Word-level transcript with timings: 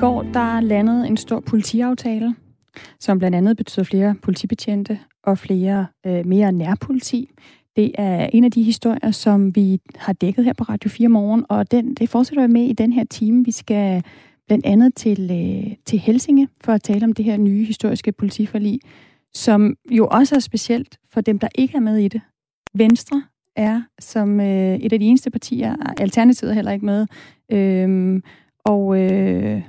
går 0.00 0.22
der 0.22 0.60
landede 0.60 1.06
en 1.06 1.16
stor 1.16 1.40
politiaftale, 1.40 2.34
som 3.00 3.18
blandt 3.18 3.36
andet 3.36 3.56
betyder 3.56 3.84
flere 3.84 4.14
politibetjente 4.22 4.98
og 5.22 5.38
flere 5.38 5.86
øh, 6.06 6.26
mere 6.26 6.52
nærpoliti. 6.52 7.30
Det 7.76 7.92
er 7.94 8.26
en 8.32 8.44
af 8.44 8.50
de 8.50 8.62
historier, 8.62 9.10
som 9.10 9.56
vi 9.56 9.80
har 9.96 10.12
dækket 10.12 10.44
her 10.44 10.52
på 10.52 10.64
Radio 10.64 10.90
4 10.90 11.08
morgen, 11.08 11.44
og 11.48 11.70
den, 11.70 11.94
det 11.94 12.08
fortsætter 12.08 12.46
vi 12.46 12.52
med 12.52 12.62
i 12.62 12.72
den 12.72 12.92
her 12.92 13.04
time. 13.04 13.44
Vi 13.44 13.50
skal 13.50 14.02
blandt 14.46 14.66
andet 14.66 14.94
til, 14.94 15.30
øh, 15.30 15.76
til 15.86 15.98
Helsinge 15.98 16.48
for 16.60 16.72
at 16.72 16.82
tale 16.82 17.04
om 17.04 17.12
det 17.12 17.24
her 17.24 17.36
nye 17.36 17.64
historiske 17.64 18.12
politiforlig, 18.12 18.80
som 19.34 19.76
jo 19.90 20.08
også 20.10 20.34
er 20.34 20.40
specielt 20.40 20.98
for 21.12 21.20
dem, 21.20 21.38
der 21.38 21.48
ikke 21.54 21.76
er 21.76 21.80
med 21.80 21.96
i 21.96 22.08
det. 22.08 22.20
Venstre 22.74 23.22
er 23.56 23.82
som 24.00 24.40
øh, 24.40 24.74
et 24.74 24.92
af 24.92 24.98
de 24.98 25.06
eneste 25.06 25.30
partier, 25.30 25.76
Alternativet 26.00 26.50
er 26.50 26.54
heller 26.54 26.72
ikke 26.72 26.86
med, 26.86 27.06
øh, 27.52 28.20
og 28.64 29.00
øh, 29.00 29.62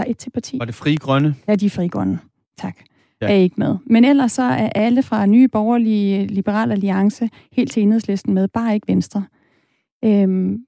der 0.00 0.06
er 0.06 0.10
et 0.10 0.18
til 0.18 0.30
parti. 0.30 0.58
Og 0.60 0.66
det 0.66 0.74
frie 0.74 0.96
grønne? 0.96 1.34
Ja, 1.48 1.54
de 1.54 1.70
frie 1.70 1.88
grønne. 1.88 2.18
Tak. 2.58 2.76
Ja. 3.20 3.26
Er 3.26 3.34
ikke 3.34 3.54
med. 3.58 3.76
Men 3.86 4.04
ellers 4.04 4.32
så 4.32 4.42
er 4.42 4.68
alle 4.74 5.02
fra 5.02 5.26
Nye 5.26 5.48
Borgerlige 5.48 6.26
Liberal 6.26 6.72
Alliance 6.72 7.28
helt 7.52 7.72
til 7.72 7.82
enhedslisten 7.82 8.34
med, 8.34 8.48
bare 8.48 8.74
ikke 8.74 8.88
Venstre. 8.88 9.24
Øhm, 10.04 10.58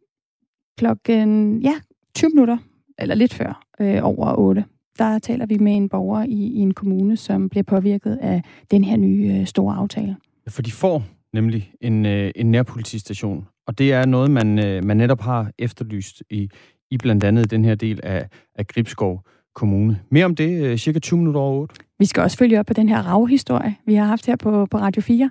klokken, 0.78 1.58
ja, 1.60 1.74
20 2.14 2.28
minutter, 2.28 2.58
eller 2.98 3.14
lidt 3.14 3.34
før, 3.34 3.64
øh, 3.80 3.98
over 4.02 4.38
8, 4.38 4.64
der 4.98 5.18
taler 5.18 5.46
vi 5.46 5.58
med 5.58 5.76
en 5.76 5.88
borger 5.88 6.24
i, 6.24 6.46
i 6.46 6.58
en 6.58 6.74
kommune, 6.74 7.16
som 7.16 7.48
bliver 7.48 7.64
påvirket 7.64 8.18
af 8.20 8.42
den 8.70 8.84
her 8.84 8.96
nye 8.96 9.36
øh, 9.38 9.46
store 9.46 9.74
aftale. 9.74 10.16
For 10.48 10.62
de 10.62 10.72
får 10.72 11.02
nemlig 11.32 11.72
en, 11.80 12.06
øh, 12.06 12.30
en 12.36 12.50
nærpolitistation, 12.50 13.46
og 13.66 13.78
det 13.78 13.92
er 13.92 14.06
noget, 14.06 14.30
man, 14.30 14.58
øh, 14.58 14.84
man 14.84 14.96
netop 14.96 15.20
har 15.20 15.50
efterlyst 15.58 16.22
i, 16.30 16.50
i 16.92 16.98
blandt 16.98 17.24
andet 17.24 17.50
den 17.50 17.64
her 17.64 17.74
del 17.74 18.00
af, 18.02 18.28
af 18.54 18.66
Gribskov 18.66 19.24
Kommune. 19.54 20.00
Mere 20.10 20.24
om 20.24 20.34
det 20.36 20.64
øh, 20.64 20.78
cirka 20.78 20.98
20 20.98 21.18
minutter 21.18 21.40
over 21.40 21.60
8. 21.60 21.74
Vi 21.98 22.04
skal 22.04 22.22
også 22.22 22.36
følge 22.36 22.60
op 22.60 22.66
på 22.66 22.74
den 22.74 22.88
her 22.88 23.02
ravhistorie, 23.02 23.76
vi 23.86 23.94
har 23.94 24.04
haft 24.04 24.26
her 24.26 24.36
på, 24.36 24.66
på 24.66 24.78
Radio 24.78 25.02
4, 25.02 25.30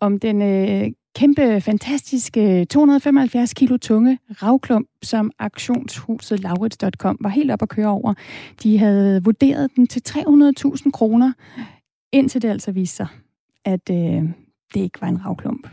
om 0.00 0.18
den 0.18 0.42
øh, 0.42 0.90
kæmpe, 1.14 1.60
fantastiske 1.60 2.64
275 2.64 3.54
kilo 3.54 3.76
tunge 3.76 4.18
ravklump, 4.28 4.88
som 5.02 5.30
auktionshuset 5.38 6.40
Laurits.com 6.40 7.18
var 7.20 7.30
helt 7.30 7.50
op 7.50 7.62
at 7.62 7.68
køre 7.68 7.88
over. 7.88 8.14
De 8.62 8.78
havde 8.78 9.24
vurderet 9.24 9.70
den 9.76 9.86
til 9.86 10.02
300.000 10.08 10.90
kroner, 10.90 11.32
indtil 12.12 12.42
det 12.42 12.48
altså 12.48 12.72
viste 12.72 12.96
sig, 12.96 13.06
at 13.64 13.90
øh, 13.90 14.22
det 14.74 14.80
ikke 14.80 15.00
var 15.00 15.08
en 15.08 15.26
ravklump. 15.26 15.68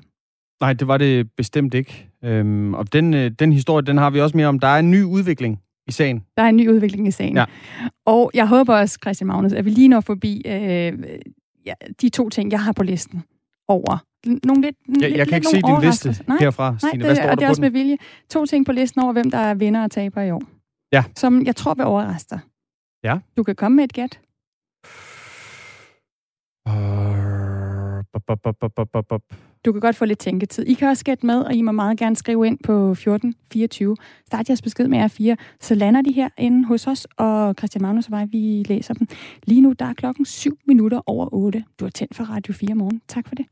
Nej, 0.61 0.73
det 0.73 0.87
var 0.87 0.97
det 0.97 1.31
bestemt 1.37 1.73
ikke. 1.73 2.06
Øhm, 2.23 2.73
og 2.73 2.93
den, 2.93 3.13
øh, 3.13 3.31
den 3.31 3.53
historie, 3.53 3.85
den 3.85 3.97
har 3.97 4.09
vi 4.09 4.21
også 4.21 4.37
mere 4.37 4.47
om. 4.47 4.59
Der 4.59 4.67
er 4.67 4.79
en 4.79 4.91
ny 4.91 5.03
udvikling 5.03 5.61
i 5.87 5.91
sagen. 5.91 6.23
Der 6.37 6.43
er 6.43 6.49
en 6.49 6.57
ny 6.57 6.69
udvikling 6.69 7.07
i 7.07 7.11
sagen. 7.11 7.37
Ja. 7.37 7.45
Og 8.05 8.31
jeg 8.33 8.47
håber 8.47 8.75
også, 8.75 8.99
Christian 9.03 9.27
Magnus, 9.27 9.53
at 9.53 9.65
vi 9.65 9.69
lige 9.69 9.87
når 9.87 10.01
forbi 10.01 10.41
øh, 10.45 10.93
ja, 11.65 11.73
de 12.01 12.09
to 12.09 12.29
ting, 12.29 12.51
jeg 12.51 12.61
har 12.61 12.71
på 12.71 12.83
listen 12.83 13.23
over. 13.67 13.97
Nogle 14.43 14.61
lidt, 14.61 14.75
ja, 15.01 15.07
jeg 15.07 15.17
lidt, 15.17 15.29
kan 15.29 15.35
ikke 15.37 15.47
se 15.47 15.61
din 15.61 15.81
liste 15.81 16.23
Nej. 16.27 16.37
herfra, 16.39 16.69
Nej, 16.69 16.77
Stine. 16.77 17.03
Hvad 17.03 17.09
det, 17.09 17.17
står 17.17 17.29
og 17.29 17.37
det 17.37 17.45
er 17.45 17.49
også 17.49 17.61
med 17.61 17.69
vilje. 17.69 17.97
To 18.29 18.45
ting 18.45 18.65
på 18.65 18.71
listen 18.71 19.01
over, 19.01 19.13
hvem 19.13 19.31
der 19.31 19.37
er 19.37 19.53
vinder 19.53 19.83
og 19.83 19.91
taber 19.91 20.21
i 20.21 20.31
år. 20.31 20.41
Ja. 20.91 21.03
Som 21.15 21.45
jeg 21.45 21.55
tror 21.55 21.73
vil 21.73 21.85
overraske 21.85 22.29
dig. 22.29 22.39
Ja. 23.03 23.19
Du 23.37 23.43
kan 23.43 23.55
komme 23.55 23.75
med 23.75 23.83
et 23.83 23.93
gæt. 23.93 24.19
Uh, 26.69 28.03
bop, 28.13 28.39
bop, 28.43 29.07
bop, 29.09 29.21
du 29.67 29.71
kan 29.71 29.81
godt 29.81 29.95
få 29.95 30.05
lidt 30.05 30.19
tænketid. 30.19 30.63
I 30.63 30.73
kan 30.73 30.87
også 30.87 31.03
gætte 31.03 31.25
med, 31.25 31.41
og 31.41 31.53
I 31.53 31.61
må 31.61 31.71
meget 31.71 31.97
gerne 31.97 32.15
skrive 32.15 32.47
ind 32.47 32.57
på 32.63 32.91
1424. 32.91 33.95
Start 34.27 34.49
jeres 34.49 34.61
besked 34.61 34.87
med 34.87 34.99
R4, 34.99 35.35
så 35.59 35.75
lander 35.75 36.01
de 36.01 36.11
her 36.11 36.29
inde 36.37 36.65
hos 36.65 36.87
os, 36.87 37.07
og 37.17 37.55
Christian 37.57 37.81
Magnus 37.81 38.05
og 38.05 38.11
mig, 38.11 38.31
vi 38.31 38.63
læser 38.67 38.93
dem. 38.93 39.07
Lige 39.43 39.61
nu, 39.61 39.73
der 39.79 39.85
er 39.85 39.93
klokken 39.93 40.25
7 40.25 40.57
minutter 40.67 41.01
over 41.05 41.33
8. 41.33 41.63
Du 41.79 41.85
er 41.85 41.89
tændt 41.89 42.15
for 42.15 42.23
Radio 42.23 42.53
4 42.53 42.75
morgen. 42.75 43.01
Tak 43.07 43.27
for 43.27 43.35
det. 43.35 43.45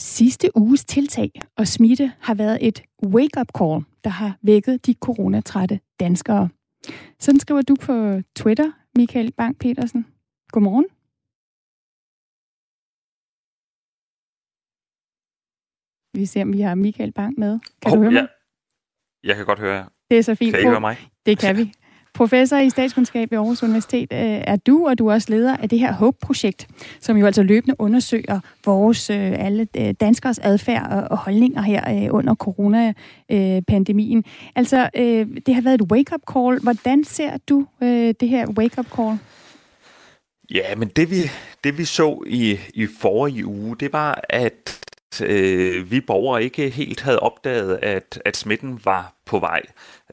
Sidste 0.00 0.56
uges 0.56 0.84
tiltag 0.84 1.30
og 1.56 1.68
smitte 1.68 2.12
har 2.20 2.34
været 2.34 2.58
et 2.60 2.82
wake-up 3.06 3.48
call, 3.58 3.84
der 4.04 4.10
har 4.10 4.36
vækket 4.42 4.86
de 4.86 4.94
coronatrætte 5.00 5.80
danskere. 6.00 6.48
Sådan 7.18 7.40
skriver 7.40 7.62
du 7.62 7.74
på 7.74 8.20
Twitter, 8.36 8.70
Michael 8.96 9.32
Bang 9.32 9.58
Petersen. 9.58 10.06
Godmorgen. 10.52 10.84
Vi 16.16 16.26
ser, 16.26 16.42
om 16.42 16.52
vi 16.52 16.60
har 16.60 16.74
Michael 16.74 17.12
Bang 17.12 17.34
med. 17.38 17.58
Kan 17.82 17.92
oh, 17.92 17.96
du 17.96 18.02
høre 18.02 18.12
ja. 18.12 18.20
mig? 18.20 18.28
Jeg 19.24 19.36
kan 19.36 19.44
godt 19.44 19.58
høre 19.58 19.74
jer. 19.74 19.84
Det 20.10 20.18
er 20.18 20.22
så 20.22 20.34
fint. 20.34 20.54
Kan 20.54 20.64
I 20.64 20.66
høre 20.66 20.80
mig? 20.80 20.96
Det 21.26 21.38
kan 21.38 21.56
vi. 21.56 21.72
Professor 22.14 22.56
i 22.56 22.70
statskundskab 22.70 23.30
ved 23.30 23.38
Aarhus 23.38 23.62
Universitet 23.62 24.12
øh, 24.12 24.18
er 24.20 24.56
du, 24.56 24.86
og 24.86 24.98
du 24.98 25.06
er 25.06 25.12
også 25.12 25.30
leder 25.30 25.56
af 25.56 25.68
det 25.68 25.78
her 25.78 25.92
HOPE-projekt, 25.92 26.68
som 27.00 27.16
jo 27.16 27.26
altså 27.26 27.42
løbende 27.42 27.76
undersøger 27.78 28.40
vores 28.64 29.10
øh, 29.10 29.44
alle 29.46 29.66
øh, 29.76 29.94
danskers 30.00 30.38
adfærd 30.38 31.06
og 31.10 31.18
holdninger 31.18 31.62
her 31.62 32.10
under 32.10 32.34
coronapandemien. 32.34 34.24
Altså, 34.54 34.90
det 35.46 35.54
har 35.54 35.62
været 35.62 35.74
et 35.74 35.92
wake-up 35.92 36.20
call. 36.32 36.60
Hvordan 36.62 37.04
ser 37.04 37.36
du 37.48 37.66
det 38.20 38.28
her 38.28 38.46
wake-up 38.58 38.86
call? 38.96 39.18
Ja, 40.54 40.74
men 40.76 40.88
det 40.88 41.10
vi, 41.10 41.16
det 41.64 41.78
vi 41.78 41.84
så 41.84 42.24
i, 42.26 42.58
i 42.74 42.86
forrige 43.00 43.46
uge, 43.46 43.76
det 43.76 43.92
var, 43.92 44.20
at 44.28 44.80
øh, 45.20 45.90
vi 45.90 46.00
borgere 46.00 46.44
ikke 46.44 46.68
helt 46.68 47.00
havde 47.00 47.20
opdaget, 47.20 47.78
at, 47.82 48.22
at 48.24 48.36
smitten 48.36 48.80
var 48.84 49.12
på 49.26 49.38
vej. 49.38 49.62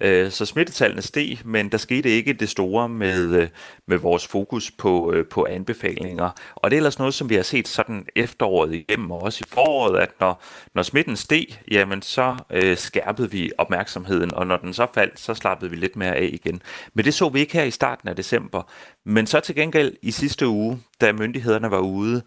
Øh, 0.02 0.32
så 0.32 0.46
smittetallene 0.46 1.02
steg, 1.02 1.38
men 1.46 1.70
der 1.70 1.78
skete 1.78 2.10
ikke 2.10 2.34
det 2.34 2.50
store 2.50 2.90
med, 2.90 3.42
øh, 3.42 3.48
med 3.88 3.98
vores 3.98 4.28
fokus 4.28 4.72
på, 4.72 5.12
øh, 5.14 5.26
på 5.26 5.46
anbefalinger. 5.50 6.30
Og 6.56 6.72
det 6.72 6.76
er 6.76 6.80
ellers 6.80 7.00
noget, 7.00 7.14
som 7.14 7.30
vi 7.30 7.36
har 7.36 7.44
set 7.44 7.68
sådan 7.68 8.06
efteråret 8.16 8.74
igennem, 8.74 9.12
og 9.12 9.22
også 9.22 9.44
i 9.48 9.50
foråret, 9.54 10.00
at 10.00 10.10
når, 10.20 10.42
når 10.76 10.84
smitten 10.84 11.16
steg, 11.16 11.46
jamen 11.72 12.02
så 12.02 12.36
øh, 12.50 12.78
skærpede 12.78 13.32
vi 13.32 13.52
opmærksomheden, 13.58 14.34
og 14.34 14.48
når 14.48 14.58
den 14.58 14.74
så 14.74 14.88
faldt, 14.94 15.20
så 15.20 15.34
slappede 15.34 15.72
vi 15.72 15.78
lidt 15.78 15.96
mere 15.96 16.16
af 16.16 16.30
igen. 16.34 16.62
Men 16.94 17.06
det 17.06 17.14
så 17.14 17.30
vi 17.30 17.40
ikke 17.40 17.54
her 17.54 17.64
i 17.64 17.72
starten 17.72 18.10
af 18.10 18.16
december. 18.16 18.72
Men 19.06 19.28
så 19.28 19.40
til 19.40 19.56
gengæld 19.56 19.94
i 20.02 20.12
sidste 20.12 20.48
uge, 20.48 20.80
da 21.02 21.12
myndighederne 21.12 21.72
var 21.72 21.80
ude 21.80 22.22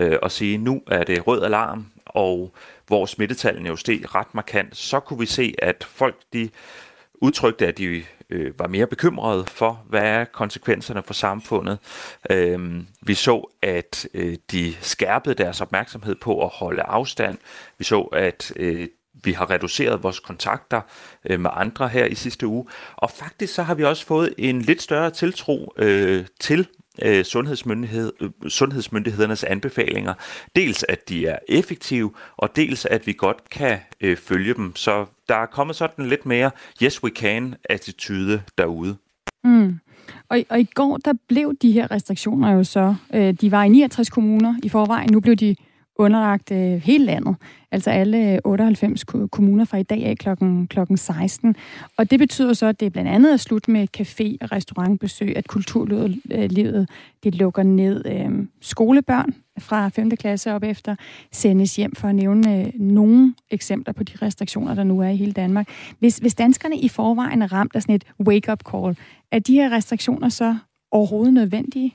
øh, 0.00 0.18
og 0.22 0.32
sige, 0.32 0.58
nu 0.58 0.82
er 0.86 1.04
det 1.04 1.26
rød 1.26 1.42
alarm, 1.42 1.86
og 2.14 2.54
hvor 2.86 3.06
smittetallene 3.06 3.68
jo 3.68 3.76
steg 3.76 4.14
ret 4.14 4.34
markant, 4.34 4.76
så 4.76 5.00
kunne 5.00 5.18
vi 5.18 5.26
se, 5.26 5.54
at 5.58 5.84
folk 5.84 6.16
de 6.32 6.50
udtrykte, 7.14 7.66
at 7.66 7.78
de 7.78 8.04
øh, 8.30 8.58
var 8.58 8.68
mere 8.68 8.86
bekymrede 8.86 9.44
for, 9.46 9.84
hvad 9.88 10.02
er 10.02 10.24
konsekvenserne 10.24 11.02
for 11.02 11.14
samfundet. 11.14 11.78
Øhm, 12.30 12.86
vi 13.02 13.14
så, 13.14 13.50
at 13.62 14.06
øh, 14.14 14.36
de 14.50 14.74
skærpede 14.80 15.34
deres 15.34 15.60
opmærksomhed 15.60 16.14
på 16.14 16.44
at 16.44 16.48
holde 16.48 16.82
afstand. 16.82 17.38
Vi 17.78 17.84
så, 17.84 18.00
at 18.00 18.52
øh, 18.56 18.88
vi 19.24 19.32
har 19.32 19.50
reduceret 19.50 20.02
vores 20.02 20.20
kontakter 20.20 20.80
øh, 21.24 21.40
med 21.40 21.50
andre 21.52 21.88
her 21.88 22.04
i 22.04 22.14
sidste 22.14 22.46
uge. 22.46 22.66
Og 22.96 23.10
faktisk 23.10 23.54
så 23.54 23.62
har 23.62 23.74
vi 23.74 23.84
også 23.84 24.06
fået 24.06 24.34
en 24.38 24.62
lidt 24.62 24.82
større 24.82 25.10
tiltro 25.10 25.72
øh, 25.76 26.26
til 26.40 26.68
øh, 27.02 27.24
sundhedsmyndighed, 27.24 28.12
øh, 28.20 28.30
sundhedsmyndighedernes 28.48 29.44
anbefalinger. 29.44 30.14
Dels 30.56 30.84
at 30.88 31.08
de 31.08 31.26
er 31.26 31.38
effektive, 31.48 32.12
og 32.36 32.56
dels 32.56 32.84
at 32.86 33.06
vi 33.06 33.12
godt 33.12 33.50
kan 33.50 33.78
øh, 34.00 34.16
følge 34.16 34.54
dem. 34.54 34.76
Så 34.76 35.06
der 35.28 35.34
er 35.34 35.46
kommet 35.46 35.76
sådan 35.76 36.06
lidt 36.06 36.26
mere 36.26 36.50
yes 36.82 37.02
we 37.02 37.10
can 37.10 37.54
attitude 37.70 38.42
derude. 38.58 38.96
Mm. 39.44 39.78
Og, 40.28 40.44
og 40.48 40.60
i 40.60 40.68
går, 40.74 40.96
der 40.96 41.12
blev 41.28 41.54
de 41.62 41.72
her 41.72 41.90
restriktioner 41.90 42.52
jo 42.52 42.64
så, 42.64 42.94
øh, 43.14 43.34
de 43.40 43.50
var 43.50 43.64
i 43.64 43.68
69 43.68 44.10
kommuner 44.10 44.54
i 44.62 44.68
forvejen, 44.68 45.08
nu 45.12 45.20
blev 45.20 45.36
de 45.36 45.56
underlagt 45.96 46.50
øh, 46.50 46.58
hele 46.58 47.04
landet, 47.04 47.36
altså 47.70 47.90
alle 47.90 48.32
øh, 48.32 48.38
98 48.44 49.04
kommuner 49.30 49.64
fra 49.64 49.76
i 49.76 49.82
dag 49.82 50.04
af 50.04 50.18
klokken, 50.18 50.66
klokken 50.66 50.96
16. 50.96 51.56
Og 51.96 52.10
det 52.10 52.18
betyder 52.18 52.52
så, 52.52 52.66
at 52.66 52.80
det 52.80 52.86
er 52.86 52.90
blandt 52.90 53.10
andet 53.10 53.34
at 53.34 53.40
slut 53.40 53.68
med 53.68 53.88
café- 54.00 54.36
og 54.40 54.52
restaurantbesøg, 54.52 55.36
at 55.36 55.48
kulturlivet 55.48 56.78
øh, 56.80 56.86
det 57.24 57.34
lukker 57.34 57.62
ned. 57.62 58.06
Øh, 58.06 58.46
skolebørn 58.60 59.34
fra 59.58 59.88
5. 59.88 60.10
klasse 60.10 60.52
op 60.52 60.62
efter 60.62 60.96
sendes 61.32 61.76
hjem 61.76 61.94
for 61.94 62.08
at 62.08 62.14
nævne 62.14 62.60
øh, 62.60 62.72
nogle 62.74 63.34
eksempler 63.50 63.92
på 63.92 64.02
de 64.04 64.12
restriktioner, 64.22 64.74
der 64.74 64.84
nu 64.84 65.00
er 65.00 65.08
i 65.08 65.16
hele 65.16 65.32
Danmark. 65.32 65.68
Hvis, 65.98 66.18
hvis 66.18 66.34
danskerne 66.34 66.76
i 66.78 66.88
forvejen 66.88 67.42
er 67.42 67.52
ramt 67.52 67.76
af 67.76 67.82
sådan 67.82 67.94
et 67.94 68.04
wake-up 68.26 68.60
call, 68.70 68.98
er 69.32 69.38
de 69.38 69.54
her 69.54 69.72
restriktioner 69.72 70.28
så 70.28 70.56
overhovedet 70.90 71.34
nødvendige? 71.34 71.94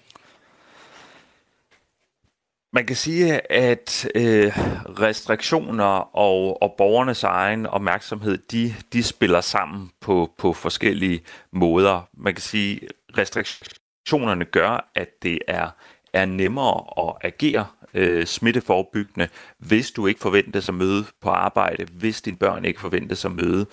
Man 2.77 2.85
kan 2.85 2.95
sige, 2.95 3.51
at 3.51 4.07
øh, 4.15 4.51
restriktioner 5.00 6.15
og, 6.15 6.62
og 6.62 6.75
borgernes 6.77 7.24
egen 7.24 7.65
opmærksomhed, 7.65 8.38
de, 8.38 8.74
de 8.94 9.03
spiller 9.03 9.41
sammen 9.41 9.91
på, 10.01 10.31
på 10.38 10.53
forskellige 10.53 11.21
måder. 11.51 12.09
Man 12.13 12.33
kan 12.33 12.41
sige, 12.41 12.79
at 12.83 13.18
restriktionerne 13.18 14.45
gør, 14.45 14.91
at 14.95 15.09
det 15.24 15.39
er, 15.47 15.69
er 16.13 16.25
nemmere 16.25 16.83
at 17.07 17.15
agere 17.21 17.65
øh, 17.94 18.25
smitteforbyggende, 18.25 19.28
hvis 19.57 19.92
du 19.92 20.07
ikke 20.07 20.19
forventes 20.19 20.69
at 20.69 20.75
møde 20.75 21.06
på 21.22 21.30
arbejde, 21.30 21.86
hvis 21.94 22.22
dine 22.22 22.38
børn 22.38 22.66
ikke 22.66 22.80
forventes 22.80 23.25
at 23.25 23.31
møde 23.31 23.66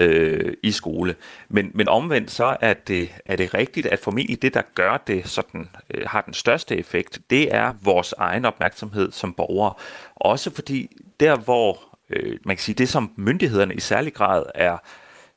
øh, 0.00 0.54
i 0.62 0.72
skole. 0.72 1.14
Men, 1.48 1.70
men 1.74 1.88
omvendt 1.88 2.30
så 2.30 2.56
er 2.60 2.74
det, 2.74 3.08
er 3.26 3.36
det 3.36 3.54
rigtigt, 3.54 3.86
at 3.86 3.98
formentlig 3.98 4.42
det, 4.42 4.54
der 4.54 4.62
gør 4.74 4.96
det 4.96 5.28
sådan, 5.28 5.68
øh, 5.94 6.02
har 6.06 6.20
den 6.20 6.34
største 6.34 6.76
effekt, 6.76 7.18
det 7.30 7.54
er 7.54 7.72
vores 7.82 8.14
egen 8.18 8.44
opmærksomhed 8.44 9.12
som 9.12 9.32
borgere. 9.32 9.74
Også 10.16 10.50
fordi 10.54 10.96
der, 11.20 11.36
hvor 11.36 11.78
øh, 12.10 12.38
man 12.44 12.56
kan 12.56 12.62
sige, 12.62 12.74
det 12.74 12.88
som 12.88 13.12
myndighederne 13.16 13.74
i 13.74 13.80
særlig 13.80 14.14
grad 14.14 14.42
er 14.54 14.78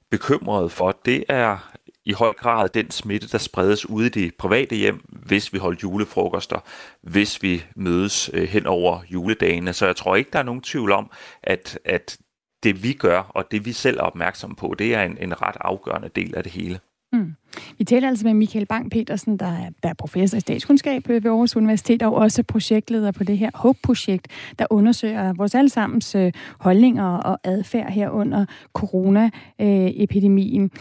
bekymrede 0.09 0.69
for, 0.69 0.99
det 1.05 1.23
er 1.29 1.71
i 2.05 2.13
høj 2.13 2.33
grad 2.33 2.69
den 2.69 2.91
smitte, 2.91 3.27
der 3.27 3.37
spredes 3.37 3.89
ude 3.89 4.05
i 4.05 4.09
de 4.09 4.31
private 4.39 4.75
hjem, 4.75 5.03
hvis 5.09 5.53
vi 5.53 5.57
holder 5.57 5.79
julefrokoster, 5.83 6.59
hvis 7.01 7.43
vi 7.43 7.63
mødes 7.75 8.29
øh, 8.33 8.47
hen 8.47 8.65
over 8.65 8.99
juledagene. 9.11 9.73
Så 9.73 9.85
jeg 9.85 9.95
tror 9.95 10.15
ikke, 10.15 10.29
der 10.33 10.39
er 10.39 10.43
nogen 10.43 10.61
tvivl 10.61 10.91
om, 10.91 11.11
at, 11.43 11.79
at 11.85 12.17
det 12.63 12.83
vi 12.83 12.93
gør, 12.93 13.19
og 13.19 13.51
det 13.51 13.65
vi 13.65 13.71
selv 13.71 13.97
er 13.97 14.03
opmærksomme 14.03 14.55
på, 14.55 14.75
det 14.79 14.95
er 14.95 15.03
en, 15.03 15.17
en 15.21 15.41
ret 15.41 15.57
afgørende 15.61 16.09
del 16.15 16.35
af 16.35 16.43
det 16.43 16.51
hele. 16.51 16.79
Mm. 17.13 17.35
Vi 17.77 17.83
taler 17.83 18.07
altså 18.07 18.27
med 18.27 18.33
Michael 18.33 18.65
Bang-Petersen, 18.73 19.37
der 19.37 19.45
er, 19.45 19.69
der 19.83 19.89
er 19.89 19.93
professor 19.93 20.37
i 20.37 20.39
statskundskab 20.39 21.09
ved 21.09 21.25
Aarhus 21.25 21.55
Universitet, 21.55 22.03
og 22.03 22.13
også 22.13 22.43
projektleder 22.43 23.11
på 23.11 23.23
det 23.23 23.37
her 23.37 23.49
HOPE-projekt, 23.53 24.27
der 24.59 24.65
undersøger 24.69 25.33
vores 25.33 25.55
allesammens 25.55 26.15
øh, 26.15 26.31
holdninger 26.59 27.17
og 27.17 27.39
adfærd 27.43 27.91
her 27.91 28.09
under 28.09 28.45
coronaepidemien. 28.73 30.71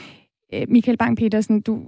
Øh, 0.55 0.67
Michael 0.69 0.97
Bang-Petersen, 1.03 1.61
du, 1.61 1.83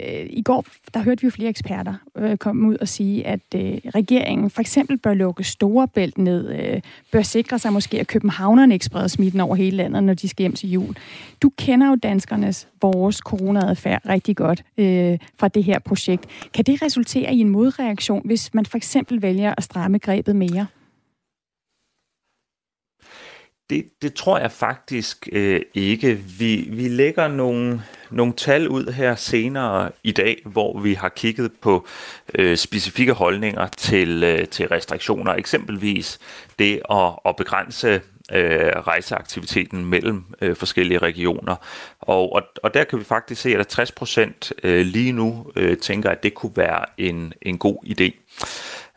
øh, 0.00 0.26
i 0.30 0.42
går 0.42 0.64
der 0.94 1.02
hørte 1.02 1.20
vi 1.20 1.26
jo 1.26 1.30
flere 1.30 1.48
eksperter 1.48 1.94
øh, 2.16 2.36
komme 2.36 2.68
ud 2.68 2.76
og 2.76 2.88
sige, 2.88 3.26
at 3.26 3.40
øh, 3.54 3.78
regeringen 3.94 4.50
for 4.50 4.60
eksempel 4.60 4.98
bør 4.98 5.14
lukke 5.14 5.44
Storebælt 5.44 6.18
ned, 6.18 6.52
øh, 6.60 6.80
bør 7.12 7.22
sikre 7.22 7.58
sig 7.58 7.72
måske, 7.72 8.00
at 8.00 8.06
københavnerne 8.06 8.74
ikke 8.74 8.84
spreder 8.84 9.08
smitten 9.08 9.40
over 9.40 9.54
hele 9.54 9.76
landet, 9.76 10.04
når 10.04 10.14
de 10.14 10.28
skal 10.28 10.42
hjem 10.42 10.52
til 10.52 10.72
jul. 10.72 10.96
Du 11.42 11.50
kender 11.58 11.88
jo 11.88 11.94
danskernes, 11.94 12.68
vores 12.82 13.16
coronaadfærd 13.16 14.02
rigtig 14.08 14.36
godt 14.36 14.64
øh, 14.78 15.18
fra 15.38 15.48
det 15.48 15.64
her 15.64 15.78
projekt. 15.78 16.26
Kan 16.54 16.64
det 16.64 16.82
resultere 16.82 17.34
i 17.34 17.40
en 17.40 17.48
modreaktion, 17.48 18.22
hvis 18.24 18.54
man 18.54 18.66
for 18.66 18.76
eksempel 18.76 19.22
vælger 19.22 19.54
at 19.56 19.64
stramme 19.64 19.98
grebet 19.98 20.36
mere? 20.36 20.66
Det, 23.70 23.86
det 24.02 24.14
tror 24.14 24.38
jeg 24.38 24.52
faktisk 24.52 25.28
øh, 25.32 25.60
ikke. 25.74 26.14
Vi, 26.38 26.68
vi 26.70 26.88
lægger 26.88 27.28
nogle, 27.28 27.82
nogle 28.10 28.32
tal 28.32 28.68
ud 28.68 28.92
her 28.92 29.14
senere 29.14 29.90
i 30.02 30.12
dag, 30.12 30.42
hvor 30.44 30.78
vi 30.78 30.94
har 30.94 31.08
kigget 31.08 31.52
på 31.52 31.86
øh, 32.34 32.56
specifikke 32.56 33.12
holdninger 33.12 33.66
til, 33.66 34.24
øh, 34.24 34.48
til 34.48 34.68
restriktioner. 34.68 35.32
Eksempelvis 35.32 36.18
det 36.58 36.82
at, 36.90 37.12
at 37.24 37.36
begrænse 37.36 38.00
øh, 38.32 38.70
rejseaktiviteten 38.86 39.84
mellem 39.84 40.24
øh, 40.40 40.56
forskellige 40.56 40.98
regioner. 40.98 41.56
Og, 42.00 42.32
og, 42.32 42.42
og 42.62 42.74
der 42.74 42.84
kan 42.84 42.98
vi 42.98 43.04
faktisk 43.04 43.42
se, 43.42 43.56
at 43.56 43.66
60 43.66 43.92
procent 43.92 44.52
øh, 44.62 44.86
lige 44.86 45.12
nu 45.12 45.52
øh, 45.56 45.76
tænker, 45.76 46.10
at 46.10 46.22
det 46.22 46.34
kunne 46.34 46.56
være 46.56 46.84
en, 46.98 47.32
en 47.42 47.58
god 47.58 47.76
idé. 47.84 48.10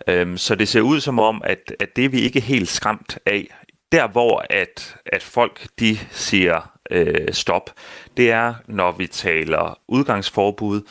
Øhm, 0.08 0.38
så 0.38 0.56
det 0.56 0.68
ser 0.68 0.82
ud 0.82 1.00
som 1.00 1.20
om, 1.20 1.42
at, 1.46 1.76
at 1.80 1.96
det 1.96 2.06
er 2.06 2.10
vi 2.10 2.20
ikke 2.20 2.40
helt 2.40 2.70
skræmt 2.70 3.20
af 3.26 3.48
der 3.92 4.08
hvor 4.08 4.46
at, 4.50 4.98
at 5.06 5.24
folk 5.24 5.68
de 5.80 5.98
siger 6.12 6.80
øh, 6.92 7.34
stop, 7.34 7.70
det 8.18 8.32
er 8.32 8.54
når 8.68 8.92
vi 8.92 9.08
taler 9.08 9.80
udgangsforbud, 9.88 10.82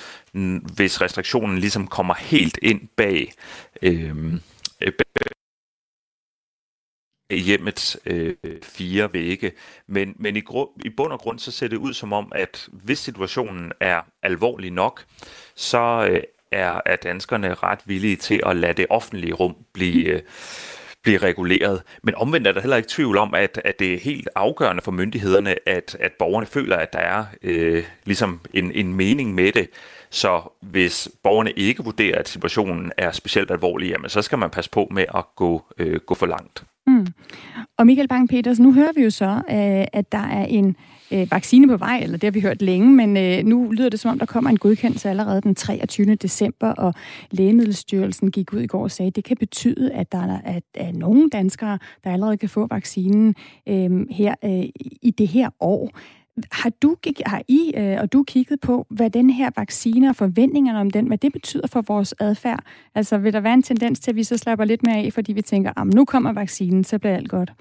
hvis 0.75 1.01
restriktionen 1.01 1.59
ligesom 1.59 1.87
kommer 1.87 2.15
helt 2.15 2.59
ind 2.63 2.89
bag 2.97 3.33
øhm, 3.83 4.41
øh, 4.81 4.93
hjemmets 7.31 7.99
øh, 8.07 8.35
fire 8.63 9.13
vægge. 9.13 9.53
Men, 9.87 10.15
men 10.17 10.37
i, 10.37 10.43
i 10.85 10.91
bund 10.97 11.13
og 11.13 11.21
grund 11.21 11.39
så 11.39 11.51
ser 11.51 11.69
det 11.69 11.77
ud 11.77 11.95
som 11.95 12.13
om, 12.13 12.33
at 12.35 12.69
hvis 12.73 12.99
situationen 12.99 13.73
er 13.81 14.01
alvorlig 14.23 14.71
nok, 14.71 15.05
så 15.55 16.09
øh, 16.11 16.23
er, 16.53 16.81
er 16.87 16.97
danskerne 16.97 17.55
ret 17.55 17.81
villige 17.85 18.17
til 18.17 18.41
at 18.47 18.57
lade 18.57 18.73
det 18.73 18.87
offentlige 18.91 19.33
rum 19.33 19.57
blive, 19.73 20.05
øh, 20.05 20.23
blive 21.03 21.19
reguleret. 21.19 21.83
Men 22.03 22.15
omvendt 22.15 22.47
er 22.47 22.53
der 22.53 22.61
heller 22.61 22.77
ikke 22.77 22.89
tvivl 22.89 23.19
om, 23.19 23.35
at, 23.35 23.61
at 23.65 23.79
det 23.79 23.95
er 23.95 23.99
helt 23.99 24.29
afgørende 24.35 24.83
for 24.83 24.91
myndighederne, 24.91 25.69
at, 25.69 25.97
at 26.01 26.13
borgerne 26.19 26.47
føler, 26.47 26.77
at 26.77 26.93
der 26.93 26.99
er 26.99 27.25
øh, 27.43 27.85
ligesom 28.05 28.41
en, 28.55 28.73
en 28.73 28.95
mening 28.95 29.35
med 29.35 29.53
det. 29.53 29.69
Så 30.11 30.41
hvis 30.61 31.09
borgerne 31.23 31.51
ikke 31.51 31.85
vurderer, 31.85 32.19
at 32.19 32.29
situationen 32.29 32.93
er 32.99 33.13
specielt 33.13 33.51
alvorlig, 33.51 33.91
jamen, 33.91 34.11
så 34.11 34.23
skal 34.23 34.39
man 34.39 34.51
passe 34.51 34.71
på 34.71 34.89
med 34.91 35.05
at 35.15 35.25
gå, 35.37 35.63
øh, 35.79 36.01
gå 36.01 36.15
for 36.15 36.27
langt. 36.27 36.65
Mm. 36.87 37.07
Og 37.77 37.87
Michael 37.87 38.09
Bang-Peters, 38.09 38.63
nu 38.63 38.73
hører 38.73 38.93
vi 38.95 39.03
jo 39.03 39.11
så, 39.11 39.43
øh, 39.51 39.87
at 39.93 40.13
der 40.13 40.27
er 40.27 40.45
en 40.45 40.77
øh, 41.11 41.31
vaccine 41.31 41.69
på 41.69 41.77
vej, 41.77 42.01
eller 42.03 42.19
det 42.19 42.27
har 42.27 42.31
vi 42.31 42.41
hørt 42.41 42.63
længe, 42.63 42.93
men 42.93 43.17
øh, 43.17 43.45
nu 43.45 43.71
lyder 43.71 43.89
det 43.89 44.01
som 44.01 44.11
om, 44.11 44.19
der 44.19 44.27
kommer 44.27 44.51
en 44.51 44.57
godkendelse 44.57 45.11
allerede 45.11 45.41
den 45.41 45.55
23. 45.55 46.15
december, 46.15 46.69
og 46.69 46.95
Lægemiddelstyrelsen 47.31 48.31
gik 48.31 48.53
ud 48.53 48.61
i 48.61 48.67
går 48.67 48.83
og 48.83 48.91
sagde, 48.91 49.09
at 49.09 49.17
det 49.17 49.25
kan 49.25 49.37
betyde, 49.37 49.93
at 49.93 50.13
der 50.13 50.19
er, 50.19 50.41
at, 50.45 50.63
er 50.75 50.93
nogle 50.93 51.31
danskere, 51.31 51.79
der 52.05 52.13
allerede 52.13 52.37
kan 52.37 52.49
få 52.49 52.67
vaccinen 52.71 53.35
øh, 53.69 54.07
her 54.11 54.35
øh, 54.45 54.65
i 55.03 55.15
det 55.19 55.29
her 55.29 55.51
år. 55.61 55.91
Har, 56.53 56.71
du, 56.71 56.97
har 57.27 57.43
I 57.49 57.73
øh, 57.77 57.97
og 58.01 58.13
du 58.13 58.23
kigget 58.23 58.61
på, 58.61 58.87
hvad 58.91 59.11
den 59.11 59.31
her 59.31 59.51
vaccine 59.57 60.09
og 60.09 60.17
forventningerne 60.17 60.81
om 60.81 60.91
den, 60.91 61.07
hvad 61.07 61.19
det 61.19 61.33
betyder 61.33 61.67
for 61.67 61.81
vores 61.81 62.15
adfærd? 62.21 62.65
Altså 62.95 63.19
vil 63.19 63.33
der 63.33 63.41
være 63.41 63.55
en 63.55 63.63
tendens 63.63 64.01
til, 64.01 64.11
at 64.11 64.17
vi 64.17 64.25
så 64.25 64.37
slapper 64.37 64.65
lidt 64.65 64.83
mere 64.83 64.97
af, 64.97 65.13
fordi 65.13 65.33
vi 65.33 65.43
tænker, 65.43 65.81
at 65.81 65.87
nu 65.87 66.05
kommer 66.05 66.33
vaccinen, 66.33 66.85
så 66.85 66.99
bliver 66.99 67.17
alt 67.17 67.29
godt? 67.29 67.53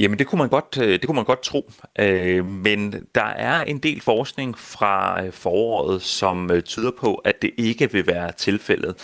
Jamen 0.00 0.18
det 0.18 0.26
kunne 0.26 0.38
man 0.38 0.48
godt, 0.48 0.78
øh, 0.82 0.92
det 0.92 1.06
kunne 1.06 1.16
man 1.16 1.24
godt 1.24 1.42
tro, 1.42 1.70
øh, 1.98 2.46
men 2.46 3.06
der 3.14 3.24
er 3.24 3.64
en 3.64 3.78
del 3.78 4.00
forskning 4.00 4.58
fra 4.58 5.24
øh, 5.24 5.32
foråret, 5.32 6.02
som 6.02 6.50
øh, 6.50 6.62
tyder 6.62 6.90
på, 6.98 7.14
at 7.14 7.42
det 7.42 7.50
ikke 7.56 7.92
vil 7.92 8.06
være 8.06 8.32
tilfældet, 8.32 8.94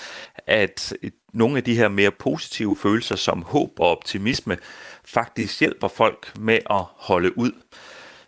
at 0.46 0.94
nogle 1.32 1.56
af 1.56 1.64
de 1.64 1.76
her 1.76 1.88
mere 1.88 2.10
positive 2.10 2.76
følelser 2.76 3.16
som 3.16 3.42
håb 3.42 3.70
og 3.80 3.90
optimisme 3.90 4.56
faktisk 5.04 5.60
hjælper 5.60 5.88
folk 5.88 6.38
med 6.38 6.58
at 6.70 6.84
holde 6.96 7.38
ud. 7.38 7.52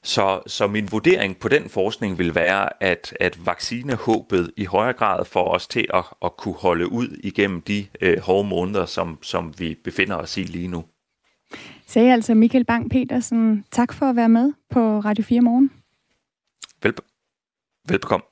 Så, 0.02 0.40
så 0.46 0.66
min 0.66 0.88
vurdering 0.92 1.36
på 1.38 1.48
den 1.48 1.68
forskning 1.68 2.18
vil 2.18 2.34
være, 2.34 2.82
at, 2.82 3.14
at 3.20 3.46
vaccinehåbet 3.46 4.50
i 4.56 4.64
højere 4.64 4.92
grad 4.92 5.24
får 5.24 5.54
os 5.54 5.66
til 5.66 5.86
at, 5.94 6.04
at 6.24 6.36
kunne 6.36 6.54
holde 6.54 6.92
ud 6.92 7.08
igennem 7.24 7.62
de 7.62 7.86
øh, 8.00 8.20
hårde 8.20 8.48
måneder, 8.48 8.86
som, 8.86 9.18
som 9.22 9.54
vi 9.58 9.76
befinder 9.84 10.16
os 10.16 10.36
i 10.36 10.42
lige 10.42 10.68
nu 10.68 10.84
sagde 11.88 12.12
altså 12.12 12.34
Michael 12.34 12.64
Bang-Petersen. 12.70 13.64
Tak 13.70 13.92
for 13.92 14.06
at 14.06 14.16
være 14.16 14.28
med 14.28 14.52
på 14.70 14.98
Radio 14.98 15.24
4 15.24 15.40
Morgen. 15.40 15.70
Velbe- 16.86 17.84
velbekomme. 17.88 18.24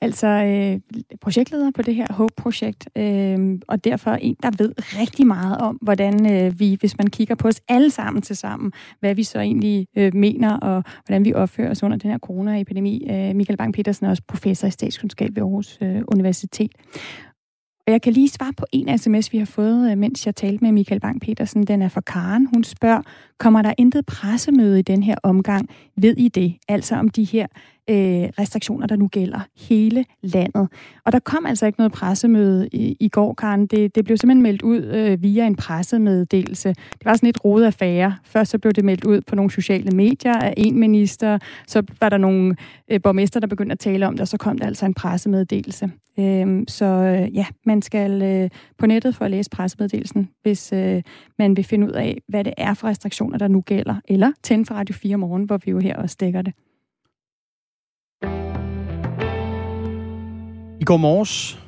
Altså 0.00 0.26
øh, 0.26 1.00
projektleder 1.20 1.70
på 1.70 1.82
det 1.82 1.94
her 1.94 2.06
HOPE-projekt, 2.10 2.88
øh, 2.96 3.58
og 3.68 3.84
derfor 3.84 4.10
en, 4.10 4.36
der 4.42 4.50
ved 4.58 4.72
rigtig 4.78 5.26
meget 5.26 5.58
om, 5.58 5.78
hvordan 5.82 6.32
øh, 6.32 6.60
vi, 6.60 6.76
hvis 6.80 6.98
man 6.98 7.06
kigger 7.06 7.34
på 7.34 7.48
os 7.48 7.60
alle 7.68 7.90
sammen 7.90 8.22
til 8.22 8.36
sammen, 8.36 8.72
hvad 9.00 9.14
vi 9.14 9.22
så 9.22 9.40
egentlig 9.40 9.86
øh, 9.96 10.14
mener, 10.14 10.56
og 10.56 10.84
hvordan 11.06 11.24
vi 11.24 11.34
opfører 11.34 11.70
os 11.70 11.82
under 11.82 11.96
den 11.96 12.10
her 12.10 12.18
coronaepidemi. 12.18 13.06
Øh, 13.10 13.36
Michael 13.36 13.58
Bang-Petersen 13.62 14.06
er 14.06 14.10
også 14.10 14.22
professor 14.28 14.68
i 14.68 14.70
statskundskab 14.70 15.30
ved 15.34 15.42
Aarhus 15.42 15.78
øh, 15.82 16.02
Universitet. 16.08 16.72
Og 17.86 17.92
jeg 17.92 18.02
kan 18.02 18.12
lige 18.12 18.28
svare 18.28 18.52
på 18.52 18.66
en 18.72 18.98
sms, 18.98 19.32
vi 19.32 19.38
har 19.38 19.44
fået, 19.44 19.90
øh, 19.90 19.98
mens 19.98 20.26
jeg 20.26 20.36
talte 20.36 20.64
med 20.64 20.72
Michael 20.72 21.00
Bang-Petersen. 21.04 21.64
Den 21.64 21.82
er 21.82 21.88
fra 21.88 22.00
Karen. 22.00 22.46
Hun 22.54 22.64
spørger, 22.64 23.02
kommer 23.38 23.62
der 23.62 23.74
intet 23.78 24.06
pressemøde 24.06 24.78
i 24.78 24.82
den 24.82 25.02
her 25.02 25.14
omgang? 25.22 25.68
Ved 25.96 26.16
I 26.16 26.28
det? 26.28 26.54
Altså 26.68 26.96
om 26.96 27.08
de 27.08 27.24
her 27.24 27.46
øh, 27.90 28.28
restriktioner, 28.38 28.86
der 28.86 28.96
nu 28.96 29.08
gælder 29.08 29.40
hele 29.56 30.04
landet. 30.22 30.68
Og 31.04 31.12
der 31.12 31.18
kom 31.18 31.46
altså 31.46 31.66
ikke 31.66 31.80
noget 31.80 31.92
pressemøde 31.92 32.68
i, 32.72 32.96
i 33.00 33.08
går, 33.08 33.34
Karen. 33.34 33.66
Det, 33.66 33.94
det 33.94 34.04
blev 34.04 34.16
simpelthen 34.16 34.42
meldt 34.42 34.62
ud 34.62 34.82
øh, 34.82 35.22
via 35.22 35.46
en 35.46 35.56
pressemeddelelse. 35.56 36.68
Det 36.68 37.04
var 37.04 37.14
sådan 37.14 37.28
et 37.28 37.44
rodet 37.44 37.66
affære. 37.66 38.16
Først 38.24 38.50
så 38.50 38.58
blev 38.58 38.72
det 38.72 38.84
meldt 38.84 39.04
ud 39.04 39.20
på 39.20 39.34
nogle 39.34 39.50
sociale 39.50 39.90
medier 39.90 40.34
af 40.34 40.54
en 40.56 40.78
minister, 40.80 41.38
så 41.66 41.82
var 42.00 42.08
der 42.08 42.18
nogle 42.18 42.56
øh, 42.90 43.02
borgmester, 43.02 43.40
der 43.40 43.46
begyndte 43.46 43.72
at 43.72 43.78
tale 43.78 44.06
om 44.06 44.14
det, 44.14 44.20
og 44.20 44.28
så 44.28 44.36
kom 44.36 44.58
der 44.58 44.66
altså 44.66 44.86
en 44.86 44.94
pressemeddelelse. 44.94 45.90
Øh, 46.18 46.62
så 46.68 46.84
øh, 46.84 47.36
ja, 47.36 47.46
man 47.66 47.82
skal 47.82 48.22
øh, 48.22 48.50
på 48.78 48.86
nettet 48.86 49.16
for 49.16 49.24
at 49.24 49.30
læse 49.30 49.50
pressemeddelelsen, 49.50 50.30
hvis 50.42 50.72
øh, 50.72 51.02
man 51.38 51.56
vil 51.56 51.64
finde 51.64 51.86
ud 51.86 51.92
af, 51.92 52.18
hvad 52.28 52.44
det 52.44 52.54
er 52.56 52.74
for 52.74 52.88
restriktioner, 52.88 53.38
der 53.38 53.48
nu 53.48 53.60
gælder. 53.60 53.94
Eller 54.08 54.32
tænde 54.42 54.66
for 54.66 54.74
Radio 54.74 54.94
4 54.94 55.16
morgen, 55.16 55.44
hvor 55.44 55.56
vi 55.56 55.70
jo 55.70 55.78
her 55.78 55.96
også 55.96 56.16
dækker 56.20 56.42
det. 56.42 56.52
I 60.86 60.92
går 60.94 60.96
morges, 60.96 61.58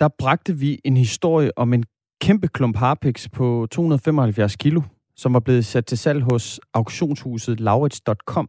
der 0.00 0.08
bragte 0.18 0.58
vi 0.58 0.78
en 0.84 0.96
historie 0.96 1.58
om 1.58 1.72
en 1.72 1.84
kæmpe 2.20 2.48
klump 2.48 2.76
harpiks 2.76 3.28
på 3.28 3.66
275 3.70 4.56
kilo, 4.56 4.82
som 5.16 5.34
var 5.34 5.40
blevet 5.40 5.66
sat 5.66 5.86
til 5.86 5.98
salg 5.98 6.22
hos 6.22 6.60
auktionshuset 6.74 7.60
laurits.com. 7.60 8.48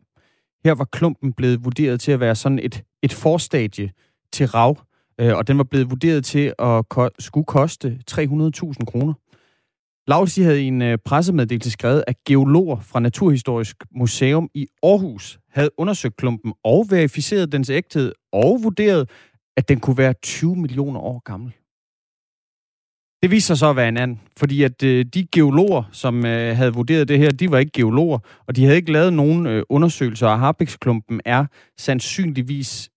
Her 0.66 0.76
var 0.76 0.86
klumpen 0.86 1.34
blevet 1.34 1.66
vurderet 1.66 2.02
til 2.02 2.12
at 2.12 2.20
være 2.20 2.36
sådan 2.36 2.60
et, 2.60 2.84
et 3.04 3.14
forstadie 3.14 3.92
til 4.34 4.48
rav 4.48 4.78
øh, 5.20 5.38
og 5.38 5.48
den 5.48 5.58
var 5.58 5.64
blevet 5.64 5.90
vurderet 5.90 6.26
til 6.26 6.54
at 6.60 6.90
ko- 6.90 7.10
skulle 7.20 7.46
koste 7.46 8.00
300.000 8.12 8.86
kroner. 8.86 9.14
Laurits 10.08 10.36
havde 10.36 10.64
i 10.64 10.68
en 10.68 10.82
øh, 10.82 10.98
pressemeddelelse 11.06 11.72
skrevet, 11.72 12.04
at 12.08 12.24
geologer 12.26 12.80
fra 12.80 13.00
Naturhistorisk 13.00 13.78
Museum 13.96 14.50
i 14.54 14.68
Aarhus 14.84 15.40
havde 15.52 15.70
undersøgt 15.78 16.18
klumpen 16.18 16.54
og 16.64 16.86
verificeret 16.90 17.52
dens 17.52 17.70
ægthed 17.70 18.14
og 18.32 18.60
vurderet, 18.64 19.10
at 19.58 19.70
den 19.70 19.80
kunne 19.80 19.98
være 19.98 20.14
20 20.14 20.56
millioner 20.56 21.00
år 21.00 21.20
gammel. 21.20 21.54
Det 23.22 23.32
viste 23.32 23.48
sig 23.48 23.58
så 23.58 23.70
at 23.70 23.76
være 23.76 23.88
en 23.88 23.98
anden, 23.98 24.22
fordi 24.38 24.64
at 24.64 24.84
øh, 24.84 25.06
de 25.06 25.28
geologer, 25.32 25.84
som 25.92 26.26
øh, 26.26 26.56
havde 26.58 26.74
vurderet 26.74 27.08
det 27.08 27.20
her, 27.20 27.30
de 27.32 27.52
var 27.52 27.58
ikke 27.58 27.72
geologer, 27.72 28.20
og 28.48 28.56
de 28.56 28.64
havde 28.64 28.78
ikke 28.78 28.92
lavet 28.92 29.14
nogen 29.14 29.48
øh, 29.48 29.64
undersøgelser, 29.70 30.28
og 30.28 30.40
Harpiksklumpen 30.40 31.22
er 31.26 31.46
sandsynligvis 31.78 32.90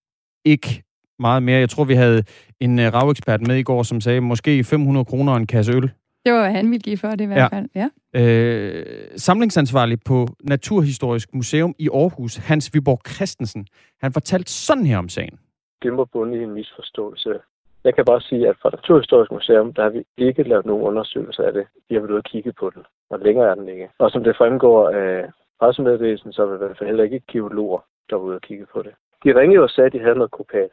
ikke 0.45 0.83
meget 1.19 1.43
mere. 1.43 1.59
Jeg 1.59 1.69
tror, 1.69 1.83
vi 1.83 1.93
havde 1.93 2.23
en 2.59 2.79
øh, 2.79 2.93
ravekspert 2.93 3.47
med 3.47 3.57
i 3.57 3.63
går, 3.63 3.83
som 3.83 4.01
sagde, 4.01 4.21
måske 4.21 4.63
500 4.63 5.05
kroner 5.05 5.35
en 5.35 5.47
kasse 5.47 5.71
øl. 5.71 5.91
Det 6.25 6.33
var, 6.33 6.41
hvad 6.41 6.51
han 6.51 6.71
ville 6.71 6.81
give 6.81 6.97
for 6.97 7.09
det 7.09 7.21
i 7.21 7.25
hvert 7.25 7.51
ja. 7.53 7.57
fald. 7.57 7.69
Ja. 7.75 8.21
Øh, 8.21 8.85
samlingsansvarlig 9.17 9.97
på 10.05 10.27
Naturhistorisk 10.43 11.33
Museum 11.33 11.75
i 11.79 11.89
Aarhus, 11.93 12.35
Hans 12.35 12.73
Viborg 12.73 13.01
Christensen, 13.13 13.67
han 14.01 14.13
fortalte 14.13 14.51
sådan 14.51 14.85
her 14.85 14.97
om 14.97 15.09
sagen. 15.09 15.39
Det 15.83 15.93
må 15.93 16.05
bunde 16.05 16.37
i 16.37 16.43
en 16.43 16.53
misforståelse. 16.53 17.41
Jeg 17.83 17.95
kan 17.95 18.05
bare 18.05 18.21
sige, 18.21 18.49
at 18.49 18.57
fra 18.61 18.69
Naturhistorisk 18.69 19.31
Museum, 19.31 19.73
der 19.73 19.83
har 19.83 19.89
vi 19.89 20.05
ikke 20.17 20.43
lavet 20.43 20.65
nogen 20.65 20.83
undersøgelser 20.83 21.43
af 21.43 21.53
det. 21.53 21.67
Vi 21.89 21.95
har 21.95 22.01
været 22.01 22.11
ude 22.11 22.17
og 22.17 22.23
kigge 22.23 22.53
på 22.53 22.69
den, 22.69 22.85
og 23.09 23.19
længere 23.19 23.49
er 23.49 23.55
den 23.55 23.69
ikke. 23.69 23.89
Og 23.97 24.11
som 24.11 24.23
det 24.23 24.37
fremgår 24.37 24.89
af 24.89 25.31
pressemeddelelsen, 25.59 26.33
så 26.33 26.41
er 26.41 26.47
det 26.47 26.55
i 26.55 26.57
hvert 26.57 26.77
fald 26.77 26.89
heller 26.89 27.03
ikke 27.03 27.21
geologer, 27.27 27.79
der 28.09 28.15
var 28.15 28.23
ude 28.23 28.35
og 28.35 28.41
kigge 28.41 28.65
på 28.65 28.81
det. 28.81 28.93
De 29.23 29.39
ringede 29.39 29.63
og 29.63 29.69
sagde, 29.69 29.85
at 29.85 29.93
de 29.93 29.99
havde 29.99 30.15
noget 30.15 30.31
kopal. 30.31 30.69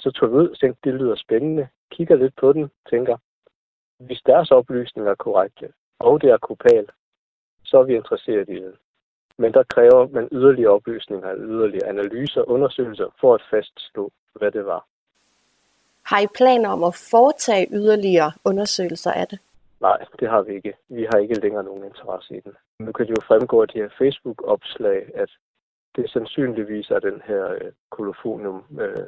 Så 0.00 0.10
tog 0.10 0.30
vi 0.30 0.34
ud 0.34 0.48
og 0.48 0.58
tænkte, 0.58 0.90
det 0.90 1.00
lyder 1.00 1.14
spændende. 1.14 1.68
Kigger 1.90 2.16
lidt 2.16 2.36
på 2.36 2.52
den, 2.52 2.70
tænker, 2.90 3.16
hvis 3.98 4.22
deres 4.26 4.50
oplysninger 4.50 5.10
er 5.10 5.14
korrekte, 5.14 5.72
og 5.98 6.22
det 6.22 6.30
er 6.30 6.38
kopal, 6.38 6.86
så 7.64 7.78
er 7.78 7.82
vi 7.82 7.94
interesseret 7.94 8.48
i 8.48 8.54
det. 8.54 8.74
Men 9.38 9.52
der 9.52 9.62
kræver 9.62 10.08
man 10.08 10.28
yderligere 10.32 10.70
oplysninger, 10.70 11.34
yderligere 11.36 11.88
analyser 11.88 12.40
og 12.40 12.48
undersøgelser 12.48 13.08
for 13.20 13.34
at 13.34 13.42
fastslå, 13.50 14.12
hvad 14.34 14.50
det 14.50 14.64
var. 14.66 14.86
Har 16.02 16.20
I 16.20 16.26
planer 16.36 16.68
om 16.68 16.84
at 16.84 16.94
foretage 17.10 17.66
yderligere 17.72 18.32
undersøgelser 18.44 19.12
af 19.12 19.26
det? 19.28 19.38
Nej, 19.80 19.98
det 20.20 20.28
har 20.28 20.42
vi 20.42 20.54
ikke. 20.54 20.72
Vi 20.88 21.06
har 21.12 21.18
ikke 21.18 21.40
længere 21.40 21.64
nogen 21.64 21.84
interesse 21.84 22.36
i 22.36 22.40
den. 22.40 22.52
Nu 22.78 22.92
kan 22.92 23.06
det 23.06 23.10
jo 23.18 23.22
fremgå 23.26 23.62
af 23.62 23.68
de 23.68 23.78
her 23.78 23.88
Facebook-opslag, 23.98 25.00
at 25.14 25.30
det 25.96 26.10
sandsynligvis 26.10 26.90
er 26.90 26.98
den 26.98 27.22
her 27.26 27.52
øh, 27.52 27.72
kolofonium, 27.90 28.62
øh, 28.80 29.06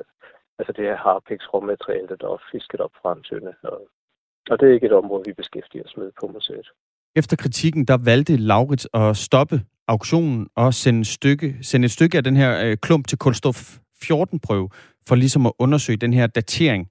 altså 0.58 0.72
det 0.76 0.84
her 0.84 0.96
harpix 0.96 1.40
råmateriale, 1.54 2.16
der 2.20 2.28
er 2.28 2.42
fisket 2.52 2.80
op 2.80 2.90
fra 3.02 3.12
en 3.12 3.22
tynde. 3.22 3.54
Og, 3.62 3.88
og 4.50 4.60
det 4.60 4.68
er 4.68 4.74
ikke 4.74 4.86
et 4.86 4.92
område, 4.92 5.22
vi 5.26 5.32
beskæftiger 5.32 5.84
os 5.84 5.96
med 5.96 6.12
på 6.20 6.26
museet. 6.26 6.68
Efter 7.16 7.36
kritikken, 7.36 7.84
der 7.84 7.98
valgte 8.04 8.36
Laurits 8.36 8.88
at 8.94 9.16
stoppe 9.16 9.60
auktionen 9.88 10.46
og 10.56 10.74
sende, 10.74 11.04
stykke, 11.04 11.56
sende 11.62 11.84
et 11.84 11.90
stykke 11.90 12.16
af 12.16 12.24
den 12.24 12.36
her 12.36 12.64
øh, 12.64 12.76
klump 12.82 13.06
til 13.06 13.18
kulstof 13.18 13.78
14-prøve, 14.04 14.68
for 15.08 15.14
ligesom 15.14 15.46
at 15.46 15.52
undersøge 15.58 15.96
den 15.96 16.12
her 16.12 16.26
datering 16.26 16.88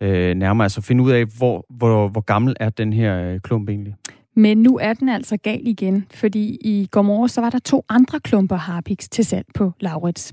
øh, 0.00 0.34
nærmere, 0.34 0.64
altså 0.64 0.80
finde 0.80 1.04
ud 1.04 1.10
af, 1.10 1.24
hvor, 1.38 1.66
hvor, 1.70 2.08
hvor 2.08 2.20
gammel 2.20 2.56
er 2.60 2.70
den 2.70 2.92
her 2.92 3.20
øh, 3.20 3.40
klump 3.40 3.68
egentlig. 3.68 3.94
Men 4.36 4.58
nu 4.58 4.78
er 4.78 4.92
den 4.92 5.08
altså 5.08 5.36
gal 5.36 5.60
igen, 5.64 6.06
fordi 6.14 6.58
i 6.60 6.88
går 6.90 7.02
morges 7.02 7.32
så 7.32 7.40
var 7.40 7.50
der 7.50 7.58
to 7.58 7.84
andre 7.88 8.20
klumper 8.20 8.56
harpiks 8.56 9.08
til 9.08 9.24
salg 9.24 9.46
på 9.54 9.72
Laurits. 9.80 10.32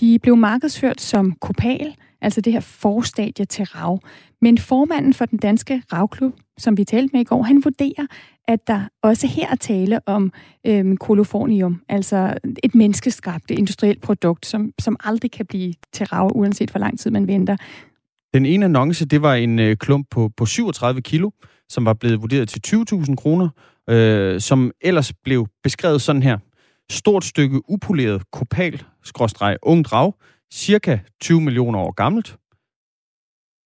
De 0.00 0.18
blev 0.18 0.36
markedsført 0.36 1.00
som 1.00 1.32
kopal, 1.40 1.94
altså 2.20 2.40
det 2.40 2.52
her 2.52 2.60
forstadie 2.60 3.44
til 3.44 3.64
rav. 3.64 4.00
Men 4.40 4.58
formanden 4.58 5.14
for 5.14 5.24
den 5.24 5.38
danske 5.38 5.82
ravklub, 5.92 6.32
som 6.58 6.76
vi 6.76 6.84
talte 6.84 7.10
med 7.12 7.20
i 7.20 7.24
går, 7.24 7.42
han 7.42 7.64
vurderer, 7.64 8.06
at 8.48 8.66
der 8.66 8.80
også 9.02 9.26
her 9.26 9.48
er 9.50 9.54
tale 9.54 10.08
om 10.08 10.32
øhm, 10.66 10.96
kolofornium, 10.96 11.82
altså 11.88 12.38
et 12.62 12.74
menneskeskabt 12.74 13.50
industrielt 13.50 14.02
produkt, 14.02 14.46
som, 14.46 14.72
som 14.78 14.96
aldrig 15.04 15.30
kan 15.30 15.46
blive 15.46 15.74
til 15.92 16.06
rav, 16.06 16.30
uanset 16.34 16.70
hvor 16.70 16.80
lang 16.80 16.98
tid 16.98 17.10
man 17.10 17.26
venter. 17.26 17.56
Den 18.34 18.46
ene 18.46 18.64
annonce, 18.64 19.04
det 19.04 19.22
var 19.22 19.34
en 19.34 19.58
øh, 19.58 19.76
klump 19.76 20.06
på, 20.10 20.30
på 20.36 20.46
37 20.46 21.02
kilo, 21.02 21.30
som 21.68 21.84
var 21.84 21.94
blevet 21.94 22.22
vurderet 22.22 22.48
til 22.48 22.60
20.000 22.66 23.14
kroner, 23.14 23.48
øh, 23.90 24.40
som 24.40 24.72
ellers 24.80 25.12
blev 25.12 25.46
beskrevet 25.62 26.02
sådan 26.02 26.22
her. 26.22 26.38
Stort 26.90 27.24
stykke 27.24 27.70
upoleret 27.70 28.30
kopal, 28.30 28.82
skråstreg, 29.02 29.56
ung 29.62 29.84
drag, 29.84 30.12
cirka 30.52 30.98
20 31.20 31.40
millioner 31.40 31.78
år 31.78 31.92
gammelt. 31.92 32.36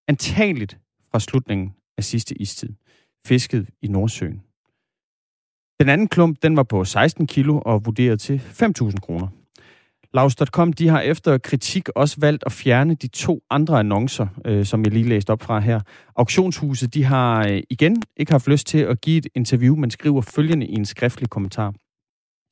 Antageligt 0.09 0.79
fra 1.11 1.21
slutningen 1.21 1.75
af 1.99 2.05
sidste 2.05 2.35
istid. 2.35 2.69
Fisket 3.27 3.69
i 3.83 3.89
Nordsøen. 3.89 4.43
Den 5.81 5.89
anden 5.89 6.09
klump, 6.09 6.43
den 6.43 6.57
var 6.57 6.63
på 6.63 6.85
16 6.85 7.27
kilo 7.27 7.61
og 7.65 7.87
vurderet 7.87 8.21
til 8.21 8.43
5.000 8.63 8.97
kroner. 9.01 9.29
Laus.com, 10.15 10.73
de 10.73 10.89
har 10.89 11.01
efter 11.01 11.39
kritik 11.39 11.89
også 11.89 12.17
valgt 12.21 12.43
at 12.47 12.53
fjerne 12.53 12.95
de 12.95 13.09
to 13.09 13.41
andre 13.51 13.79
annoncer, 13.79 14.27
øh, 14.45 14.65
som 14.65 14.85
jeg 14.85 14.93
lige 14.93 15.09
læste 15.09 15.31
op 15.31 15.43
fra 15.43 15.61
her. 15.61 15.81
Auktionshuset, 16.17 16.95
de 16.95 17.05
har 17.05 17.49
øh, 17.49 17.63
igen 17.71 18.03
ikke 18.17 18.33
haft 18.33 18.49
lyst 18.49 18.67
til 18.67 18.79
at 18.79 19.01
give 19.01 19.19
et 19.19 19.27
interview, 19.35 19.77
men 19.77 19.91
skriver 19.91 20.21
følgende 20.21 20.67
i 20.67 20.75
en 20.75 20.85
skriftlig 20.85 21.31
kommentar. 21.31 21.75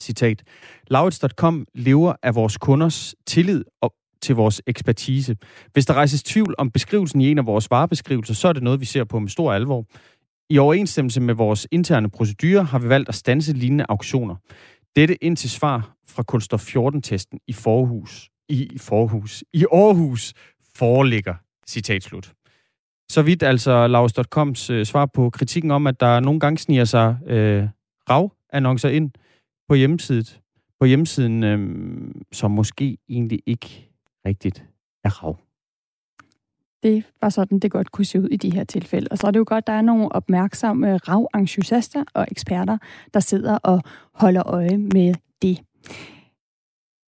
Citat. 0.02 0.42
Laurits.com 0.88 1.66
lever 1.74 2.14
af 2.22 2.34
vores 2.34 2.56
kunders 2.56 3.14
tillid 3.26 3.64
og 3.80 3.94
til 4.22 4.34
vores 4.34 4.62
ekspertise. 4.66 5.36
Hvis 5.72 5.86
der 5.86 5.94
rejses 5.94 6.22
tvivl 6.22 6.54
om 6.58 6.70
beskrivelsen 6.70 7.20
i 7.20 7.30
en 7.30 7.38
af 7.38 7.46
vores 7.46 7.70
varebeskrivelser, 7.70 8.34
så 8.34 8.48
er 8.48 8.52
det 8.52 8.62
noget, 8.62 8.80
vi 8.80 8.84
ser 8.84 9.04
på 9.04 9.18
med 9.18 9.28
stor 9.28 9.52
alvor. 9.52 9.84
I 10.50 10.58
overensstemmelse 10.58 11.20
med 11.20 11.34
vores 11.34 11.68
interne 11.70 12.10
procedurer 12.10 12.62
har 12.62 12.78
vi 12.78 12.88
valgt 12.88 13.08
at 13.08 13.14
stanse 13.14 13.52
lignende 13.52 13.84
auktioner. 13.88 14.36
Dette 14.96 15.24
indtil 15.24 15.50
svar 15.50 15.96
fra 16.08 16.22
Kulstof 16.22 16.76
14-testen 16.76 17.38
i 17.46 17.52
Forhus, 17.52 18.30
i 18.48 18.78
Forhus, 18.78 19.44
i 19.52 19.64
Aarhus 19.72 20.34
foreligger. 20.76 21.34
Citat 21.66 22.02
slut. 22.02 22.32
Så 23.10 23.22
vidt 23.22 23.42
altså 23.42 23.86
Laus.coms 23.86 24.70
øh, 24.70 24.86
svar 24.86 25.06
på 25.06 25.30
kritikken 25.30 25.70
om, 25.70 25.86
at 25.86 26.00
der 26.00 26.20
nogle 26.20 26.40
gange 26.40 26.58
sniger 26.58 26.84
sig 26.84 27.16
øh, 27.26 27.68
rav-annoncer 28.10 28.88
ind 28.88 29.10
på 29.68 29.74
hjemmesiden, 29.74 30.26
på 30.80 30.86
hjemmesiden 30.86 31.44
øh, 31.44 31.58
som 32.32 32.50
måske 32.50 32.98
egentlig 33.08 33.40
ikke 33.46 33.88
rigtigt 34.26 34.64
er 35.04 35.24
rav. 35.24 35.45
Det 36.86 37.04
var 37.20 37.28
sådan, 37.28 37.58
det 37.58 37.70
godt 37.70 37.92
kunne 37.92 38.04
se 38.04 38.20
ud 38.20 38.28
i 38.28 38.36
de 38.36 38.50
her 38.50 38.64
tilfælde. 38.64 39.08
Og 39.10 39.18
så 39.18 39.26
er 39.26 39.30
det 39.30 39.38
jo 39.38 39.44
godt, 39.46 39.62
at 39.62 39.66
der 39.66 39.72
er 39.72 39.82
nogle 39.82 40.12
opmærksomme 40.12 40.96
rav-entusiaster 40.96 42.04
og 42.14 42.26
eksperter, 42.30 42.78
der 43.14 43.20
sidder 43.20 43.54
og 43.54 43.82
holder 44.14 44.46
øje 44.46 44.76
med 44.76 45.14
det. 45.42 45.58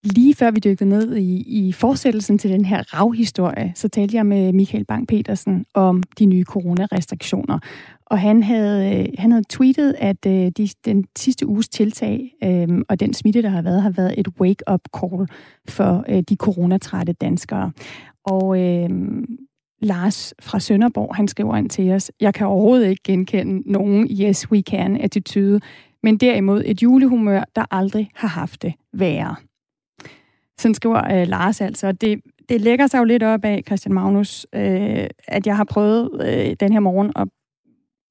Lige 0.04 0.35
før 0.35 0.50
vi 0.50 0.61
dykkede 0.61 0.88
ned 0.88 1.16
i, 1.16 1.66
i 1.66 1.73
fortsættelsen 1.73 2.38
til 2.38 2.50
den 2.50 2.64
her 2.64 2.94
ravhistorie, 2.94 3.73
så 3.75 3.88
talte 3.88 4.16
jeg 4.16 4.26
med 4.26 4.52
Michael 4.52 4.85
Bang-Petersen 4.92 5.64
om 5.75 6.02
de 6.18 6.26
nye 6.26 6.44
coronarestriktioner. 6.44 7.58
Og 8.06 8.18
han 8.18 8.42
havde, 8.42 8.99
øh, 8.99 9.06
han 9.18 9.30
havde 9.30 9.44
tweetet, 9.49 9.94
at 9.99 10.26
øh, 10.26 10.52
de, 10.56 10.68
den 10.85 11.04
sidste 11.18 11.47
uges 11.47 11.68
tiltag 11.68 12.35
øh, 12.44 12.68
og 12.88 13.00
den 13.00 13.14
smitte, 13.14 13.42
der 13.42 13.49
har 13.49 13.62
været, 13.62 13.82
har 13.82 13.90
været 13.90 14.14
et 14.18 14.28
wake-up 14.40 14.80
call 15.00 15.28
for 15.68 16.04
øh, 16.08 16.23
de 16.28 16.37
coronatrætte 16.37 17.12
danskere. 17.12 17.73
Og 18.25 18.61
øh, 18.61 18.90
Lars 19.80 20.35
fra 20.40 20.61
Sønderborg, 20.61 21.16
han 21.16 21.28
skriver 21.28 21.56
ind 21.56 21.70
til 21.70 21.92
os, 21.92 22.11
jeg 22.20 22.35
kan 22.35 22.47
overhovedet 22.47 22.88
ikke 22.88 23.02
genkende 23.04 23.73
nogen 23.73 24.08
yes 24.20 24.50
we 24.50 24.61
can 24.61 24.97
attitude, 24.97 25.61
men 26.02 26.16
derimod 26.16 26.62
et 26.66 26.82
julehumør, 26.82 27.44
der 27.56 27.64
aldrig 27.70 28.11
har 28.14 28.28
haft 28.28 28.62
det 28.62 28.75
værre. 28.92 29.37
Sådan 30.58 30.75
skriver 30.75 31.20
øh, 31.20 31.28
Lars 31.28 31.61
altså. 31.61 31.92
Det, 31.92 32.20
det 32.49 32.61
lægger 32.61 32.87
sig 32.87 32.99
jo 32.99 33.04
lidt 33.04 33.23
op 33.23 33.44
af, 33.44 33.62
Christian 33.66 33.94
Magnus, 33.94 34.47
øh, 34.54 35.06
at 35.28 35.47
jeg 35.47 35.56
har 35.56 35.64
prøvet 35.64 36.11
øh, 36.26 36.56
den 36.61 36.73
her 36.73 36.80
morgen 36.80 37.12
at 37.16 37.28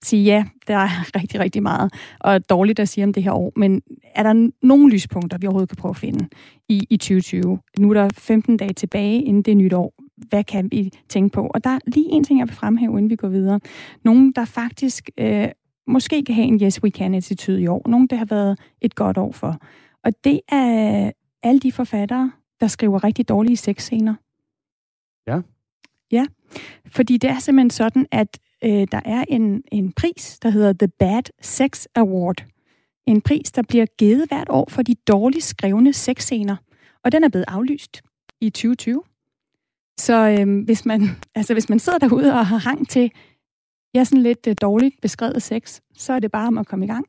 sige, 0.03 0.23
ja, 0.23 0.45
der 0.67 0.75
er 0.75 0.89
rigtig, 1.19 1.39
rigtig 1.39 1.63
meget 1.63 1.93
og 2.19 2.49
dårligt 2.49 2.79
at 2.79 2.89
sige 2.89 3.03
om 3.03 3.13
det 3.13 3.23
her 3.23 3.31
år, 3.31 3.51
men 3.55 3.81
er 4.15 4.23
der 4.23 4.51
nogle 4.61 4.93
lyspunkter, 4.93 5.37
vi 5.37 5.47
overhovedet 5.47 5.69
kan 5.69 5.75
prøve 5.75 5.89
at 5.89 5.97
finde 5.97 6.27
i, 6.69 6.87
i 6.89 6.97
2020? 6.97 7.59
Nu 7.79 7.89
er 7.89 7.93
der 7.93 8.09
15 8.17 8.57
dage 8.57 8.73
tilbage 8.73 9.23
inden 9.23 9.41
det 9.41 9.57
nytår. 9.57 9.93
Hvad 10.17 10.43
kan 10.43 10.71
vi 10.71 10.91
tænke 11.09 11.33
på? 11.33 11.47
Og 11.47 11.63
der 11.63 11.69
er 11.69 11.79
lige 11.87 12.09
en 12.09 12.23
ting, 12.23 12.39
jeg 12.39 12.47
vil 12.47 12.55
fremhæve, 12.55 12.91
inden 12.91 13.09
vi 13.09 13.15
går 13.15 13.27
videre. 13.27 13.59
Nogen, 14.03 14.31
der 14.31 14.45
faktisk 14.45 15.09
øh, 15.17 15.47
måske 15.87 16.23
kan 16.25 16.35
have 16.35 16.47
en 16.47 16.59
yes 16.63 16.83
we 16.83 16.89
can 16.89 17.13
attitude 17.13 17.61
i 17.61 17.67
år. 17.67 17.89
Nogen, 17.89 18.07
det 18.07 18.17
har 18.17 18.25
været 18.25 18.59
et 18.81 18.95
godt 18.95 19.17
år 19.17 19.31
for. 19.31 19.57
Og 20.03 20.23
det 20.23 20.41
er 20.49 21.11
alle 21.43 21.59
de 21.59 21.71
forfattere, 21.71 22.31
der 22.59 22.67
skriver 22.67 23.03
rigtig 23.03 23.29
dårlige 23.29 23.57
sexscener. 23.57 24.15
Ja. 25.27 25.41
Ja, 26.11 26.25
fordi 26.87 27.17
det 27.17 27.29
er 27.29 27.39
simpelthen 27.39 27.69
sådan, 27.69 28.05
at 28.11 28.39
øh, 28.63 28.87
der 28.91 29.01
er 29.05 29.25
en, 29.29 29.63
en 29.71 29.91
pris, 29.91 30.39
der 30.39 30.49
hedder 30.49 30.73
The 30.73 30.87
Bad 30.87 31.23
Sex 31.41 31.85
Award. 31.95 32.45
En 33.05 33.21
pris, 33.21 33.51
der 33.51 33.61
bliver 33.61 33.85
givet 33.85 34.27
hvert 34.27 34.49
år 34.49 34.67
for 34.69 34.81
de 34.81 34.95
dårligt 34.95 35.43
skrevne 35.43 35.93
sexscener. 35.93 36.55
Og 37.03 37.11
den 37.11 37.23
er 37.23 37.29
blevet 37.29 37.45
aflyst 37.47 38.01
i 38.41 38.49
2020. 38.49 39.01
Så 39.99 40.37
øh, 40.39 40.63
hvis, 40.65 40.85
man, 40.85 41.01
altså, 41.35 41.53
hvis 41.53 41.69
man 41.69 41.79
sidder 41.79 41.99
derude 41.99 42.33
og 42.33 42.47
har 42.47 42.57
hang 42.57 42.89
til 42.89 43.11
ja, 43.95 44.03
sådan 44.03 44.23
lidt 44.23 44.47
øh, 44.47 44.55
dårligt 44.61 44.95
beskrevet 45.01 45.43
sex, 45.43 45.79
så 45.97 46.13
er 46.13 46.19
det 46.19 46.31
bare 46.31 46.47
om 46.47 46.57
at 46.57 46.67
komme 46.67 46.85
i 46.85 46.87
gang. 46.87 47.05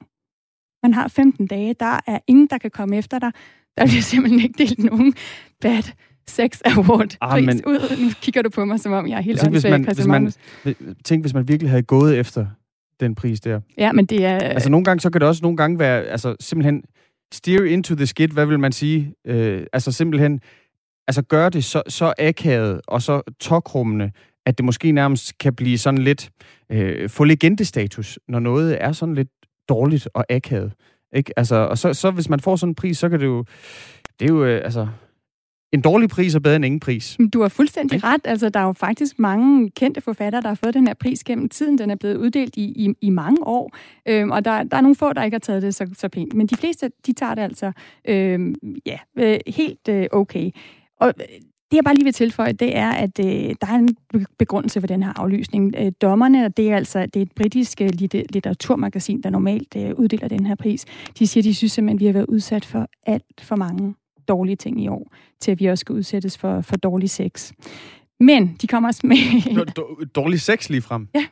Man 0.82 0.94
har 0.94 1.08
15 1.08 1.46
dage, 1.46 1.74
der 1.80 2.00
er 2.06 2.18
ingen, 2.26 2.46
der 2.50 2.58
kan 2.58 2.70
komme 2.70 2.96
efter 2.96 3.18
dig. 3.18 3.32
Der 3.76 3.86
bliver 3.86 4.02
simpelthen 4.02 4.40
ikke 4.40 4.58
delt 4.58 4.78
nogen 4.78 5.14
bad 5.60 5.82
sex 6.28 6.60
award 6.64 7.16
ah, 7.20 7.44
men... 7.44 7.64
ud. 7.66 8.04
Nu 8.04 8.10
kigger 8.22 8.42
du 8.42 8.50
på 8.50 8.64
mig, 8.64 8.80
som 8.80 8.92
om 8.92 9.08
jeg 9.08 9.16
er 9.16 9.20
helt 9.20 9.40
tænk, 9.40 9.52
hvis 9.52 9.64
man, 9.64 9.84
hvis 9.84 10.06
man, 10.06 10.32
Tænk, 11.04 11.22
hvis 11.22 11.34
man 11.34 11.48
virkelig 11.48 11.70
havde 11.70 11.82
gået 11.82 12.18
efter 12.18 12.46
den 13.00 13.14
pris 13.14 13.40
der. 13.40 13.60
Ja, 13.78 13.92
men 13.92 14.06
det 14.06 14.24
er... 14.24 14.38
Altså 14.38 14.70
nogle 14.70 14.84
gange, 14.84 15.00
så 15.00 15.10
kan 15.10 15.20
det 15.20 15.28
også 15.28 15.42
nogle 15.42 15.56
gange 15.56 15.78
være, 15.78 16.02
altså 16.02 16.36
simpelthen 16.40 16.82
steer 17.32 17.64
into 17.64 17.94
the 17.94 18.06
skid, 18.06 18.28
hvad 18.28 18.46
vil 18.46 18.60
man 18.60 18.72
sige? 18.72 19.14
Øh, 19.26 19.66
altså 19.72 19.92
simpelthen, 19.92 20.40
altså 21.08 21.22
gøre 21.22 21.50
det 21.50 21.64
så, 21.64 21.82
så 21.88 22.12
akavet 22.18 22.80
og 22.86 23.02
så 23.02 23.22
tokrummende, 23.40 24.10
at 24.46 24.58
det 24.58 24.64
måske 24.64 24.92
nærmest 24.92 25.38
kan 25.38 25.54
blive 25.54 25.78
sådan 25.78 25.98
lidt, 25.98 26.30
øh, 26.72 27.08
få 27.08 27.24
legendestatus, 27.24 28.18
når 28.28 28.38
noget 28.38 28.82
er 28.82 28.92
sådan 28.92 29.14
lidt 29.14 29.28
dårligt 29.68 30.08
og 30.14 30.24
akavet. 30.28 30.72
Ikke? 31.14 31.38
Altså, 31.38 31.56
og 31.56 31.78
så, 31.78 31.94
så 31.94 32.10
hvis 32.10 32.28
man 32.28 32.40
får 32.40 32.56
sådan 32.56 32.70
en 32.70 32.74
pris, 32.74 32.98
så 32.98 33.08
kan 33.08 33.20
det 33.20 33.26
jo, 33.26 33.44
det 34.20 34.30
er 34.30 34.34
jo, 34.34 34.44
øh, 34.44 34.60
altså, 34.64 34.88
en 35.72 35.80
dårlig 35.80 36.08
pris 36.08 36.34
er 36.34 36.40
bedre 36.40 36.56
end 36.56 36.64
ingen 36.64 36.80
pris. 36.80 37.16
Du 37.32 37.40
har 37.40 37.48
fuldstændig 37.48 38.04
ret. 38.04 38.20
Altså, 38.24 38.48
der 38.48 38.60
er 38.60 38.64
jo 38.64 38.72
faktisk 38.72 39.18
mange 39.18 39.70
kendte 39.70 40.00
forfattere, 40.00 40.42
der 40.42 40.48
har 40.48 40.54
fået 40.54 40.74
den 40.74 40.86
her 40.86 40.94
pris 40.94 41.24
gennem 41.24 41.48
tiden. 41.48 41.78
Den 41.78 41.90
er 41.90 41.94
blevet 41.94 42.16
uddelt 42.16 42.56
i, 42.56 42.62
i, 42.62 42.94
i 43.00 43.10
mange 43.10 43.46
år, 43.46 43.76
øhm, 44.08 44.30
og 44.30 44.44
der, 44.44 44.62
der 44.62 44.76
er 44.76 44.80
nogle 44.80 44.96
få, 44.96 45.12
der 45.12 45.22
ikke 45.22 45.34
har 45.34 45.38
taget 45.38 45.62
det 45.62 45.74
så, 45.74 45.86
så 45.98 46.08
pænt. 46.08 46.34
Men 46.34 46.46
de 46.46 46.56
fleste, 46.56 46.90
de 47.06 47.12
tager 47.12 47.34
det 47.34 47.42
altså 47.42 47.72
øhm, 48.08 48.54
ja, 48.86 48.98
øh, 49.18 49.38
helt 49.46 49.88
øh, 49.88 50.06
okay. 50.12 50.50
Og 51.00 51.08
øh, 51.20 51.26
det, 51.70 51.76
jeg 51.76 51.84
bare 51.84 51.94
lige 51.94 52.04
vil 52.04 52.12
tilføje, 52.12 52.52
det 52.52 52.76
er, 52.76 52.90
at 52.90 53.20
øh, 53.20 53.54
der 53.60 53.66
er 53.66 53.74
en 53.74 53.96
begrundelse 54.38 54.80
for 54.80 54.86
den 54.86 55.02
her 55.02 55.12
aflysning. 55.16 55.74
Øh, 55.78 55.92
dommerne, 56.02 56.48
det 56.48 56.70
er 56.70 56.76
altså 56.76 57.06
det 57.06 57.16
er 57.16 57.22
et 57.22 57.32
britisk 57.32 57.80
øh, 57.80 57.90
litteraturmagasin, 58.32 59.22
der 59.22 59.30
normalt 59.30 59.76
øh, 59.76 59.94
uddeler 59.94 60.28
den 60.28 60.46
her 60.46 60.54
pris. 60.54 60.84
De 61.18 61.26
siger, 61.26 61.42
de 61.42 61.54
synes 61.54 61.72
simpelthen, 61.72 61.96
at 61.96 62.00
vi 62.00 62.06
har 62.06 62.12
været 62.12 62.26
udsat 62.26 62.64
for 62.64 62.88
alt 63.06 63.40
for 63.40 63.56
mange 63.56 63.94
dårlige 64.28 64.56
ting 64.56 64.84
i 64.84 64.88
år, 64.88 65.12
til 65.40 65.50
at 65.50 65.60
vi 65.60 65.66
også 65.66 65.80
skal 65.80 65.92
udsættes 65.92 66.38
for, 66.38 66.60
for 66.60 66.76
dårlig 66.76 67.10
sex. 67.10 67.52
Men 68.20 68.56
de 68.60 68.66
kommer 68.66 68.88
også 68.88 69.06
med... 69.06 69.16
dårlig 70.14 70.40
sex 70.40 70.70
lige 70.70 70.82
frem? 70.82 71.08
Ja, 71.14 71.26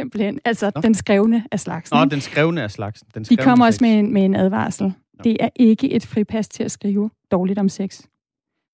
simpelthen. 0.00 0.38
Altså 0.44 0.72
Nå. 0.74 0.80
den 0.80 0.94
skrevne 0.94 1.44
af 1.52 1.60
slagsen. 1.60 1.98
Nå, 1.98 2.04
den 2.04 2.20
skrevne 2.20 2.62
af 2.62 2.70
slagsen. 2.70 3.08
Den 3.14 3.22
de 3.22 3.36
kommer 3.36 3.66
sex. 3.66 3.74
også 3.74 3.84
med 3.84 3.98
en, 3.98 4.12
med 4.12 4.24
en 4.24 4.34
advarsel. 4.34 4.86
Nå. 4.86 4.92
Det 5.24 5.36
er 5.40 5.48
ikke 5.56 5.90
et 5.92 6.06
fripas 6.06 6.48
til 6.48 6.62
at 6.62 6.70
skrive 6.70 7.10
dårligt 7.30 7.58
om 7.58 7.68
sex. 7.68 8.02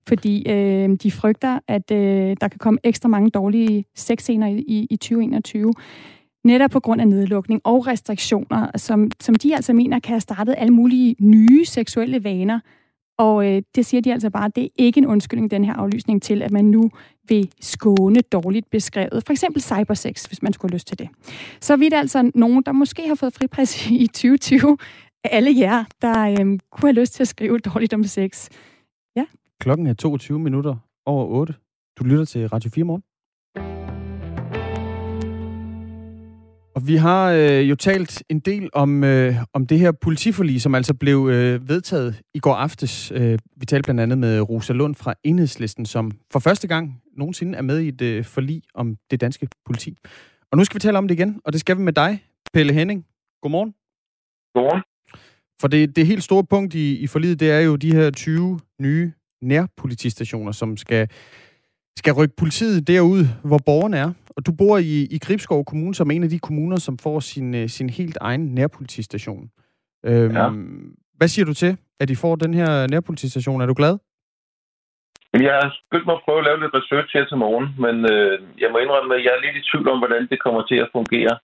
Fordi 0.09 0.51
øh, 0.51 0.91
de 1.03 1.11
frygter, 1.11 1.59
at 1.69 1.91
øh, 1.91 2.37
der 2.41 2.49
kan 2.49 2.59
komme 2.59 2.79
ekstra 2.85 3.09
mange 3.09 3.31
dårlige 3.31 3.85
sexscener 3.95 4.47
i, 4.47 4.87
i 4.91 4.97
2021 4.97 5.73
netop 6.45 6.71
på 6.71 6.81
grund 6.81 7.01
af 7.01 7.09
nedlukning 7.09 7.61
og 7.65 7.87
restriktioner, 7.87 8.71
som, 8.77 9.11
som 9.21 9.35
de 9.35 9.55
altså 9.55 9.73
mener 9.73 9.99
kan 9.99 10.13
have 10.13 10.21
startet 10.21 10.55
alle 10.59 10.75
mulige 10.75 11.17
nye 11.21 11.65
seksuelle 11.65 12.25
vaner, 12.25 12.61
og 13.19 13.47
øh, 13.47 13.63
det 13.75 13.87
siger 13.87 14.01
de 14.01 14.13
altså 14.13 14.31
bare, 14.31 14.51
det 14.57 14.65
er 14.65 14.69
ikke 14.77 14.99
en 14.99 15.07
undskyldning, 15.07 15.51
den 15.51 15.65
her 15.65 15.73
aflysning 15.73 16.23
til, 16.23 16.43
at 16.43 16.51
man 16.51 16.65
nu 16.65 16.91
vil 17.29 17.51
skåne 17.61 18.21
dårligt 18.21 18.71
beskrevet. 18.71 19.23
For 19.27 19.33
eksempel 19.33 19.63
cybersex, 19.63 20.25
hvis 20.25 20.43
man 20.43 20.53
skulle 20.53 20.71
have 20.71 20.77
lyst 20.77 20.87
til 20.87 20.99
det. 20.99 21.09
Så 21.61 21.77
vidt 21.77 21.95
altså 21.95 22.31
nogen, 22.35 22.63
der 22.67 22.73
måske 22.73 23.09
har 23.09 23.15
fået 23.15 23.35
fripas 23.35 23.87
i 23.91 24.07
2020, 24.07 24.79
alle 25.25 25.61
jer, 25.61 25.85
der 26.03 26.21
øh, 26.21 26.59
kunne 26.71 26.93
have 26.93 27.01
lyst 27.01 27.15
til 27.15 27.23
at 27.23 27.29
skrive 27.29 27.59
dårligt 27.59 27.95
om 27.95 28.05
sex. 28.05 28.49
Ja. 29.17 29.25
Klokken 29.65 29.87
er 29.87 29.95
22 29.95 30.39
minutter 30.39 30.77
over 31.07 31.27
8. 31.27 31.55
Du 31.99 32.05
lytter 32.05 32.25
til 32.25 32.49
Radio 32.49 32.71
4 32.71 32.85
morgen. 32.85 33.03
Og 36.75 36.87
vi 36.87 36.97
har 36.97 37.33
øh, 37.33 37.71
jo 37.71 37.75
talt 37.75 38.23
en 38.29 38.41
del 38.41 38.71
om, 38.73 39.05
øh, 39.05 39.35
om 39.53 39.67
det 39.67 39.79
her 39.79 39.93
politiforlig, 39.93 40.63
som 40.63 40.75
altså 40.75 40.95
blev 40.95 41.29
øh, 41.33 41.69
vedtaget 41.69 42.23
i 42.35 42.39
går 42.39 42.55
aftes. 42.55 43.13
Øh, 43.15 43.39
vi 43.57 43.67
talte 43.67 43.87
blandt 43.87 44.01
andet 44.01 44.19
med 44.19 44.41
Rosa 44.41 44.73
Lund 44.73 44.95
fra 44.95 45.15
Enhedslisten, 45.23 45.87
som 45.87 46.13
for 46.33 46.39
første 46.39 46.69
gang 46.69 47.03
nogensinde 47.17 47.59
er 47.59 47.63
med 47.63 47.81
i 47.81 47.89
et 47.89 48.03
øh, 48.03 48.25
forlig 48.25 48.63
om 48.75 48.97
det 49.11 49.21
danske 49.21 49.49
politi. 49.65 49.97
Og 50.53 50.59
nu 50.59 50.65
skal 50.65 50.75
vi 50.75 50.81
tale 50.81 50.99
om 50.99 51.09
det 51.09 51.15
igen, 51.15 51.41
og 51.45 51.53
det 51.53 51.61
skal 51.61 51.79
vi 51.79 51.83
med 51.83 51.93
dig, 51.93 52.25
Pelle 52.53 52.73
Henning. 52.73 53.07
Godmorgen. 53.43 53.75
Godmorgen. 54.55 54.83
For 55.61 55.69
det, 55.69 55.97
det 55.97 56.07
helt 56.07 56.23
store 56.23 56.45
punkt 56.45 56.75
i, 56.75 56.99
i 56.99 57.07
forliget, 57.07 57.41
det 57.41 57.51
er 57.51 57.61
jo 57.61 57.77
de 57.77 57.93
her 57.93 58.11
20 58.11 58.61
nye 58.81 59.13
nærpolitistationer, 59.45 60.53
som 60.53 60.77
skal 60.77 61.09
skal 61.97 62.13
rykke 62.15 62.35
politiet 62.39 62.89
derud, 62.89 63.23
hvor 63.45 63.61
borgerne 63.67 63.97
er. 63.97 64.11
Og 64.37 64.47
du 64.47 64.53
bor 64.53 64.79
i, 64.79 64.97
i 65.17 65.19
Gribskov 65.25 65.65
Kommune, 65.65 65.95
som 65.95 66.11
er 66.11 66.15
en 66.15 66.23
af 66.23 66.29
de 66.29 66.39
kommuner, 66.39 66.77
som 66.77 66.99
får 66.99 67.21
sin, 67.21 67.55
øh, 67.55 67.69
sin 67.69 67.91
helt 67.91 68.19
egen 68.21 68.55
nærpolitistation. 68.55 69.51
Øhm, 70.07 70.37
ja. 70.37 70.51
Hvad 71.19 71.29
siger 71.29 71.47
du 71.47 71.55
til, 71.55 71.77
at 72.01 72.09
de 72.09 72.17
får 72.17 72.37
den 72.37 72.55
her 72.55 72.87
nærpolitistation? 72.87 73.61
Er 73.61 73.67
du 73.67 73.75
glad? 73.75 73.99
Jeg 75.33 75.55
har 75.63 75.71
skyndt 75.87 76.07
mig 76.07 76.17
at 76.17 76.25
prøve 76.25 76.41
at 76.41 76.45
lave 76.49 76.61
lidt 76.61 76.75
research 76.81 77.11
her 77.17 77.25
til 77.29 77.37
morgen, 77.45 77.67
men 77.85 77.97
øh, 78.13 78.35
jeg 78.63 78.69
må 78.73 78.77
indrømme, 78.79 79.15
at 79.15 79.25
jeg 79.25 79.33
er 79.35 79.45
lidt 79.45 79.57
i 79.61 79.69
tvivl 79.71 79.89
om, 79.93 79.99
hvordan 79.99 80.23
det 80.31 80.39
kommer 80.45 80.63
til 80.71 80.79
at 80.85 80.93
fungere. 80.97 81.35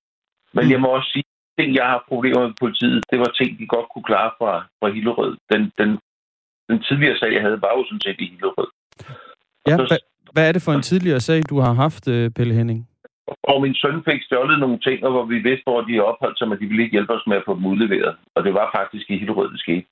Men 0.56 0.64
mm. 0.64 0.70
jeg 0.72 0.80
må 0.80 0.88
også 0.96 1.10
sige, 1.12 1.26
at 1.26 1.54
ting, 1.58 1.68
jeg 1.80 1.86
har 1.92 2.08
problemer 2.10 2.42
med 2.46 2.54
politiet, 2.64 3.00
det 3.10 3.18
var 3.22 3.30
ting, 3.38 3.58
de 3.58 3.66
godt 3.74 3.88
kunne 3.92 4.08
klare 4.10 4.30
fra, 4.38 4.52
fra 4.78 4.88
Hillerød. 4.94 5.32
Den, 5.52 5.62
den, 5.78 5.90
den 6.72 6.82
tidligere 6.88 7.16
sag, 7.18 7.30
jeg 7.36 7.42
havde, 7.46 7.62
var 7.66 7.72
jo 7.76 7.84
sådan 7.84 8.04
set 8.06 8.20
i 8.24 8.26
Hillerød. 8.32 8.70
Ja, 9.68 9.76
så, 9.76 9.98
hvad 10.34 10.48
er 10.48 10.52
det 10.52 10.62
for 10.62 10.72
en 10.72 10.82
tidligere 10.90 11.20
sag, 11.20 11.40
du 11.50 11.56
har 11.64 11.72
haft, 11.72 12.08
øh, 12.08 12.30
Pelle 12.36 12.54
Henning? 12.54 12.80
Og 13.42 13.62
min 13.62 13.74
søn 13.74 14.04
fik 14.08 14.22
stjålet 14.22 14.58
nogle 14.58 14.78
ting, 14.78 15.04
og 15.04 15.10
hvor 15.12 15.24
vi 15.24 15.38
vidste, 15.38 15.66
hvor 15.66 15.80
de 15.80 16.00
opholdt 16.10 16.38
sig, 16.38 16.48
men 16.48 16.58
de 16.60 16.66
ville 16.66 16.82
ikke 16.82 16.96
hjælpe 16.96 17.12
os 17.12 17.26
med 17.26 17.36
at 17.36 17.42
få 17.46 17.54
dem 17.54 17.66
udleveret. 17.66 18.16
Og 18.34 18.44
det 18.44 18.54
var 18.54 18.70
faktisk 18.78 19.10
i 19.10 19.18
Hillerød, 19.18 19.50
det 19.52 19.60
skete. 19.60 19.86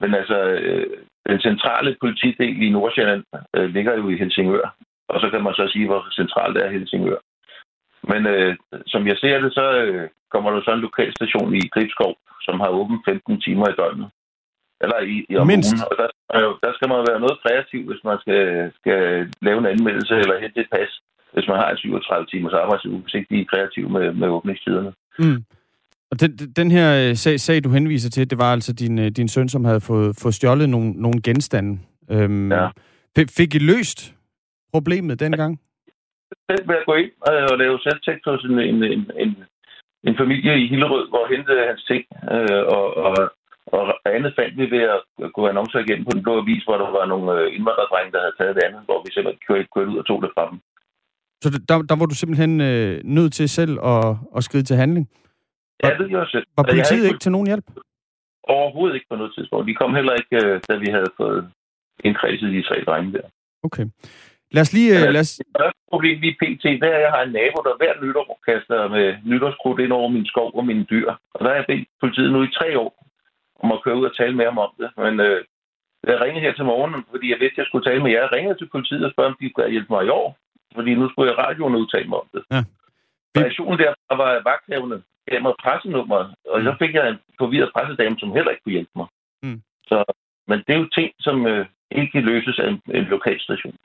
Men 0.00 0.14
altså, 0.14 0.38
øh, 0.38 0.86
den 1.30 1.40
centrale 1.40 1.96
politidel 2.00 2.62
i 2.62 2.70
Nordsjælland 2.70 3.24
øh, 3.56 3.68
ligger 3.74 3.94
jo 3.96 4.08
i 4.08 4.16
Helsingør. 4.16 4.76
Og 5.08 5.20
så 5.20 5.30
kan 5.30 5.42
man 5.42 5.54
så 5.54 5.68
sige, 5.72 5.86
hvor 5.86 6.02
centralt 6.12 6.56
er 6.56 6.70
Helsingør. 6.70 7.20
Men 8.10 8.26
øh, 8.26 8.56
som 8.86 9.06
jeg 9.06 9.16
ser 9.18 9.40
det, 9.40 9.54
så 9.54 9.66
øh, 9.82 10.08
kommer 10.30 10.50
der 10.50 10.60
så 10.62 10.72
en 10.74 10.86
lokalstation 10.88 11.54
i 11.54 11.68
Gribskov, 11.74 12.14
som 12.46 12.60
har 12.60 12.68
åbent 12.68 13.00
15 13.08 13.40
timer 13.40 13.68
i 13.68 13.76
døgnet. 13.80 14.08
Eller 14.84 14.98
i, 15.14 15.16
i 15.30 15.36
om 15.36 15.46
Mindst. 15.46 15.74
Ugen. 15.74 15.84
Og 15.90 15.94
der, 16.00 16.08
der 16.64 16.72
skal 16.76 16.88
man 16.92 17.00
være 17.10 17.20
noget 17.24 17.36
kreativ, 17.44 17.82
hvis 17.90 18.02
man 18.08 18.18
skal, 18.24 18.42
skal 18.78 19.00
lave 19.46 19.58
en 19.62 19.72
anmeldelse 19.74 20.14
eller 20.22 20.42
hente 20.44 20.60
et 20.60 20.70
pas, 20.76 20.92
hvis 21.34 21.48
man 21.50 21.56
har 21.62 21.68
en 21.70 21.76
37 21.76 22.26
timers 22.26 22.56
arbejdsuge, 22.62 23.00
hvis 23.02 23.14
ikke 23.14 23.30
de 23.34 23.40
er 23.40 23.50
kreative 23.52 23.88
med, 23.96 24.06
med 24.20 24.28
åbningstiderne. 24.28 24.92
Mm. 25.18 25.40
Og 26.10 26.20
den, 26.20 26.30
den 26.60 26.70
her 26.70 26.88
øh, 27.02 27.14
sag, 27.14 27.40
sag, 27.40 27.64
du 27.64 27.70
henviser 27.70 28.10
til, 28.10 28.30
det 28.30 28.38
var 28.38 28.52
altså 28.52 28.72
din, 28.72 28.98
øh, 28.98 29.10
din 29.10 29.28
søn, 29.28 29.48
som 29.48 29.64
havde 29.64 29.80
fået, 29.80 30.16
fået 30.22 30.34
stjålet 30.34 30.68
nogle, 30.68 30.90
nogle 30.92 31.22
genstande. 31.22 31.78
Øhm, 32.10 32.52
ja. 32.52 32.68
Fik 33.38 33.54
I 33.54 33.58
løst 33.58 34.14
problemet 34.72 35.20
dengang? 35.20 35.60
Selv 36.50 36.68
ved 36.68 36.76
at 36.76 36.86
gå 36.86 36.94
ind 36.94 37.10
og 37.50 37.58
lave 37.58 37.78
selvtægt 37.78 38.24
hos 38.24 38.44
en, 38.44 38.58
en, 38.58 38.82
en, 38.82 39.10
en, 39.22 39.36
en 40.04 40.16
familie 40.16 40.54
i 40.62 40.68
Hillerød, 40.68 41.08
hvor 41.08 41.24
hente 41.32 41.52
hans 41.68 41.84
ting, 41.90 42.04
øh, 42.34 42.62
og, 42.76 42.96
og 42.96 43.14
og 43.66 44.14
andet 44.16 44.32
fandt 44.38 44.56
vi 44.60 44.66
ved 44.76 44.84
at 44.94 45.00
gå 45.36 45.48
annoncer 45.48 45.78
igennem 45.78 46.04
på 46.04 46.14
den 46.14 46.22
blå 46.22 46.34
avis, 46.42 46.64
hvor 46.64 46.76
der 46.78 46.90
var 46.98 47.06
nogle 47.06 47.32
øh, 47.40 47.46
indvandrerdrenge, 47.56 48.12
der 48.12 48.20
havde 48.20 48.36
taget 48.38 48.56
det 48.56 48.64
andet, 48.68 48.82
hvor 48.84 48.98
vi 49.04 49.10
simpelthen 49.12 49.42
kørte, 49.48 49.68
kørte 49.74 49.90
ud 49.92 49.98
og 50.02 50.06
tog 50.06 50.22
det 50.22 50.30
fra 50.34 50.50
dem. 50.50 50.58
Så 51.42 51.48
der, 51.68 51.76
der 51.90 51.96
var 52.00 52.06
du 52.06 52.14
simpelthen 52.14 52.60
øh, 52.60 53.00
nødt 53.04 53.32
til 53.32 53.48
selv 53.48 53.74
at, 53.92 54.16
at 54.36 54.44
skride 54.44 54.64
til 54.64 54.76
handling? 54.76 55.04
Var, 55.82 55.88
ja, 55.88 55.96
det 55.98 56.08
gjorde 56.08 56.24
jeg 56.24 56.32
selv. 56.36 56.46
Var 56.56 56.62
politiet 56.62 57.04
ikke, 57.04 57.08
ikke 57.08 57.24
til 57.24 57.32
nogen 57.32 57.46
hjælp? 57.46 57.66
Overhovedet 58.42 58.94
ikke 58.94 59.10
på 59.10 59.16
noget 59.16 59.32
tidspunkt. 59.34 59.68
De 59.68 59.74
kom 59.74 59.94
heller 59.94 60.14
ikke, 60.20 60.36
øh, 60.46 60.60
da 60.68 60.76
vi 60.76 60.88
havde 60.96 61.10
fået 61.16 61.50
indkredset 62.04 62.52
de 62.52 62.62
tre 62.62 62.76
drenge 62.86 63.12
der. 63.12 63.26
Okay. 63.62 63.86
Lad 64.54 64.62
os 64.66 64.72
lige... 64.72 64.92
Ja, 64.92 65.10
lad 65.10 65.20
os... 65.20 65.32
Det 65.36 65.46
første 65.60 65.80
problem 65.92 66.20
lige 66.20 66.36
pt, 66.40 66.62
det 66.62 66.88
er, 66.92 66.96
at 66.98 67.04
jeg 67.06 67.12
har 67.16 67.22
en 67.22 67.32
nabo, 67.32 67.58
der 67.66 67.74
hver 67.80 67.94
nytår 68.02 68.40
kaster 68.48 68.88
med 68.88 69.06
nytårskrudt 69.24 69.80
ind 69.80 69.92
over 69.92 70.08
min 70.08 70.26
skov 70.26 70.50
og 70.58 70.66
mine 70.66 70.84
dyr. 70.84 71.08
Og 71.34 71.40
der 71.40 71.48
har 71.48 71.54
jeg 71.54 71.64
bedt 71.68 71.88
politiet 72.00 72.32
nu 72.32 72.42
i 72.42 72.54
tre 72.58 72.78
år 72.78 73.03
om 73.64 73.72
at 73.72 73.82
køre 73.84 73.98
ud 74.00 74.10
og 74.10 74.16
tale 74.16 74.36
med 74.36 74.44
ham 74.44 74.58
om 74.66 74.72
det. 74.80 74.88
Men 75.04 75.14
øh, 75.26 75.38
jeg 76.10 76.20
ringede 76.20 76.44
her 76.46 76.54
til 76.54 76.64
morgen, 76.64 77.04
fordi 77.10 77.26
jeg 77.30 77.40
vidste, 77.40 77.56
at 77.56 77.62
jeg 77.62 77.66
skulle 77.66 77.86
tale 77.86 78.02
med 78.02 78.10
jer. 78.10 78.20
Jeg 78.20 78.32
ringede 78.32 78.58
til 78.58 78.72
politiet 78.74 79.04
og 79.04 79.10
spurgte, 79.10 79.28
om 79.32 79.36
de 79.40 79.50
kunne 79.50 79.74
hjælpe 79.74 79.92
mig 79.94 80.02
i 80.04 80.14
år. 80.20 80.28
Fordi 80.76 80.90
nu 80.94 81.08
skulle 81.08 81.30
jeg 81.30 81.38
radioen 81.38 81.80
udtale 81.82 82.08
mig 82.08 82.18
om 82.24 82.28
det. 82.34 82.42
Ja. 82.54 82.60
Reaktionen 83.40 83.78
der 83.78 84.16
var 84.22 84.30
vagthavende 84.50 85.02
gav 85.30 85.42
mig 85.42 85.54
pressenummer, 85.62 86.20
og 86.52 86.58
så 86.62 86.72
fik 86.78 86.94
jeg 86.94 87.08
en 87.08 87.18
forvirret 87.38 87.70
pressedame, 87.74 88.16
som 88.18 88.32
heller 88.32 88.50
ikke 88.50 88.62
kunne 88.62 88.78
hjælpe 88.78 88.96
mig. 88.96 89.06
Mm. 89.42 89.62
Så, 89.86 90.04
men 90.48 90.58
det 90.66 90.74
er 90.74 90.78
jo 90.78 90.88
ting, 90.88 91.10
som 91.20 91.46
øh, 91.46 91.66
ikke 91.90 92.20
løses 92.20 92.58
af 92.58 92.68
en, 92.68 92.80
en 92.98 93.04
lokal 93.04 93.40
station. 93.40 93.76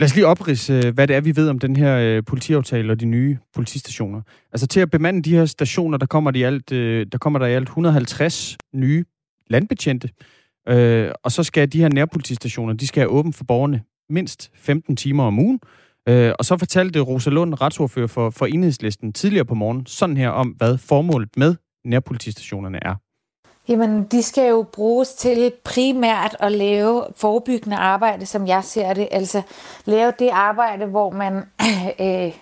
Lad 0.00 0.06
os 0.06 0.14
lige 0.14 0.26
oprise, 0.26 0.72
øh, 0.72 0.94
hvad 0.94 1.06
det 1.06 1.16
er, 1.16 1.20
vi 1.20 1.36
ved 1.36 1.48
om 1.48 1.58
den 1.58 1.76
her 1.76 1.98
øh, 1.98 2.24
politiaftale 2.24 2.92
og 2.92 3.00
de 3.00 3.06
nye 3.06 3.38
politistationer. 3.54 4.22
Altså 4.52 4.66
til 4.66 4.80
at 4.80 4.90
bemande 4.90 5.22
de 5.22 5.36
her 5.36 5.46
stationer, 5.46 5.98
der 5.98 6.06
kommer, 6.06 6.30
de 6.30 6.46
alt, 6.46 6.72
øh, 6.72 7.06
der, 7.12 7.18
kommer 7.18 7.38
der 7.38 7.46
i 7.46 7.54
alt 7.54 7.68
150 7.68 8.56
nye 8.74 9.04
landbetjente. 9.46 10.10
Øh, 10.68 11.10
og 11.22 11.32
så 11.32 11.42
skal 11.42 11.72
de 11.72 11.80
her 11.80 11.88
nærpolitistationer, 11.88 12.74
de 12.74 12.86
skal 12.86 13.00
have 13.00 13.10
åbent 13.10 13.36
for 13.36 13.44
borgerne 13.44 13.82
mindst 14.10 14.50
15 14.54 14.96
timer 14.96 15.24
om 15.24 15.38
ugen. 15.38 15.60
Øh, 16.08 16.32
og 16.38 16.44
så 16.44 16.56
fortalte 16.56 17.00
Rosa 17.00 17.30
Lund, 17.30 17.60
retsordfører 17.60 18.06
for, 18.06 18.30
for 18.30 18.46
Enhedslisten, 18.46 19.12
tidligere 19.12 19.44
på 19.44 19.54
morgen, 19.54 19.86
sådan 19.86 20.16
her 20.16 20.28
om, 20.28 20.48
hvad 20.48 20.78
formålet 20.78 21.28
med 21.36 21.54
nærpolitistationerne 21.84 22.78
er. 22.82 22.94
Jamen, 23.68 24.04
de 24.04 24.22
skal 24.22 24.48
jo 24.48 24.66
bruges 24.72 25.12
til 25.12 25.52
primært 25.64 26.36
at 26.40 26.52
lave 26.52 27.04
forebyggende 27.16 27.76
arbejde, 27.76 28.26
som 28.26 28.46
jeg 28.46 28.64
ser 28.64 28.94
det. 28.94 29.08
Altså 29.10 29.42
lave 29.84 30.12
det 30.18 30.28
arbejde, 30.32 30.86
hvor 30.86 31.10
man... 31.10 31.42
Øh, 32.00 32.32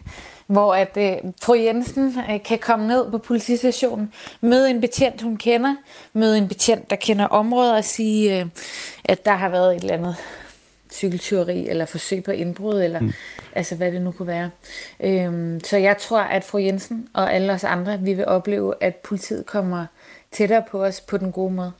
hvor 0.47 0.75
at 0.75 0.97
øh, 0.97 1.17
fru 1.43 1.55
Jensen 1.55 2.19
øh, 2.31 2.43
kan 2.43 2.59
komme 2.59 2.87
ned 2.87 3.11
på 3.11 3.19
politistationen, 3.19 4.13
møde 4.41 4.71
en 4.71 4.81
betjent, 4.81 5.23
hun 5.23 5.37
kender, 5.37 5.77
møde 6.13 6.39
en 6.39 6.49
betjent, 6.49 6.91
der 6.91 6.97
kender 6.97 7.27
området 7.27 7.77
og 7.77 7.85
sige, 7.85 8.41
øh, 8.41 8.47
at 9.05 9.25
der 9.25 9.33
har 9.33 9.49
været 9.49 9.77
et 9.77 9.81
eller 9.81 9.95
andet 9.95 10.17
cykeltyveri 10.93 11.69
eller 11.69 11.87
forsøg 11.87 12.25
på 12.25 12.31
indbrud, 12.31 12.83
eller 12.83 13.01
mm. 13.01 13.13
altså 13.53 13.75
hvad 13.75 13.93
det 13.93 14.03
nu 14.03 14.11
kunne 14.11 14.27
være. 14.27 14.51
Øhm, 15.01 15.61
så 15.65 15.77
jeg 15.77 15.97
tror, 15.99 16.21
at 16.21 16.45
fru 16.45 16.59
Jensen 16.59 17.09
og 17.15 17.35
alle 17.35 17.53
os 17.53 17.65
andre, 17.65 18.01
vi 18.01 18.15
vil 18.15 18.27
opleve, 18.27 18.75
at 18.81 18.97
politiet 18.97 19.47
kommer 19.47 19.87
tættere 20.39 20.65
på 20.71 20.77
os 20.89 20.99
på 21.11 21.17
den 21.23 21.31
gode 21.39 21.55
måde. 21.59 21.73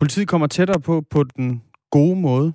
Politiet 0.00 0.28
kommer 0.28 0.46
tættere 0.46 0.80
på 0.88 0.94
på 1.14 1.20
den 1.36 1.48
gode 1.96 2.16
måde. 2.28 2.48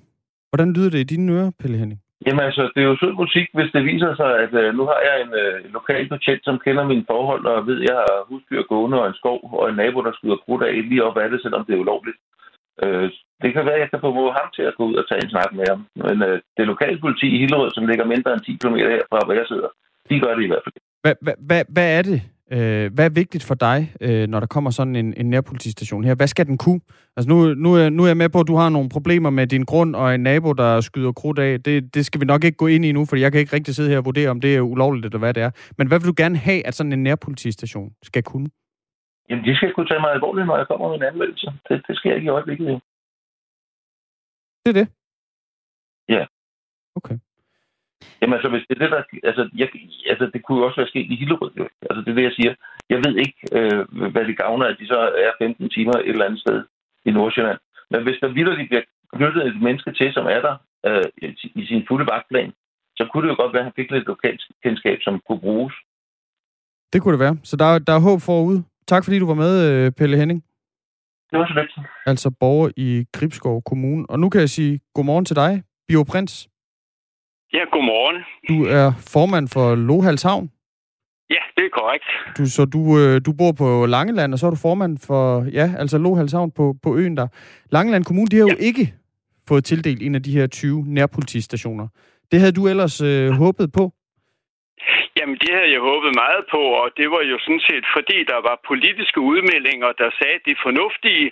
Hvordan 0.50 0.70
lyder 0.76 0.90
det 0.90 1.00
i 1.00 1.10
dine 1.12 1.32
ører, 1.36 1.50
Pelle 1.60 1.78
Henning? 1.82 2.00
Jamen 2.26 2.44
altså, 2.48 2.62
det 2.74 2.80
er 2.82 2.88
jo 2.90 3.00
sød 3.02 3.12
musik, 3.24 3.46
hvis 3.56 3.70
det 3.74 3.82
viser 3.90 4.12
sig, 4.20 4.30
at 4.44 4.52
uh, 4.62 4.68
nu 4.78 4.82
har 4.90 5.00
jeg 5.08 5.16
en 5.24 5.32
uh, 5.42 5.54
lokal 5.76 6.04
betjent, 6.12 6.42
som 6.44 6.62
kender 6.64 6.84
mine 6.92 7.08
forhold, 7.12 7.42
og 7.52 7.66
ved, 7.68 7.78
at 7.80 7.86
jeg 7.88 7.96
har 8.04 8.26
husdyr 8.30 8.62
gående 8.72 9.00
og 9.02 9.06
en 9.08 9.20
skov, 9.20 9.40
og 9.60 9.64
en 9.68 9.76
nabo, 9.80 9.98
der 10.06 10.12
skyder 10.14 10.42
krudt 10.44 10.62
af 10.66 10.72
lige 10.90 11.04
op 11.08 11.16
af 11.22 11.28
det, 11.30 11.38
selvom 11.42 11.64
det 11.64 11.74
er 11.74 11.82
ulovligt. 11.84 12.18
Uh, 12.82 13.06
det 13.42 13.50
kan 13.52 13.64
være, 13.66 13.78
at 13.78 13.84
jeg 13.84 13.90
kan 13.90 14.04
få 14.04 14.10
ham 14.38 14.48
til 14.56 14.64
at 14.68 14.76
gå 14.78 14.82
ud 14.90 14.96
og 15.00 15.04
tage 15.08 15.22
en 15.24 15.32
snak 15.34 15.50
med 15.58 15.66
ham. 15.72 15.80
Men 16.04 16.16
uh, 16.28 16.36
det 16.56 16.70
lokale 16.72 16.98
politi 17.04 17.26
i 17.34 17.40
Hillerød, 17.42 17.70
som 17.74 17.86
ligger 17.90 18.12
mindre 18.12 18.32
end 18.32 18.42
10 18.44 18.52
km 18.60 18.76
herfra, 18.94 19.18
hvor 19.24 19.36
jeg 19.40 19.46
sidder, 19.52 19.70
de 20.08 20.20
gør 20.22 20.34
det 20.36 20.44
i 20.44 20.50
hvert 20.50 20.64
fald. 20.64 20.74
Hvad, 21.04 21.14
hvad, 21.24 21.36
hvad, 21.48 21.62
hvad 21.74 21.88
er 21.98 22.02
det, 22.10 22.20
Øh, 22.52 22.94
hvad 22.94 23.04
er 23.04 23.14
vigtigt 23.22 23.44
for 23.44 23.54
dig, 23.54 23.78
øh, 24.00 24.28
når 24.28 24.40
der 24.40 24.46
kommer 24.46 24.70
sådan 24.70 24.96
en, 24.96 25.14
en 25.16 25.30
nærpolitistation 25.30 26.04
her? 26.04 26.14
Hvad 26.14 26.26
skal 26.26 26.46
den 26.46 26.58
kunne? 26.58 26.80
Altså 27.16 27.28
nu, 27.28 27.54
nu, 27.54 27.74
er, 27.74 27.88
nu 27.88 28.02
er 28.02 28.06
jeg 28.06 28.16
med 28.16 28.28
på, 28.28 28.40
at 28.40 28.48
du 28.48 28.56
har 28.56 28.68
nogle 28.68 28.88
problemer 28.88 29.30
med 29.30 29.46
din 29.46 29.64
grund 29.64 29.96
og 29.96 30.14
en 30.14 30.22
nabo, 30.22 30.52
der 30.52 30.80
skyder 30.80 31.12
krudt 31.12 31.38
af. 31.38 31.62
Det, 31.62 31.94
det 31.94 32.06
skal 32.06 32.20
vi 32.20 32.24
nok 32.24 32.44
ikke 32.44 32.56
gå 32.56 32.66
ind 32.66 32.84
i 32.84 32.92
nu, 32.92 33.04
for 33.04 33.16
jeg 33.16 33.32
kan 33.32 33.40
ikke 33.40 33.56
rigtig 33.56 33.74
sidde 33.74 33.90
her 33.90 33.98
og 33.98 34.04
vurdere, 34.04 34.30
om 34.30 34.40
det 34.40 34.56
er 34.56 34.60
ulovligt 34.60 35.04
eller 35.04 35.18
hvad 35.18 35.34
det 35.34 35.42
er. 35.42 35.50
Men 35.78 35.88
hvad 35.88 35.98
vil 35.98 36.08
du 36.08 36.14
gerne 36.16 36.36
have, 36.36 36.66
at 36.66 36.74
sådan 36.74 36.92
en 36.92 37.02
nærpolitistation 37.02 37.92
skal 38.02 38.22
kunne? 38.22 38.48
Jamen, 39.28 39.44
de 39.44 39.56
skal 39.56 39.72
kunne 39.74 39.88
tage 39.88 40.00
mig 40.00 40.10
alvorligt, 40.10 40.46
når 40.46 40.56
jeg 40.56 40.66
kommer 40.66 40.88
med 40.88 40.96
en 40.96 41.02
anmeldelse. 41.02 41.46
Det, 41.68 41.82
det 41.86 41.96
skal 41.96 42.08
jeg 42.08 42.16
ikke 42.16 42.26
i 42.26 42.36
øjeblikket. 42.36 42.66
Det 44.64 44.70
er 44.74 44.78
det? 44.80 44.88
Ja. 46.08 46.24
Okay. 46.96 47.18
Jamen 48.20 48.34
altså, 48.34 48.48
hvis 48.48 48.64
det 48.68 48.74
er 48.76 48.82
det, 48.84 48.90
der... 48.94 49.02
Altså, 49.30 49.42
jeg, 49.60 49.68
altså, 50.12 50.24
det 50.34 50.42
kunne 50.42 50.58
jo 50.58 50.66
også 50.66 50.80
være 50.80 50.92
sket 50.92 51.06
i 51.12 51.16
Hillerød, 51.20 51.52
jo. 51.60 51.66
Altså, 51.88 52.00
det 52.04 52.10
er 52.10 52.18
det, 52.18 52.28
jeg 52.28 52.36
siger. 52.38 52.52
Jeg 52.92 52.98
ved 53.04 53.14
ikke, 53.24 53.40
øh, 53.58 54.10
hvad 54.12 54.24
det 54.24 54.36
gavner, 54.42 54.66
at 54.66 54.76
de 54.80 54.86
så 54.86 54.98
er 55.26 55.32
15 55.38 55.70
timer 55.70 55.92
et 55.92 56.08
eller 56.08 56.24
andet 56.24 56.40
sted 56.40 56.58
i 57.04 57.10
Nordsjælland. 57.10 57.58
Men 57.90 58.02
hvis 58.02 58.18
der 58.20 58.28
vildt 58.28 58.68
bliver 58.68 58.82
knyttet 59.12 59.46
et 59.46 59.62
menneske 59.62 59.92
til, 59.92 60.12
som 60.12 60.26
er 60.26 60.40
der 60.46 60.54
øh, 60.86 61.04
i 61.60 61.66
sin 61.66 61.84
fulde 61.88 62.06
vagtplan, 62.12 62.52
så 62.96 63.08
kunne 63.08 63.22
det 63.22 63.32
jo 63.32 63.42
godt 63.42 63.52
være, 63.52 63.62
at 63.62 63.68
han 63.68 63.78
fik 63.78 63.90
lidt 63.90 64.06
lokalt 64.06 64.42
kendskab, 64.64 64.98
som 65.02 65.20
kunne 65.26 65.40
bruges. 65.40 65.74
Det 66.92 67.02
kunne 67.02 67.12
det 67.12 67.24
være. 67.26 67.36
Så 67.42 67.56
der, 67.56 67.78
der 67.78 67.92
er 67.92 68.06
håb 68.08 68.20
forude. 68.20 68.64
Tak 68.86 69.04
fordi 69.04 69.18
du 69.18 69.26
var 69.26 69.34
med, 69.44 69.52
øh, 69.70 69.92
Pelle 69.98 70.16
Henning. 70.16 70.44
Det 71.30 71.38
var 71.38 71.46
så 71.46 71.54
lidt. 71.60 71.86
Altså 72.06 72.30
borger 72.40 72.70
i 72.76 73.04
Gribskov 73.12 73.62
Kommune. 73.62 74.10
Og 74.10 74.20
nu 74.20 74.28
kan 74.28 74.40
jeg 74.40 74.50
sige 74.50 74.80
godmorgen 74.94 75.24
til 75.24 75.36
dig, 75.36 75.62
Bio 75.88 76.02
Prins. 76.10 76.48
Ja, 77.52 77.64
godmorgen. 77.72 78.16
Du 78.48 78.64
er 78.64 78.92
formand 79.12 79.48
for 79.48 79.74
Lohalshavn. 79.74 80.50
Ja, 81.30 81.42
det 81.56 81.64
er 81.64 81.68
korrekt. 81.72 82.04
Du, 82.38 82.46
så 82.46 82.64
du, 82.64 82.98
øh, 82.98 83.20
du 83.26 83.32
bor 83.32 83.52
på 83.52 83.86
Langeland, 83.86 84.32
og 84.32 84.38
så 84.38 84.46
er 84.46 84.50
du 84.50 84.56
formand 84.56 84.98
for, 84.98 85.44
ja, 85.52 85.72
altså 85.78 85.98
Lohalshavn 85.98 86.50
på, 86.50 86.74
på 86.82 86.96
øen 86.96 87.16
der. 87.16 87.26
Langeland 87.70 88.04
Kommune, 88.04 88.26
de 88.26 88.36
har 88.36 88.46
ja. 88.46 88.52
jo 88.52 88.56
ikke 88.58 88.94
fået 89.48 89.64
tildelt 89.64 90.02
en 90.02 90.14
af 90.14 90.22
de 90.22 90.32
her 90.32 90.46
20 90.46 90.84
nærpolitistationer. 90.86 91.88
Det 92.32 92.40
havde 92.40 92.52
du 92.52 92.68
ellers 92.68 93.00
øh, 93.00 93.30
håbet 93.30 93.72
på? 93.72 93.92
Jamen, 95.18 95.36
det 95.42 95.50
havde 95.56 95.72
jeg 95.76 95.82
håbet 95.90 96.12
meget 96.24 96.44
på, 96.54 96.62
og 96.82 96.88
det 96.98 97.08
var 97.14 97.22
jo 97.32 97.36
sådan 97.46 97.64
set, 97.70 97.84
fordi 97.96 98.18
der 98.32 98.40
var 98.48 98.64
politiske 98.70 99.20
udmeldinger, 99.32 99.90
der 100.02 100.10
sagde 100.20 100.38
det 100.48 100.56
fornuftige, 100.66 101.26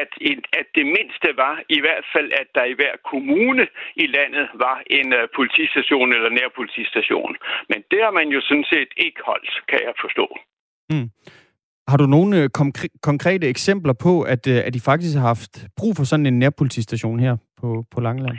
at, 0.00 0.10
en, 0.30 0.38
at 0.60 0.66
det 0.78 0.86
mindste 0.96 1.28
var 1.44 1.54
i 1.76 1.78
hvert 1.84 2.06
fald, 2.14 2.28
at 2.40 2.48
der 2.56 2.64
i 2.72 2.74
hver 2.80 2.94
kommune 3.10 3.64
i 4.04 4.06
landet 4.16 4.46
var 4.64 4.76
en 4.98 5.08
uh, 5.18 5.24
politistation 5.38 6.08
eller 6.16 6.30
nærpolitistation. 6.38 7.32
Men 7.70 7.78
det 7.90 8.00
har 8.04 8.12
man 8.18 8.28
jo 8.34 8.40
sådan 8.48 8.68
set 8.72 8.90
ikke 9.06 9.20
holdt, 9.30 9.52
kan 9.70 9.80
jeg 9.86 9.94
forstå. 10.04 10.26
Mm. 10.92 11.08
Har 11.90 11.96
du 11.96 12.06
nogle 12.06 12.32
øh, 12.40 12.46
konkre- 12.60 12.98
konkrete 13.02 13.46
eksempler 13.54 13.94
på, 14.06 14.12
at, 14.22 14.42
øh, 14.46 14.58
at 14.66 14.74
de 14.74 14.80
faktisk 14.90 15.14
har 15.18 15.26
haft 15.26 15.54
brug 15.78 15.92
for 15.96 16.04
sådan 16.04 16.26
en 16.26 16.38
nærpolitistation 16.38 17.20
her 17.20 17.36
på, 17.60 17.84
på 17.92 18.00
Langeland? 18.00 18.38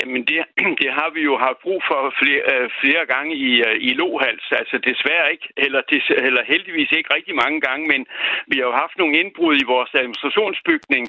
Jamen, 0.00 0.22
det, 0.30 0.38
det 0.82 0.90
har 0.98 1.10
vi 1.16 1.22
jo 1.30 1.34
haft 1.46 1.60
brug 1.64 1.80
for 1.90 2.00
flere, 2.20 2.42
øh, 2.52 2.66
flere 2.82 3.04
gange 3.14 3.32
i, 3.48 3.50
øh, 3.68 3.76
i 3.88 3.90
Lohals. 4.00 4.46
Altså 4.60 4.76
desværre 4.90 5.32
ikke, 5.34 5.48
eller, 5.56 5.80
des, 5.90 6.04
eller 6.28 6.42
heldigvis 6.52 6.90
ikke 6.98 7.14
rigtig 7.16 7.34
mange 7.42 7.60
gange, 7.60 7.84
men 7.92 8.00
vi 8.50 8.56
har 8.58 8.66
jo 8.70 8.80
haft 8.82 8.96
nogle 8.98 9.14
indbrud 9.20 9.54
i 9.62 9.70
vores 9.74 9.90
administrationsbygning, 9.94 11.04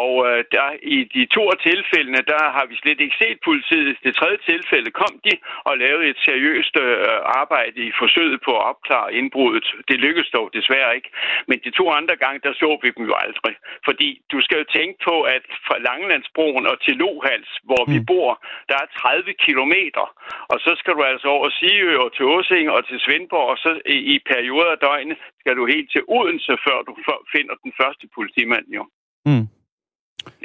og 0.00 0.12
øh, 0.28 0.44
der 0.56 0.68
i 0.96 0.98
de 1.16 1.22
to 1.36 1.42
af 1.54 1.58
tilfældene, 1.70 2.22
der 2.32 2.42
har 2.56 2.66
vi 2.70 2.76
slet 2.82 3.00
ikke 3.00 3.16
set 3.22 3.38
politiet. 3.48 3.96
Det 4.04 4.14
tredje 4.14 4.40
tilfælde 4.50 4.90
kom 5.00 5.14
de 5.26 5.34
og 5.68 5.74
lavede 5.84 6.06
et 6.12 6.20
seriøst 6.28 6.74
øh, 6.84 7.06
arbejde 7.42 7.78
i 7.88 7.92
forsøget 8.02 8.40
på 8.46 8.52
at 8.58 8.66
opklare 8.72 9.14
indbruddet. 9.18 9.66
Det 9.88 9.96
lykkedes 10.04 10.30
dog 10.36 10.46
desværre 10.58 10.96
ikke. 10.98 11.10
Men 11.48 11.58
de 11.64 11.70
to 11.70 11.84
andre 11.90 12.16
gange, 12.16 12.40
der 12.46 12.52
så 12.52 12.78
vi 12.82 12.90
dem 12.96 13.04
jo 13.10 13.14
aldrig. 13.24 13.54
Fordi 13.88 14.08
du 14.32 14.38
skal 14.44 14.58
jo 14.58 14.66
tænke 14.78 14.96
på, 15.08 15.14
at 15.36 15.44
fra 15.66 15.76
Langelandsbroen 15.88 16.66
og 16.66 16.76
til 16.84 16.94
Lohals, 17.02 17.50
hvor 17.68 17.82
mm. 17.84 17.92
vi 17.94 17.98
bor, 18.12 18.31
der 18.68 18.76
er 18.82 18.86
30 18.98 19.32
kilometer, 19.46 20.04
og 20.52 20.56
så 20.64 20.72
skal 20.80 20.92
du 20.96 21.02
altså 21.12 21.26
over 21.36 21.48
Sigø 21.58 21.92
og 22.04 22.10
til 22.16 22.24
Åsing 22.34 22.66
og 22.76 22.80
til 22.88 22.98
Svendborg, 23.04 23.46
og 23.52 23.58
så 23.64 23.70
i, 23.96 23.98
i 24.12 24.14
perioder 24.32 24.72
af 24.74 24.80
døgnet 24.86 25.18
skal 25.40 25.54
du 25.58 25.62
helt 25.74 25.88
til 25.94 26.02
Odense, 26.16 26.54
før 26.66 26.78
du 26.88 26.92
finder 27.34 27.54
den 27.64 27.72
første 27.80 28.04
politimand, 28.16 28.66
jo. 28.78 28.82
Mm. 29.28 29.46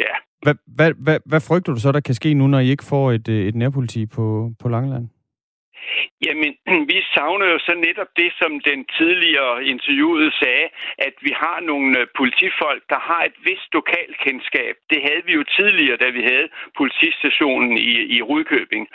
Ja. 0.06 0.14
Hvad, 0.44 0.56
hvad, 0.78 0.92
hvad, 1.06 1.20
hvad 1.26 1.42
frygter 1.48 1.74
du 1.74 1.80
så, 1.80 1.92
der 1.92 2.00
kan 2.00 2.16
ske 2.16 2.34
nu, 2.34 2.48
når 2.48 2.60
I 2.60 2.70
ikke 2.70 2.90
får 2.94 3.12
et, 3.12 3.28
et 3.28 3.56
nærpoliti 3.56 4.06
på, 4.06 4.52
på 4.62 4.70
Langeland? 4.70 5.06
Jamen, 6.26 6.52
vi 6.92 6.98
savner 7.16 7.48
jo 7.54 7.60
så 7.60 7.74
netop 7.88 8.12
det, 8.22 8.30
som 8.42 8.52
den 8.60 8.86
tidligere 8.98 9.66
interviewede 9.66 10.32
sagde, 10.42 10.68
at 10.98 11.16
vi 11.22 11.32
har 11.44 11.60
nogle 11.62 12.00
øh, 12.00 12.08
politifolk, 12.18 12.84
der 12.90 13.00
har 13.10 13.22
et 13.30 13.38
vist 13.48 13.74
lokalkendskab. 13.74 14.76
Det 14.90 15.00
havde 15.08 15.24
vi 15.26 15.34
jo 15.34 15.44
tidligere, 15.58 15.98
da 15.98 16.10
vi 16.10 16.22
havde 16.32 16.48
politistationen 16.78 17.78
i, 17.78 17.94
i 18.16 18.22
Rudkøbing. 18.22 18.88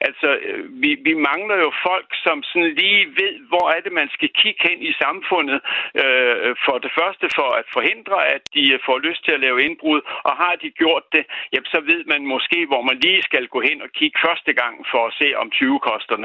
Altså, 0.00 0.28
øh, 0.46 0.82
vi, 0.82 0.90
vi 1.08 1.14
mangler 1.14 1.56
jo 1.56 1.70
folk, 1.88 2.08
som 2.24 2.42
sådan 2.42 2.74
lige 2.82 3.06
ved, 3.20 3.34
hvor 3.50 3.66
er 3.74 3.80
det, 3.80 3.92
man 3.92 4.10
skal 4.16 4.30
kigge 4.40 4.68
hen 4.68 4.78
i 4.82 4.92
samfundet. 5.02 5.60
Øh, 6.02 6.56
for 6.66 6.76
det 6.84 6.92
første 6.98 7.26
for 7.38 7.50
at 7.60 7.66
forhindre, 7.76 8.18
at 8.34 8.42
de 8.54 8.72
øh, 8.72 8.78
får 8.86 8.98
lyst 8.98 9.24
til 9.24 9.32
at 9.32 9.40
lave 9.40 9.62
indbrud, 9.66 10.00
og 10.28 10.32
har 10.42 10.54
de 10.62 10.70
gjort 10.70 11.04
det, 11.12 11.24
jamen, 11.52 11.70
så 11.74 11.80
ved 11.80 12.02
man 12.12 12.22
måske, 12.34 12.66
hvor 12.66 12.82
man 12.82 12.96
lige 13.06 13.22
skal 13.22 13.46
gå 13.54 13.60
hen 13.60 13.82
og 13.82 13.90
kigge 13.98 14.18
første 14.26 14.52
gang 14.52 14.74
for 14.92 15.06
at 15.06 15.14
se, 15.20 15.28
om 15.42 15.50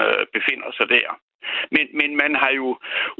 øh, 0.06 0.22
befinder 0.36 0.70
sig 0.78 0.88
der. 0.96 1.10
Men, 1.76 1.86
men 2.00 2.10
man 2.24 2.32
har 2.42 2.52
jo 2.62 2.68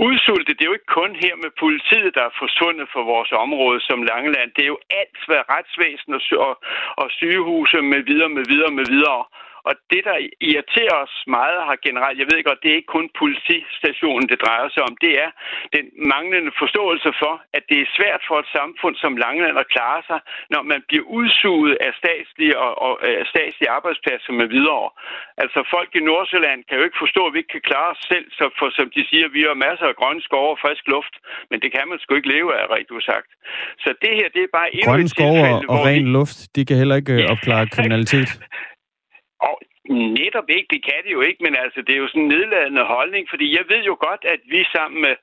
udsultet, 0.08 0.56
det 0.58 0.64
er 0.64 0.72
jo 0.72 0.80
ikke 0.80 0.96
kun 1.00 1.12
her 1.26 1.36
med 1.44 1.52
politiet, 1.64 2.16
der 2.18 2.24
er 2.26 2.40
forsvundet 2.44 2.88
fra 2.94 3.02
vores 3.14 3.32
område 3.46 3.80
som 3.88 4.08
Langeland. 4.12 4.50
Det 4.56 4.64
er 4.64 4.74
jo 4.76 4.80
alt, 5.02 5.20
hvad 5.28 5.42
retsvæsen 5.54 6.12
og, 6.18 6.22
og, 6.48 6.54
og 7.02 7.08
sygehuse 7.20 7.78
med 7.94 8.02
videre, 8.10 8.32
med 8.38 8.46
videre, 8.52 8.72
med 8.80 8.86
videre. 8.96 9.24
Og 9.70 9.74
det, 9.92 10.02
der 10.10 10.18
irriterer 10.50 10.98
os 11.06 11.16
meget 11.38 11.60
har 11.70 11.78
generelt, 11.88 12.20
jeg 12.22 12.28
ved 12.32 12.40
godt, 12.48 12.64
det 12.64 12.72
er 12.72 12.80
ikke 12.80 12.96
kun 12.98 13.08
politistationen, 13.22 14.26
det 14.32 14.44
drejer 14.46 14.68
sig 14.72 14.84
om, 14.90 14.94
det 15.06 15.14
er 15.26 15.30
den 15.76 15.86
manglende 16.14 16.52
forståelse 16.62 17.10
for, 17.22 17.34
at 17.58 17.64
det 17.70 17.78
er 17.82 17.94
svært 17.98 18.22
for 18.30 18.38
et 18.44 18.50
samfund 18.58 18.96
som 19.04 19.14
Langeland 19.24 19.58
at 19.64 19.72
klare 19.76 20.02
sig, 20.10 20.20
når 20.54 20.62
man 20.72 20.80
bliver 20.90 21.06
udsuget 21.20 21.74
af 21.86 21.92
statslige, 22.02 22.56
og, 22.66 22.72
og, 22.86 22.94
af 23.22 23.26
statslige 23.34 23.70
arbejdspladser 23.78 24.32
med 24.40 24.48
videre. 24.56 24.88
Altså 25.44 25.60
folk 25.76 25.90
i 26.00 26.02
Nordsjælland 26.10 26.60
kan 26.68 26.78
jo 26.80 26.84
ikke 26.88 27.04
forstå, 27.04 27.22
at 27.28 27.34
vi 27.34 27.40
ikke 27.42 27.54
kan 27.58 27.68
klare 27.72 27.90
os 27.96 28.02
selv, 28.12 28.28
så 28.38 28.46
for 28.60 28.68
som 28.78 28.88
de 28.96 29.02
siger, 29.10 29.28
vi 29.38 29.42
har 29.48 29.58
masser 29.68 29.88
af 29.92 29.96
grønne 30.02 30.22
skove 30.28 30.52
og 30.56 30.60
frisk 30.64 30.84
luft, 30.96 31.16
men 31.50 31.58
det 31.64 31.70
kan 31.76 31.86
man 31.90 31.98
sgu 32.00 32.10
ikke 32.16 32.34
leve 32.36 32.50
af, 32.60 32.66
rigtig 32.78 32.94
sagt. 33.12 33.30
Så 33.84 33.90
det 34.04 34.14
her, 34.20 34.28
det 34.36 34.42
er 34.48 34.52
bare 34.60 34.70
endnu 34.76 34.92
Grønne 34.92 35.10
skove 35.16 35.42
og 35.74 35.78
ren 35.88 36.06
vi... 36.06 36.16
luft, 36.18 36.38
de 36.56 36.62
kan 36.68 36.76
heller 36.82 36.98
ikke 37.02 37.14
øh, 37.14 37.32
opklare 37.34 37.64
kriminalitet. 37.76 38.30
Og 39.50 39.56
Netop 40.20 40.48
ikke, 40.58 40.70
det 40.76 40.82
kan 40.90 41.00
det 41.06 41.14
jo 41.18 41.22
ikke, 41.30 41.42
men 41.46 41.56
altså, 41.64 41.80
det 41.86 41.94
er 41.94 42.02
jo 42.04 42.08
sådan 42.12 42.22
en 42.22 42.34
nedladende 42.36 42.84
holdning, 42.96 43.24
fordi 43.30 43.48
jeg 43.58 43.66
ved 43.72 43.84
jo 43.92 43.96
godt, 44.08 44.24
at 44.34 44.42
vi 44.54 44.62
sammen 44.76 45.00
med 45.06 45.16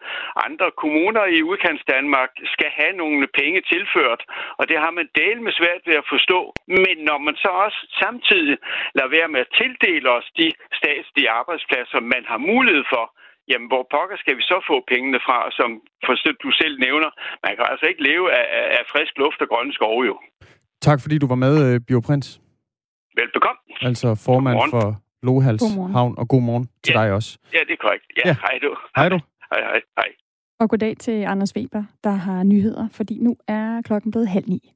andre 0.47 0.69
kommuner 0.83 1.25
i 1.37 1.39
udkants 1.51 1.85
Danmark 1.95 2.31
skal 2.55 2.71
have 2.81 2.95
nogle 3.03 3.27
penge 3.41 3.61
tilført, 3.73 4.23
og 4.59 4.65
det 4.71 4.79
har 4.85 4.93
man 4.99 5.09
del 5.23 5.37
med 5.47 5.53
svært 5.61 5.83
ved 5.89 5.97
at 6.03 6.11
forstå. 6.15 6.41
Men 6.85 6.97
når 7.09 7.19
man 7.27 7.37
så 7.45 7.51
også 7.65 7.81
samtidig 8.03 8.57
lader 8.97 9.15
være 9.19 9.29
med 9.33 9.41
at 9.45 9.53
tildele 9.59 10.09
os 10.19 10.29
de 10.41 10.49
statslige 10.81 11.31
arbejdspladser, 11.41 12.01
man 12.15 12.25
har 12.33 12.41
mulighed 12.53 12.85
for, 12.95 13.05
jamen 13.51 13.69
hvor 13.73 13.85
pokker 13.95 14.17
skal 14.23 14.35
vi 14.39 14.45
så 14.53 14.59
få 14.71 14.77
pengene 14.93 15.21
fra, 15.27 15.39
som 15.59 15.71
for 16.07 16.15
du 16.45 16.51
selv 16.61 16.75
nævner. 16.87 17.11
Man 17.45 17.53
kan 17.57 17.65
altså 17.73 17.87
ikke 17.91 18.03
leve 18.11 18.27
af, 18.41 18.47
af 18.79 18.83
frisk 18.93 19.13
luft 19.23 19.41
og 19.45 19.49
grønne 19.53 19.73
skove 19.79 20.03
jo. 20.11 20.17
Tak 20.89 20.99
fordi 21.03 21.17
du 21.19 21.27
var 21.33 21.41
med, 21.45 21.55
øh, 21.67 22.03
Prins. 22.07 22.42
Velbekomme. 23.17 23.61
Altså 23.89 24.09
formand 24.15 24.59
for 24.71 24.87
Lohals 25.27 25.63
Havn, 25.97 26.15
og 26.19 26.29
god 26.29 26.43
morgen 26.43 26.69
til 26.85 26.93
ja. 26.95 27.03
dig 27.03 27.13
også. 27.13 27.39
Ja, 27.53 27.59
det 27.59 27.73
er 27.73 27.81
korrekt. 27.85 28.05
Ja, 28.17 28.29
ja. 28.29 28.35
hej 28.45 28.59
du. 28.63 28.77
Hej 28.97 29.09
du. 29.09 29.19
Hej, 29.51 29.61
hej, 29.71 29.81
hej. 29.97 30.09
Og 30.61 30.71
goddag 30.71 30.97
til 30.97 31.25
Anders 31.25 31.57
Weber, 31.57 31.85
der 32.05 32.11
har 32.11 32.43
nyheder, 32.43 32.89
fordi 32.93 33.19
nu 33.19 33.37
er 33.49 33.83
klokken 33.83 34.11
blevet 34.11 34.29
halv 34.29 34.49
ni. 34.49 34.73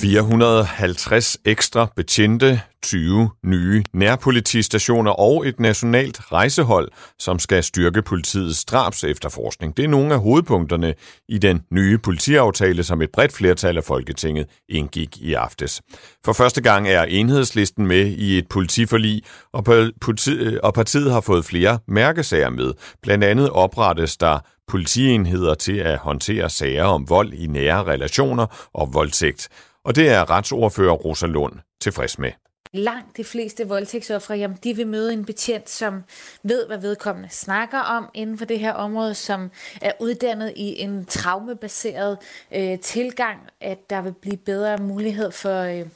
450 0.00 1.38
ekstra 1.44 1.92
betjente, 1.96 2.60
20 2.82 3.30
nye 3.44 3.84
nærpolitistationer 3.92 5.10
og 5.10 5.48
et 5.48 5.60
nationalt 5.60 6.32
rejsehold, 6.32 6.88
som 7.18 7.38
skal 7.38 7.62
styrke 7.62 8.02
politiets 8.02 8.64
drabs 8.64 9.04
efterforskning. 9.04 9.76
Det 9.76 9.84
er 9.84 9.88
nogle 9.88 10.14
af 10.14 10.20
hovedpunkterne 10.20 10.94
i 11.28 11.38
den 11.38 11.62
nye 11.70 11.98
politiaftale, 11.98 12.82
som 12.82 13.02
et 13.02 13.10
bredt 13.12 13.32
flertal 13.32 13.76
af 13.76 13.84
Folketinget 13.84 14.46
indgik 14.68 15.18
i 15.18 15.32
aftes. 15.34 15.82
For 16.24 16.32
første 16.32 16.60
gang 16.60 16.88
er 16.88 17.02
enhedslisten 17.02 17.86
med 17.86 18.06
i 18.06 18.38
et 18.38 18.48
politiforlig, 18.48 19.22
og 19.52 20.74
partiet 20.74 21.12
har 21.12 21.20
fået 21.20 21.44
flere 21.44 21.78
mærkesager 21.88 22.50
med. 22.50 22.72
Blandt 23.02 23.24
andet 23.24 23.50
oprettes 23.50 24.16
der 24.16 24.38
politienheder 24.68 25.54
til 25.54 25.76
at 25.76 25.98
håndtere 25.98 26.50
sager 26.50 26.84
om 26.84 27.08
vold 27.08 27.32
i 27.32 27.46
nære 27.46 27.84
relationer 27.84 28.70
og 28.74 28.94
voldtægt. 28.94 29.48
Og 29.86 29.96
det 29.96 30.08
er 30.08 30.30
retsordfører 30.30 30.92
Rosa 30.92 31.26
Lund 31.26 31.52
tilfreds 31.80 32.18
med. 32.18 32.32
Langt 32.72 33.16
de 33.16 33.24
fleste 33.24 33.68
voldtægtsoffre, 33.68 34.34
jamen, 34.34 34.58
de 34.64 34.76
vil 34.76 34.86
møde 34.86 35.12
en 35.12 35.24
betjent, 35.24 35.70
som 35.70 36.02
ved, 36.42 36.66
hvad 36.66 36.78
vedkommende 36.78 37.28
snakker 37.30 37.78
om 37.78 38.08
inden 38.14 38.38
for 38.38 38.44
det 38.44 38.58
her 38.58 38.72
område, 38.72 39.14
som 39.14 39.50
er 39.82 39.92
uddannet 40.00 40.52
i 40.56 40.80
en 40.80 41.04
traumebaseret 41.04 42.18
øh, 42.54 42.78
tilgang, 42.78 43.38
at 43.60 43.90
der 43.90 44.00
vil 44.00 44.14
blive 44.22 44.36
bedre 44.36 44.78
mulighed 44.78 45.30
for, 45.32 45.60
øh, 45.60 45.86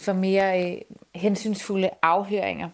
for 0.00 0.12
mere 0.12 0.72
øh, 0.72 0.78
hensynsfulde 1.14 1.90
afhøringer. 2.02 2.68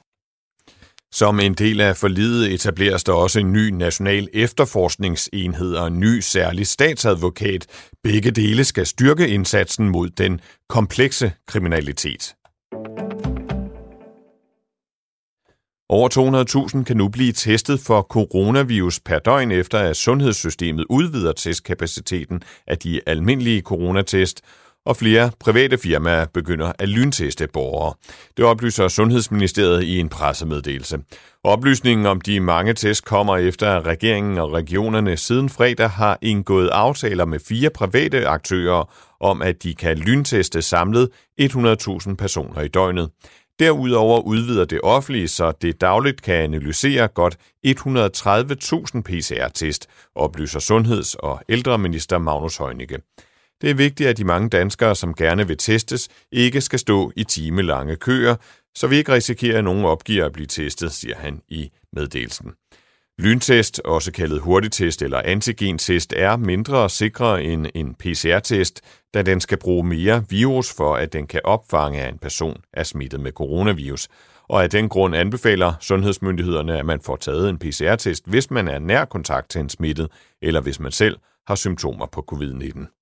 Som 1.13 1.41
en 1.41 1.55
del 1.55 1.81
af 1.81 1.97
forliget 1.97 2.53
etableres 2.55 3.05
der 3.05 3.13
også 3.13 3.41
en 3.41 3.53
ny 3.53 3.69
national 3.69 4.29
efterforskningsenhed 4.33 5.75
og 5.75 5.87
en 5.87 6.01
ny 6.01 6.21
særlig 6.21 6.67
statsadvokat. 6.67 7.67
Begge 8.03 8.31
dele 8.31 8.65
skal 8.65 8.87
styrke 8.87 9.29
indsatsen 9.29 9.89
mod 9.89 10.11
den 10.11 10.41
komplekse 10.69 11.33
kriminalitet. 11.47 12.35
Over 15.91 16.09
200.000 16.79 16.85
kan 16.85 16.97
nu 16.97 17.09
blive 17.09 17.33
testet 17.33 17.81
for 17.81 18.03
coronavirus 18.03 19.01
per 19.01 19.19
døgn 19.19 19.51
efter, 19.51 19.79
at 19.79 19.97
sundhedssystemet 19.97 20.87
udvider 20.91 21.33
testkapaciteten 21.33 22.43
af 22.67 22.79
de 22.79 23.01
almindelige 23.07 23.63
coronatest, 23.63 24.43
og 24.89 24.97
flere 24.97 25.31
private 25.41 25.79
firmaer 25.79 26.27
begynder 26.35 26.73
at 26.79 26.89
lynteste 26.89 27.49
borgere. 27.53 27.95
Det 28.37 28.45
oplyser 28.45 28.89
Sundhedsministeriet 28.89 29.83
i 29.83 29.99
en 29.99 30.09
pressemeddelelse. 30.09 30.99
Oplysningen 31.45 32.07
om 32.07 32.21
de 32.21 32.41
mange 32.41 32.75
test 32.75 33.05
kommer 33.05 33.37
efter, 33.37 33.71
at 33.77 33.87
regeringen 33.87 34.39
og 34.39 34.53
regionerne 34.53 35.17
siden 35.17 35.49
fredag 35.49 35.91
har 35.91 36.19
indgået 36.23 36.69
aftaler 36.69 37.25
med 37.25 37.39
fire 37.49 37.71
private 37.71 38.29
aktører 38.29 38.95
om, 39.21 39.43
at 39.43 39.63
de 39.63 39.75
kan 39.75 39.99
lynteste 39.99 40.63
samlet 40.63 41.09
100.000 41.41 42.15
personer 42.15 42.61
i 42.61 42.69
døgnet. 42.69 43.11
Derudover 43.59 44.21
udvider 44.21 44.65
det 44.65 44.81
offentlige, 44.83 45.29
så 45.29 45.53
det 45.63 45.81
dagligt 45.81 46.23
kan 46.23 46.35
analysere 46.35 47.09
godt 47.09 47.37
130.000 47.67 49.03
PCR-test, 49.03 49.87
oplyser 50.15 50.61
Sundheds- 50.61 51.15
og 51.15 51.41
ældreminister 51.49 52.19
Magnus 52.19 52.57
Heunicke. 52.57 52.99
Det 53.61 53.71
er 53.71 53.75
vigtigt, 53.75 54.09
at 54.09 54.17
de 54.17 54.25
mange 54.25 54.49
danskere, 54.49 54.97
som 54.97 55.15
gerne 55.15 55.47
vil 55.47 55.57
testes, 55.57 56.09
ikke 56.33 56.61
skal 56.61 56.79
stå 56.79 57.13
i 57.17 57.25
timelange 57.25 57.97
køer, 57.97 58.37
så 58.75 58.87
vi 58.87 58.97
ikke 58.97 59.13
risikerer, 59.13 59.59
at 59.59 59.65
nogen 59.65 59.85
opgiver 59.85 60.27
at 60.27 60.33
blive 60.33 60.47
testet, 60.47 60.93
siger 60.93 61.17
han 61.17 61.41
i 61.49 61.71
meddelelsen. 61.93 62.53
Lyntest, 63.19 63.81
også 63.85 64.13
kaldet 64.13 64.41
hurtigtest 64.41 65.03
eller 65.03 65.23
antigentest, 65.25 66.13
er 66.17 66.37
mindre 66.37 66.79
og 66.79 66.91
sikrere 66.91 67.43
end 67.43 67.67
en 67.75 67.95
PCR-test, 67.95 68.81
da 69.15 69.23
den 69.23 69.41
skal 69.41 69.59
bruge 69.59 69.87
mere 69.87 70.25
virus 70.29 70.75
for, 70.75 70.95
at 70.97 71.13
den 71.13 71.27
kan 71.27 71.41
opfange, 71.45 72.03
at 72.03 72.13
en 72.13 72.19
person 72.19 72.57
er 72.73 72.83
smittet 72.83 73.21
med 73.21 73.33
coronavirus. 73.33 74.09
Og 74.49 74.63
af 74.63 74.71
den 74.71 74.89
grund 74.89 75.17
anbefaler 75.17 75.73
sundhedsmyndighederne, 75.81 76.79
at 76.79 76.87
man 76.87 77.01
får 77.01 77.17
taget 77.17 77.49
en 77.49 77.59
PCR-test, 77.59 78.27
hvis 78.27 78.51
man 78.51 78.69
er 78.69 78.79
nær 78.79 79.05
kontakt 79.05 79.51
til 79.51 79.61
en 79.61 79.69
smittet, 79.69 80.09
eller 80.43 80.61
hvis 80.61 80.81
man 80.81 80.93
selv 80.93 81.19
har 81.47 81.55
symptomer 81.55 82.07
på 82.07 82.25
covid-19. 82.33 82.98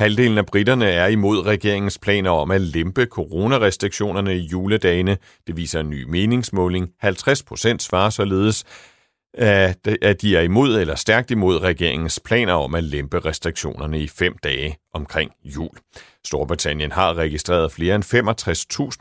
Halvdelen 0.00 0.38
af 0.38 0.46
britterne 0.46 0.84
er 0.84 1.06
imod 1.06 1.46
regeringens 1.46 1.98
planer 1.98 2.30
om 2.30 2.50
at 2.50 2.60
lempe 2.60 3.04
coronarestriktionerne 3.04 4.36
i 4.36 4.40
juledagene. 4.40 5.18
Det 5.46 5.56
viser 5.56 5.80
en 5.80 5.90
ny 5.90 6.04
meningsmåling. 6.04 6.88
50 7.00 7.42
procent 7.42 7.82
svarer 7.82 8.10
således, 8.10 8.64
at 9.34 10.22
de 10.22 10.36
er 10.36 10.40
imod 10.40 10.80
eller 10.80 10.94
stærkt 10.94 11.30
imod 11.30 11.62
regeringens 11.62 12.20
planer 12.24 12.52
om 12.52 12.74
at 12.74 12.84
lempe 12.84 13.18
restriktionerne 13.18 14.00
i 14.00 14.08
fem 14.08 14.36
dage 14.44 14.76
omkring 14.94 15.30
jul. 15.44 15.76
Storbritannien 16.24 16.92
har 16.92 17.14
registreret 17.14 17.72
flere 17.72 17.94
end 17.94 18.04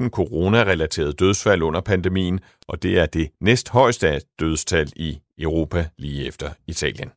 65.000 0.03 0.09
coronarelaterede 0.09 1.13
dødsfald 1.13 1.61
under 1.61 1.81
pandemien, 1.81 2.39
og 2.67 2.83
det 2.83 2.99
er 2.99 3.05
det 3.05 3.29
næsthøjeste 3.41 4.21
dødstal 4.39 4.91
i 4.95 5.19
Europa 5.37 5.87
lige 5.97 6.27
efter 6.27 6.49
Italien. 6.67 7.09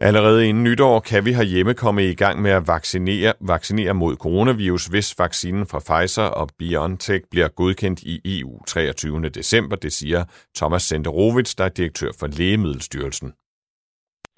Allerede 0.00 0.48
inden 0.48 0.64
nytår 0.64 1.00
kan 1.00 1.24
vi 1.24 1.32
herhjemme 1.32 1.74
komme 1.74 2.02
i 2.04 2.14
gang 2.14 2.42
med 2.42 2.50
at 2.50 2.64
vaccinere, 2.68 3.32
vaccinere 3.40 3.94
mod 3.94 4.16
coronavirus, 4.16 4.86
hvis 4.86 5.18
vaccinen 5.18 5.66
fra 5.66 5.80
Pfizer 5.88 6.28
og 6.40 6.48
BioNTech 6.58 7.24
bliver 7.30 7.48
godkendt 7.48 8.02
i 8.02 8.40
EU 8.40 8.64
23. 8.64 9.28
december, 9.28 9.76
det 9.76 9.92
siger 9.92 10.24
Thomas 10.56 10.82
Senderovits, 10.82 11.54
der 11.54 11.64
er 11.64 11.68
direktør 11.68 12.10
for 12.20 12.26
Lægemiddelstyrelsen. 12.38 13.32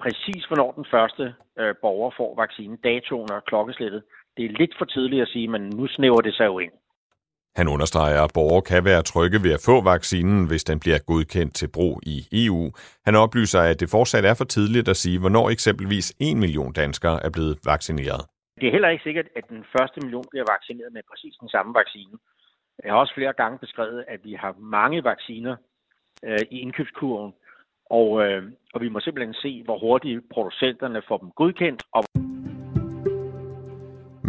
Præcis 0.03 0.45
hvornår 0.45 0.71
den 0.71 0.85
første 0.91 1.23
øh, 1.59 1.75
borger 1.81 2.11
får 2.17 2.35
vaccinen, 2.35 2.77
datoen 2.77 3.31
og 3.31 3.43
klokkeslættet, 3.45 4.03
det 4.37 4.45
er 4.45 4.57
lidt 4.59 4.73
for 4.77 4.85
tidligt 4.85 5.21
at 5.21 5.27
sige, 5.27 5.47
men 5.47 5.61
nu 5.61 5.87
snæver 5.87 6.21
det 6.21 6.33
sig 6.35 6.45
jo 6.45 6.59
ind. 6.59 6.71
Han 7.59 7.67
understreger, 7.75 8.21
at 8.23 8.31
borgere 8.39 8.63
kan 8.71 8.81
være 8.89 9.01
trygge 9.11 9.39
ved 9.45 9.53
at 9.57 9.63
få 9.69 9.75
vaccinen, 9.93 10.39
hvis 10.49 10.63
den 10.69 10.77
bliver 10.83 10.99
godkendt 11.11 11.53
til 11.59 11.69
brug 11.75 11.95
i 12.15 12.17
EU. 12.41 12.63
Han 13.07 13.15
oplyser, 13.25 13.61
at 13.71 13.79
det 13.81 13.89
fortsat 13.95 14.25
er 14.31 14.35
for 14.39 14.47
tidligt 14.55 14.87
at 14.93 14.97
sige, 15.03 15.19
hvornår 15.19 15.45
eksempelvis 15.55 16.07
1 16.19 16.37
million 16.43 16.73
danskere 16.73 17.17
er 17.25 17.31
blevet 17.35 17.55
vaccineret. 17.73 18.21
Det 18.59 18.67
er 18.67 18.71
heller 18.71 18.89
ikke 18.89 19.03
sikkert, 19.03 19.27
at 19.39 19.45
den 19.49 19.61
første 19.75 19.97
million 20.03 20.25
bliver 20.31 20.45
vaccineret 20.53 20.91
med 20.93 21.01
præcis 21.11 21.35
den 21.41 21.49
samme 21.49 21.71
vaccine. 21.79 22.13
Jeg 22.83 22.91
har 22.91 22.99
også 22.99 23.15
flere 23.15 23.33
gange 23.41 23.57
beskrevet, 23.65 24.05
at 24.07 24.19
vi 24.23 24.33
har 24.33 24.53
mange 24.59 25.03
vacciner 25.03 25.55
øh, 26.27 26.43
i 26.51 26.59
indkøbskurven, 26.59 27.33
og, 27.99 28.07
øh, 28.23 28.43
og 28.73 28.81
vi 28.81 28.89
må 28.89 28.99
simpelthen 28.99 29.33
se, 29.33 29.63
hvor 29.65 29.77
hurtigt 29.79 30.19
producenterne 30.33 31.01
får 31.07 31.17
dem 31.17 31.31
godkendt. 31.31 31.81
Og 31.97 32.03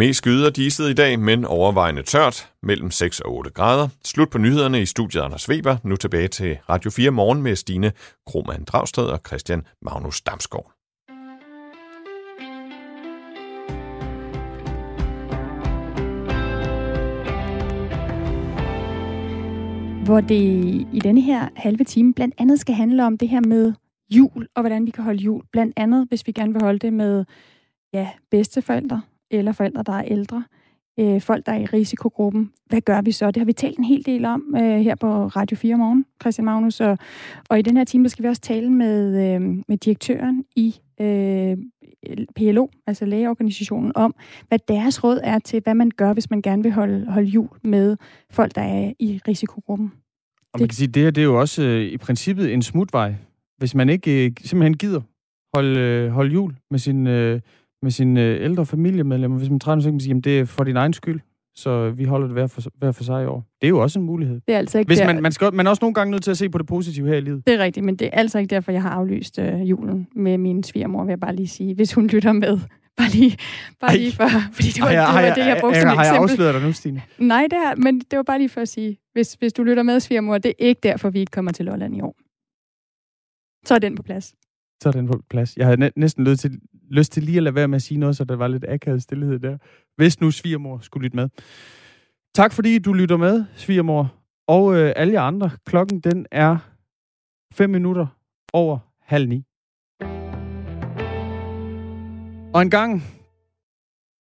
Mest 0.01 0.19
skyder 0.19 0.51
diset 0.51 0.91
i 0.91 0.95
dag, 0.95 1.19
men 1.19 1.45
overvejende 1.45 2.03
tørt, 2.03 2.53
mellem 2.63 2.91
6 2.91 3.21
og 3.21 3.37
8 3.37 3.51
grader. 3.51 3.89
Slut 4.05 4.31
på 4.31 4.39
nyhederne 4.39 4.83
i 4.83 4.87
studiet 4.87 5.23
Anders 5.23 5.49
Weber. 5.49 5.77
Nu 5.85 5.97
tilbage 5.97 6.29
til 6.29 6.59
Radio 6.69 6.91
4 6.91 7.11
morgen 7.11 7.43
med 7.43 7.57
Stine 7.57 7.93
Krohmann 8.27 8.65
Dragsted 8.65 9.05
og 9.05 9.21
Christian 9.27 9.63
Magnus 9.83 10.21
Damsgaard. 10.21 10.73
Hvor 20.05 20.21
det 20.21 20.45
i 20.93 21.01
denne 21.03 21.21
her 21.21 21.49
halve 21.57 21.85
time 21.85 22.15
blandt 22.15 22.35
andet 22.39 22.61
skal 22.61 22.75
handle 22.75 23.07
om 23.07 23.19
det 23.19 23.29
her 23.29 23.41
med 23.41 23.73
jul, 24.11 24.49
og 24.55 24.63
hvordan 24.63 24.87
vi 24.87 24.91
kan 24.91 25.05
holde 25.05 25.23
jul. 25.23 25.43
Blandt 25.53 25.73
andet, 25.77 26.07
hvis 26.09 26.27
vi 26.27 26.33
gerne 26.33 26.53
vil 26.53 26.63
holde 26.63 26.79
det 26.79 26.93
med 26.93 27.25
ja, 27.93 28.09
bedsteforældre, 28.31 29.03
eller 29.31 29.53
forældre, 29.53 29.83
der 29.83 29.93
er 29.93 30.05
ældre, 30.05 30.45
øh, 31.01 31.21
folk, 31.21 31.47
der 31.47 31.53
er 31.53 31.59
i 31.59 31.65
risikogruppen. 31.65 32.53
Hvad 32.67 32.81
gør 32.81 33.01
vi 33.01 33.13
så? 33.13 33.27
Det 33.27 33.37
har 33.37 33.45
vi 33.45 33.53
talt 33.53 33.79
en 33.79 33.85
hel 33.85 34.07
del 34.07 34.25
om 34.25 34.55
øh, 34.57 34.81
her 34.81 34.95
på 34.95 35.27
Radio 35.27 35.57
4 35.57 35.77
morgen, 35.77 36.07
Christian 36.23 36.45
Magnus. 36.45 36.81
Og, 36.81 36.99
og 37.49 37.59
i 37.59 37.63
den 37.63 37.77
her 37.77 37.85
time, 37.85 38.05
der 38.05 38.09
skal 38.09 38.23
vi 38.23 38.29
også 38.29 38.43
tale 38.43 38.71
med, 38.71 39.35
øh, 39.35 39.41
med 39.69 39.77
direktøren 39.77 40.45
i 40.57 40.75
øh, 41.01 41.57
PLO, 42.37 42.69
altså 42.87 43.05
lægeorganisationen, 43.05 43.93
om, 43.95 44.15
hvad 44.49 44.59
deres 44.69 45.05
råd 45.05 45.21
er 45.23 45.39
til, 45.39 45.61
hvad 45.63 45.75
man 45.75 45.91
gør, 45.97 46.13
hvis 46.13 46.31
man 46.31 46.43
gerne 46.43 46.63
vil 46.63 46.73
holde, 46.73 47.07
holde 47.07 47.29
jul 47.29 47.49
med 47.65 47.97
folk, 48.31 48.55
der 48.55 48.63
er 48.63 48.93
i 48.99 49.21
risikogruppen. 49.29 49.93
Og 50.53 50.61
man 50.61 50.69
kan 50.69 50.77
sige, 50.77 50.89
det 50.89 51.03
her 51.03 51.11
det 51.11 51.21
er 51.21 51.25
jo 51.25 51.41
også 51.41 51.63
øh, 51.63 51.83
i 51.83 51.97
princippet 51.97 52.53
en 52.53 52.63
smutvej. 52.63 53.15
Hvis 53.59 53.75
man 53.75 53.89
ikke 53.89 54.27
øh, 54.27 54.33
simpelthen 54.45 54.77
gider 54.77 55.01
holde, 55.55 55.81
øh, 55.81 56.11
holde 56.11 56.33
jul 56.33 56.55
med 56.71 56.79
sin, 56.79 57.07
øh, 57.07 57.41
med 57.83 57.91
sin 57.91 58.17
øh, 58.17 58.45
ældre 58.45 58.67
familiemedlemmer, 58.67 59.39
hvis 59.39 59.51
man 59.51 59.61
træner, 59.61 59.83
så 59.83 59.87
kan 59.87 59.95
man 59.95 60.01
sige, 60.01 60.17
at 60.17 60.25
det 60.25 60.41
er 60.41 60.45
for 60.45 60.65
din 60.65 60.77
egen 60.77 60.93
skyld 60.93 61.21
så 61.55 61.91
vi 61.91 62.05
holder 62.05 62.27
det 62.27 62.35
hver 62.35 62.47
for, 62.47 62.63
hver 62.79 62.93
for 62.93 63.05
sig 63.05 63.23
i 63.23 63.27
år. 63.27 63.45
Det 63.61 63.67
er 63.67 63.69
jo 63.69 63.79
også 63.83 63.99
en 63.99 64.05
mulighed. 64.05 64.41
Det 64.47 64.55
er 64.55 64.59
altså 64.59 64.79
ikke 64.79 64.89
Hvis 64.89 64.99
der... 64.99 65.07
man, 65.07 65.23
man, 65.23 65.33
skal, 65.33 65.55
man 65.55 65.67
er 65.67 65.71
også 65.71 65.85
nogle 65.85 65.95
gange 65.95 66.11
nødt 66.11 66.23
til 66.23 66.31
at 66.31 66.39
se 66.39 66.49
på 66.49 66.59
det 66.59 66.67
positive 66.67 67.09
her 67.09 67.17
i 67.17 67.21
livet. 67.21 67.47
Det 67.47 67.55
er 67.55 67.59
rigtigt, 67.59 67.87
men 67.87 67.97
det 67.97 68.07
er 68.07 68.11
altså 68.11 68.39
ikke 68.39 68.51
derfor, 68.51 68.73
jeg 68.73 68.83
har 68.83 68.91
aflyst 68.91 69.39
øh, 69.39 69.71
julen 69.71 70.09
med 70.17 70.39
min 70.39 70.63
svigermor, 70.63 71.05
vil 71.05 71.11
jeg 71.11 71.21
bare 71.21 71.37
lige 71.37 71.49
sige, 71.49 71.75
hvis 71.75 71.93
hun 71.93 72.07
lytter 72.07 72.33
med. 72.33 72.59
Bare 72.97 73.09
lige, 73.11 73.37
bare 73.81 73.97
lige 73.97 74.13
for, 74.13 74.29
fordi 74.53 74.69
det 74.69 74.81
var, 74.83 74.87
Ej, 74.89 74.93
det, 74.93 74.99
var 74.99 75.21
ej, 75.21 75.35
det, 75.35 75.47
jeg 75.47 75.59
brugte 75.61 75.77
ej, 75.77 75.83
som 75.83 75.89
Har 75.89 76.05
jeg 76.05 76.13
eksempel. 76.13 76.31
afsløret 76.33 76.55
dig 76.55 76.63
nu, 76.63 76.73
Stine? 76.73 77.03
Nej, 77.19 77.47
det 77.51 77.57
er, 77.59 77.75
men 77.77 77.99
det 78.01 78.17
var 78.17 78.23
bare 78.23 78.39
lige 78.39 78.49
for 78.49 78.61
at 78.61 78.69
sige, 78.69 78.99
hvis, 79.13 79.33
hvis 79.35 79.53
du 79.53 79.63
lytter 79.63 79.83
med, 79.83 80.01
svigermor, 80.01 80.39
det 80.39 80.49
er 80.49 80.53
ikke 80.59 80.81
derfor, 80.83 81.11
vi 81.11 81.21
ikke 81.21 81.31
kommer 81.31 81.53
til 81.53 81.65
Lolland 81.65 81.97
i 81.97 82.01
år. 82.01 82.15
Så 83.67 83.75
er 83.75 83.79
den 83.79 83.95
på 83.97 84.03
plads. 84.03 84.35
Så 84.83 84.89
er 84.89 84.93
den 84.93 85.07
på 85.07 85.21
plads. 85.31 85.57
Jeg 85.57 85.67
havde 85.67 85.81
næ- 85.81 85.91
næsten 85.97 86.25
lyst 86.25 86.41
til, 86.41 86.61
lyst 86.91 87.13
til 87.13 87.23
lige 87.23 87.37
at 87.37 87.43
lade 87.43 87.55
være 87.55 87.69
med 87.69 87.77
at 87.77 87.83
sige 87.83 87.99
noget, 87.99 88.17
så 88.17 88.25
der 88.25 88.37
var 88.37 88.49
lidt 88.49 88.65
akavet 88.69 89.03
stillhed 89.03 89.39
der. 89.39 89.59
Hvis 89.97 90.21
nu 90.21 90.31
svigermor 90.31 90.79
skulle 90.79 91.05
lytte 91.05 91.17
med. 91.17 91.29
Tak 92.35 92.53
fordi 92.53 92.79
du 92.79 92.93
lytter 92.93 93.17
med, 93.17 93.45
svigermor. 93.55 94.15
Og 94.49 94.77
øh, 94.77 94.93
alle 94.97 95.13
jer 95.13 95.23
andre. 95.23 95.51
Klokken 95.67 96.01
den 96.01 96.27
er 96.31 96.57
5 97.53 97.71
minutter 97.71 98.07
over 98.53 98.79
halv 99.03 99.29
ni. 99.29 99.45
Og 102.55 102.63
en 102.63 102.71
gang, 102.71 103.03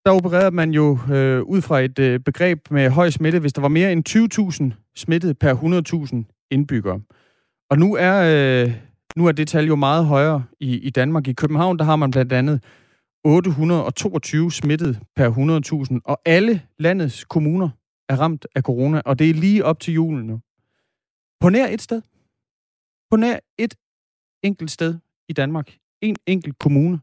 der 0.04 0.10
opererede 0.10 0.50
man 0.50 0.70
jo 0.70 0.98
øh, 1.12 1.42
ud 1.42 1.62
fra 1.62 1.80
et 1.80 1.98
øh, 1.98 2.20
begreb 2.20 2.70
med 2.70 2.90
høj 2.90 3.10
smitte, 3.10 3.38
hvis 3.38 3.52
der 3.52 3.60
var 3.60 3.68
mere 3.68 3.92
end 3.92 4.72
20.000 4.72 4.92
smittet 4.96 5.38
per 5.38 5.54
100.000 6.24 6.46
indbyggere. 6.50 7.00
Og 7.70 7.78
nu 7.78 7.96
er, 7.96 8.16
øh, 8.66 8.74
nu 9.16 9.26
er 9.26 9.32
det 9.32 9.48
tal 9.48 9.66
jo 9.66 9.76
meget 9.76 10.06
højere 10.06 10.44
i, 10.60 10.78
i 10.78 10.90
Danmark. 10.90 11.28
I 11.28 11.32
København, 11.32 11.78
der 11.78 11.84
har 11.84 11.96
man 11.96 12.10
blandt 12.10 12.32
andet 12.32 12.64
822 13.24 14.52
smittet 14.52 15.00
per 15.16 15.30
100.000, 15.94 16.00
og 16.04 16.20
alle 16.24 16.62
landets 16.78 17.24
kommuner 17.24 17.68
er 18.08 18.16
ramt 18.16 18.46
af 18.54 18.62
corona, 18.62 19.02
og 19.04 19.18
det 19.18 19.30
er 19.30 19.34
lige 19.34 19.64
op 19.64 19.80
til 19.80 19.94
julen 19.94 20.26
nu. 20.26 20.40
På 21.40 21.48
nær 21.48 21.66
et 21.66 21.82
sted. 21.82 22.02
På 23.10 23.16
nær 23.16 23.38
et 23.58 23.74
enkelt 24.42 24.70
sted 24.70 24.98
i 25.28 25.32
Danmark. 25.32 25.76
En 26.00 26.16
enkelt 26.26 26.58
kommune. 26.58 27.00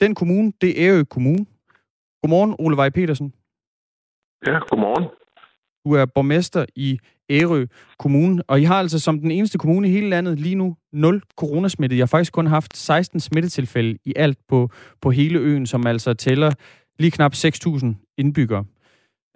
Den 0.00 0.14
kommune, 0.14 0.52
det 0.60 0.70
er 0.70 0.88
Ærø 0.88 1.04
Kommune. 1.04 1.46
Godmorgen, 2.22 2.56
Ole 2.58 2.76
Vej 2.76 2.90
Petersen. 2.90 3.34
Ja, 4.46 4.58
godmorgen. 4.68 5.04
Du 5.84 5.92
er 5.92 6.06
borgmester 6.06 6.66
i 6.76 6.98
Ærø 7.30 7.66
Kommune, 7.98 8.42
og 8.48 8.60
I 8.60 8.64
har 8.64 8.74
altså 8.74 8.98
som 8.98 9.20
den 9.20 9.30
eneste 9.30 9.58
kommune 9.58 9.88
i 9.88 9.90
hele 9.90 10.08
landet 10.08 10.40
lige 10.40 10.54
nu 10.54 10.76
0 10.92 11.22
coronasmittede. 11.36 11.98
Jeg 11.98 12.02
har 12.02 12.06
faktisk 12.06 12.32
kun 12.32 12.46
haft 12.46 12.76
16 12.76 13.20
smittetilfælde 13.20 13.98
i 14.04 14.12
alt 14.16 14.38
på, 14.48 14.70
på 15.00 15.10
hele 15.10 15.38
øen, 15.38 15.66
som 15.66 15.86
altså 15.86 16.14
tæller 16.14 16.52
lige 16.98 17.10
knap 17.10 17.34
6.000 17.34 18.14
indbyggere. 18.18 18.64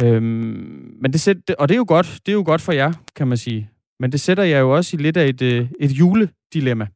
Øhm, 0.03 0.97
men 1.01 1.13
det 1.13 1.21
sæt, 1.21 1.37
og 1.59 1.69
det 1.69 1.75
er 1.75 1.79
jo 1.79 1.85
godt, 1.89 2.21
det 2.27 2.33
er 2.33 2.37
jo 2.37 2.43
godt 2.47 2.61
for 2.61 2.73
jer, 2.73 2.93
kan 3.17 3.29
man 3.29 3.37
sige. 3.37 3.71
Men 4.01 4.13
det 4.13 4.21
sætter 4.21 4.43
jeg 4.43 4.61
jo 4.61 4.75
også 4.75 4.97
i 4.97 5.03
lidt 5.03 5.17
af 5.17 5.27
et, 5.29 5.43
øh, 5.43 5.69
et 5.81 5.91
juledilemma. 5.91 6.87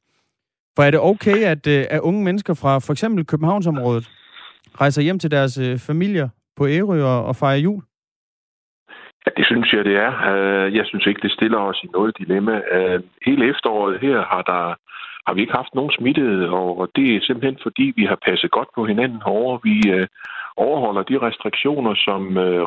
For 0.77 0.83
er 0.83 0.91
det 0.91 1.01
okay, 1.01 1.45
at, 1.45 1.67
øh, 1.67 1.87
at 1.91 2.01
unge 2.01 2.25
mennesker 2.25 2.55
fra 2.55 2.79
for 2.79 2.93
eksempel 2.93 3.27
Københavnsområdet 3.27 4.11
rejser 4.81 5.03
hjem 5.03 5.19
til 5.19 5.31
deres 5.31 5.59
øh, 5.59 5.79
familier 5.79 6.29
på 6.57 6.69
Ærø 6.69 7.05
og, 7.05 7.25
og 7.25 7.37
fejrer 7.37 7.57
jul? 7.57 7.83
Ja, 9.29 9.33
det 9.37 9.47
synes 9.47 9.73
jeg, 9.73 9.85
det 9.85 9.97
er. 9.97 10.13
Øh, 10.31 10.77
jeg 10.77 10.87
synes 10.87 11.07
ikke, 11.07 11.21
det 11.23 11.33
stiller 11.33 11.59
os 11.59 11.81
i 11.85 11.89
noget 11.93 12.19
dilemma. 12.19 12.61
Øh, 12.77 13.01
hele 13.27 13.49
efteråret 13.53 14.01
her 14.01 14.19
har 14.33 14.43
der 14.43 14.75
har 15.27 15.35
vi 15.35 15.41
ikke 15.41 15.61
haft 15.61 15.75
nogen 15.75 15.93
smittede, 15.99 16.51
og 16.51 16.89
det 16.97 17.07
er 17.17 17.21
simpelthen 17.23 17.59
fordi, 17.63 17.93
vi 17.97 18.05
har 18.05 18.19
passet 18.27 18.51
godt 18.51 18.69
på 18.75 18.85
hinanden 18.85 19.23
herovre. 19.27 19.61
Vi 19.69 19.77
øh, 19.97 20.07
overholder 20.57 21.03
de 21.03 21.19
restriktioner, 21.27 21.95
som 21.95 22.23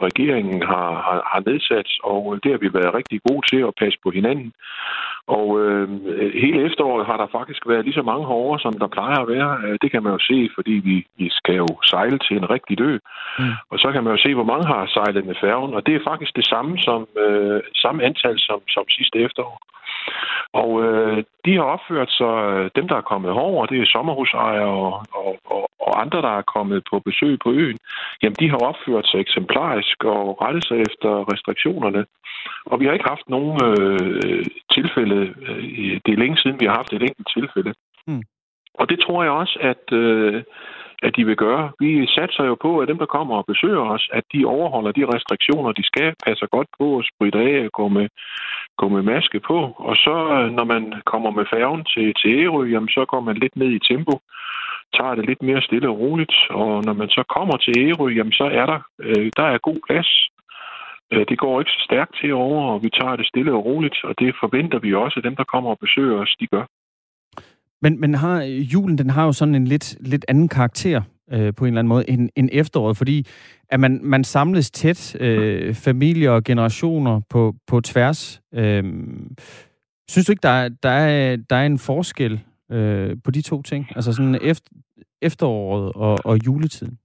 regeringen 0.07 0.61
har, 0.71 0.89
har, 1.07 1.19
har 1.31 1.41
nedsat, 1.49 1.89
og 2.03 2.39
det 2.43 2.51
har 2.51 2.59
vi 2.65 2.73
været 2.73 2.93
rigtig 2.99 3.19
gode 3.27 3.43
til 3.51 3.61
at 3.69 3.77
passe 3.81 3.97
på 4.03 4.09
hinanden. 4.17 4.53
Og 5.37 5.47
øh, 5.61 5.85
hele 6.43 6.59
efteråret 6.67 7.05
har 7.05 7.17
der 7.17 7.27
faktisk 7.37 7.61
været 7.67 7.85
lige 7.85 7.99
så 7.99 8.05
mange 8.11 8.25
herovre, 8.29 8.59
som 8.59 8.73
der 8.73 8.95
plejer 8.97 9.19
at 9.21 9.27
være. 9.35 9.51
Øh, 9.65 9.77
Det 9.81 9.91
kan 9.91 10.03
man 10.03 10.13
jo 10.13 10.19
se, 10.31 10.49
fordi 10.55 10.75
vi, 10.89 10.95
vi 11.19 11.27
skal 11.39 11.55
jo 11.55 11.67
sejle 11.93 12.17
til 12.25 12.35
en 12.37 12.49
rigtig 12.55 12.81
ø. 12.81 12.93
Mm. 13.39 13.53
Og 13.71 13.77
så 13.83 13.87
kan 13.91 14.03
man 14.03 14.13
jo 14.13 14.19
se, 14.25 14.33
hvor 14.33 14.49
mange 14.51 14.65
har 14.73 14.81
sejlet 14.97 15.25
med 15.25 15.35
færgen, 15.41 15.73
og 15.73 15.81
det 15.85 15.93
er 15.95 16.07
faktisk 16.09 16.35
det 16.35 16.47
samme 16.53 16.73
som 16.87 17.07
øh, 17.23 17.61
samme 17.83 18.03
antal 18.03 18.39
som, 18.39 18.59
som 18.75 18.85
sidste 18.89 19.17
efterår. 19.19 19.57
Og 20.53 20.83
øh, 20.83 21.23
de 21.45 21.55
har 21.55 21.67
opført 21.75 22.11
sig, 22.19 22.35
øh, 22.53 22.69
dem 22.75 22.87
der 22.87 22.95
er 22.97 23.09
kommet 23.11 23.33
herover, 23.33 23.65
det 23.65 23.77
er 23.81 23.93
sommerhusejere 23.95 24.73
og, 24.85 24.93
og, 25.13 25.33
og, 25.45 25.63
og 25.85 26.01
andre, 26.01 26.21
der 26.21 26.33
er 26.37 26.51
kommet 26.55 26.83
på 26.91 26.99
besøg 26.99 27.39
på 27.43 27.51
øen, 27.51 27.77
jamen 28.21 28.35
de 28.39 28.49
har 28.49 28.61
opført 28.69 29.07
sig 29.07 29.19
eksemplarisk 29.19 30.03
og 30.03 30.41
rettet 30.41 30.63
sig 30.67 30.77
efter 30.89 31.11
restriktionerne. 31.33 32.05
Og 32.65 32.79
vi 32.79 32.85
har 32.85 32.93
ikke 32.93 33.09
haft 33.09 33.29
nogen 33.29 33.55
øh, 33.67 34.45
tilfælde, 34.71 35.19
øh, 35.47 35.99
det 36.05 36.11
er 36.11 36.21
længe 36.23 36.37
siden, 36.37 36.59
vi 36.59 36.65
har 36.65 36.75
haft 36.75 36.93
et 36.93 37.01
enkelt 37.01 37.29
tilfælde. 37.37 37.73
Mm. 38.07 38.23
Og 38.73 38.89
det 38.89 38.99
tror 38.99 39.23
jeg 39.23 39.31
også, 39.31 39.57
at, 39.61 39.83
øh, 39.93 40.43
at 41.03 41.15
de 41.15 41.25
vil 41.25 41.35
gøre. 41.35 41.71
Vi 41.79 42.07
satser 42.07 42.43
jo 42.43 42.55
på, 42.55 42.79
at 42.79 42.87
dem, 42.87 42.97
der 42.97 43.05
kommer 43.05 43.35
og 43.37 43.45
besøger 43.45 43.83
os, 43.95 44.09
at 44.13 44.23
de 44.33 44.45
overholder 44.45 44.91
de 44.91 45.05
restriktioner, 45.15 45.71
de 45.71 45.83
skal, 45.83 46.13
passer 46.25 46.47
godt 46.55 46.67
på 46.79 46.85
og 46.97 47.03
spritte 47.11 47.39
af 47.39 47.65
og 47.65 47.71
gå 47.71 47.87
med, 47.87 48.07
gå 48.77 48.87
med 48.87 49.01
maske 49.01 49.39
på. 49.39 49.57
Og 49.77 49.95
så, 49.95 50.15
øh, 50.37 50.51
når 50.57 50.65
man 50.73 50.83
kommer 51.05 51.31
med 51.31 51.45
færgen 51.53 51.83
til, 51.93 52.13
til 52.19 52.29
Ærø, 52.39 52.63
jamen, 52.73 52.89
så 52.89 53.05
går 53.05 53.21
man 53.21 53.35
lidt 53.35 53.55
ned 53.55 53.69
i 53.69 53.85
tempo, 53.91 54.19
tager 54.97 55.15
det 55.15 55.25
lidt 55.25 55.41
mere 55.41 55.61
stille 55.61 55.89
og 55.89 55.99
roligt. 55.99 56.35
Og 56.49 56.83
når 56.85 56.93
man 56.93 57.09
så 57.09 57.23
kommer 57.35 57.57
til 57.57 57.73
Ærø, 57.85 58.07
jamen, 58.17 58.33
så 58.41 58.43
er 58.43 58.65
der, 58.65 58.79
øh, 58.99 59.31
der 59.37 59.43
er 59.43 59.57
god 59.69 59.79
plads. 59.87 60.09
Øh, 61.13 61.25
det 61.29 61.37
går 61.39 61.59
ikke 61.59 61.71
så 61.71 61.81
stærkt 61.89 62.15
til 62.21 62.33
over, 62.33 62.73
og 62.73 62.83
vi 62.83 62.89
tager 62.89 63.15
det 63.15 63.27
stille 63.27 63.53
og 63.53 63.65
roligt, 63.65 63.97
og 64.03 64.13
det 64.19 64.35
forventer 64.41 64.79
vi 64.79 64.93
også, 64.93 65.15
at 65.19 65.23
dem, 65.23 65.35
der 65.35 65.43
kommer 65.43 65.69
og 65.69 65.79
besøger 65.79 66.17
os, 66.23 66.35
de 66.39 66.47
gør. 66.47 66.65
Men, 67.81 68.01
men 68.01 68.13
har, 68.13 68.41
julen 68.43 68.97
den 68.97 69.09
har 69.09 69.25
jo 69.25 69.31
sådan 69.31 69.55
en 69.55 69.65
lidt, 69.65 69.97
lidt 69.99 70.25
anden 70.27 70.47
karakter 70.47 71.01
øh, 71.31 71.53
på 71.55 71.65
en 71.65 71.67
eller 71.67 71.79
anden 71.79 71.87
måde 71.87 72.09
end, 72.09 72.29
end 72.35 72.49
efteråret, 72.51 72.97
fordi 72.97 73.27
at 73.69 73.79
man, 73.79 73.99
man 74.03 74.23
samles 74.23 74.71
tæt, 74.71 75.21
øh, 75.21 75.73
familier 75.73 76.31
og 76.31 76.43
generationer 76.43 77.21
på, 77.29 77.53
på 77.67 77.81
tværs. 77.81 78.41
Øh, 78.53 78.83
synes 80.09 80.25
du 80.25 80.31
ikke, 80.31 80.43
der 80.43 80.49
er, 80.49 80.69
der 80.69 80.89
er, 80.89 81.35
der 81.35 81.55
er 81.55 81.65
en 81.65 81.79
forskel 81.79 82.39
øh, 82.71 83.17
på 83.23 83.31
de 83.31 83.41
to 83.41 83.61
ting? 83.61 83.87
Altså 83.95 84.13
sådan 84.13 84.39
efter, 84.41 84.71
efteråret 85.21 85.91
og, 85.95 86.19
og 86.25 86.45
juletiden? 86.45 86.97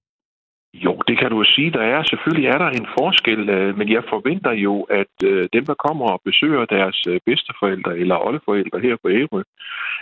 Jo, 0.84 0.92
det 1.08 1.18
kan 1.18 1.30
du 1.30 1.38
jo 1.38 1.44
sige, 1.44 1.70
der 1.70 1.80
er. 1.82 2.02
Selvfølgelig 2.02 2.48
er 2.48 2.58
der 2.58 2.68
en 2.70 2.86
forskel, 2.98 3.48
øh, 3.50 3.78
men 3.78 3.88
jeg 3.92 4.02
forventer 4.08 4.52
jo, 4.52 4.82
at 4.82 5.14
øh, 5.24 5.48
dem, 5.52 5.64
der 5.66 5.74
kommer 5.74 6.06
og 6.12 6.20
besøger 6.24 6.64
deres 6.64 6.98
øh, 7.08 7.20
bedsteforældre 7.26 7.98
eller 7.98 8.26
oldeforældre 8.26 8.80
her 8.80 8.96
på 9.02 9.08
Ærø, 9.10 9.42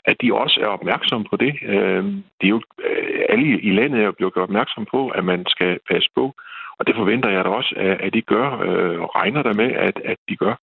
at 0.04 0.16
de 0.22 0.34
også 0.34 0.60
er 0.62 0.66
opmærksomme 0.66 1.26
på 1.30 1.37
det. 1.37 1.52
Det 2.40 2.46
er 2.46 2.54
jo, 2.56 2.60
alle 3.28 3.60
i 3.60 3.70
landet 3.70 4.00
er 4.00 4.04
jo 4.04 4.12
blevet 4.12 4.34
gjort 4.34 4.42
opmærksom 4.48 4.87
på, 4.90 5.08
at 5.08 5.24
man 5.24 5.46
skal 5.46 5.78
passe 5.90 6.08
på, 6.16 6.34
og 6.78 6.87
det 6.87 6.94
forventer 6.96 7.30
jeg 7.30 7.44
da 7.44 7.48
også, 7.50 7.74
at- 7.76 8.00
at 8.00 8.14
de 8.14 8.22
gør, 8.22 8.46
og 9.04 9.14
regner 9.16 9.42
der 9.42 9.54
med, 9.54 9.70
at, 9.72 10.00
at 10.04 10.16
de 10.28 10.37
gør. 10.37 10.54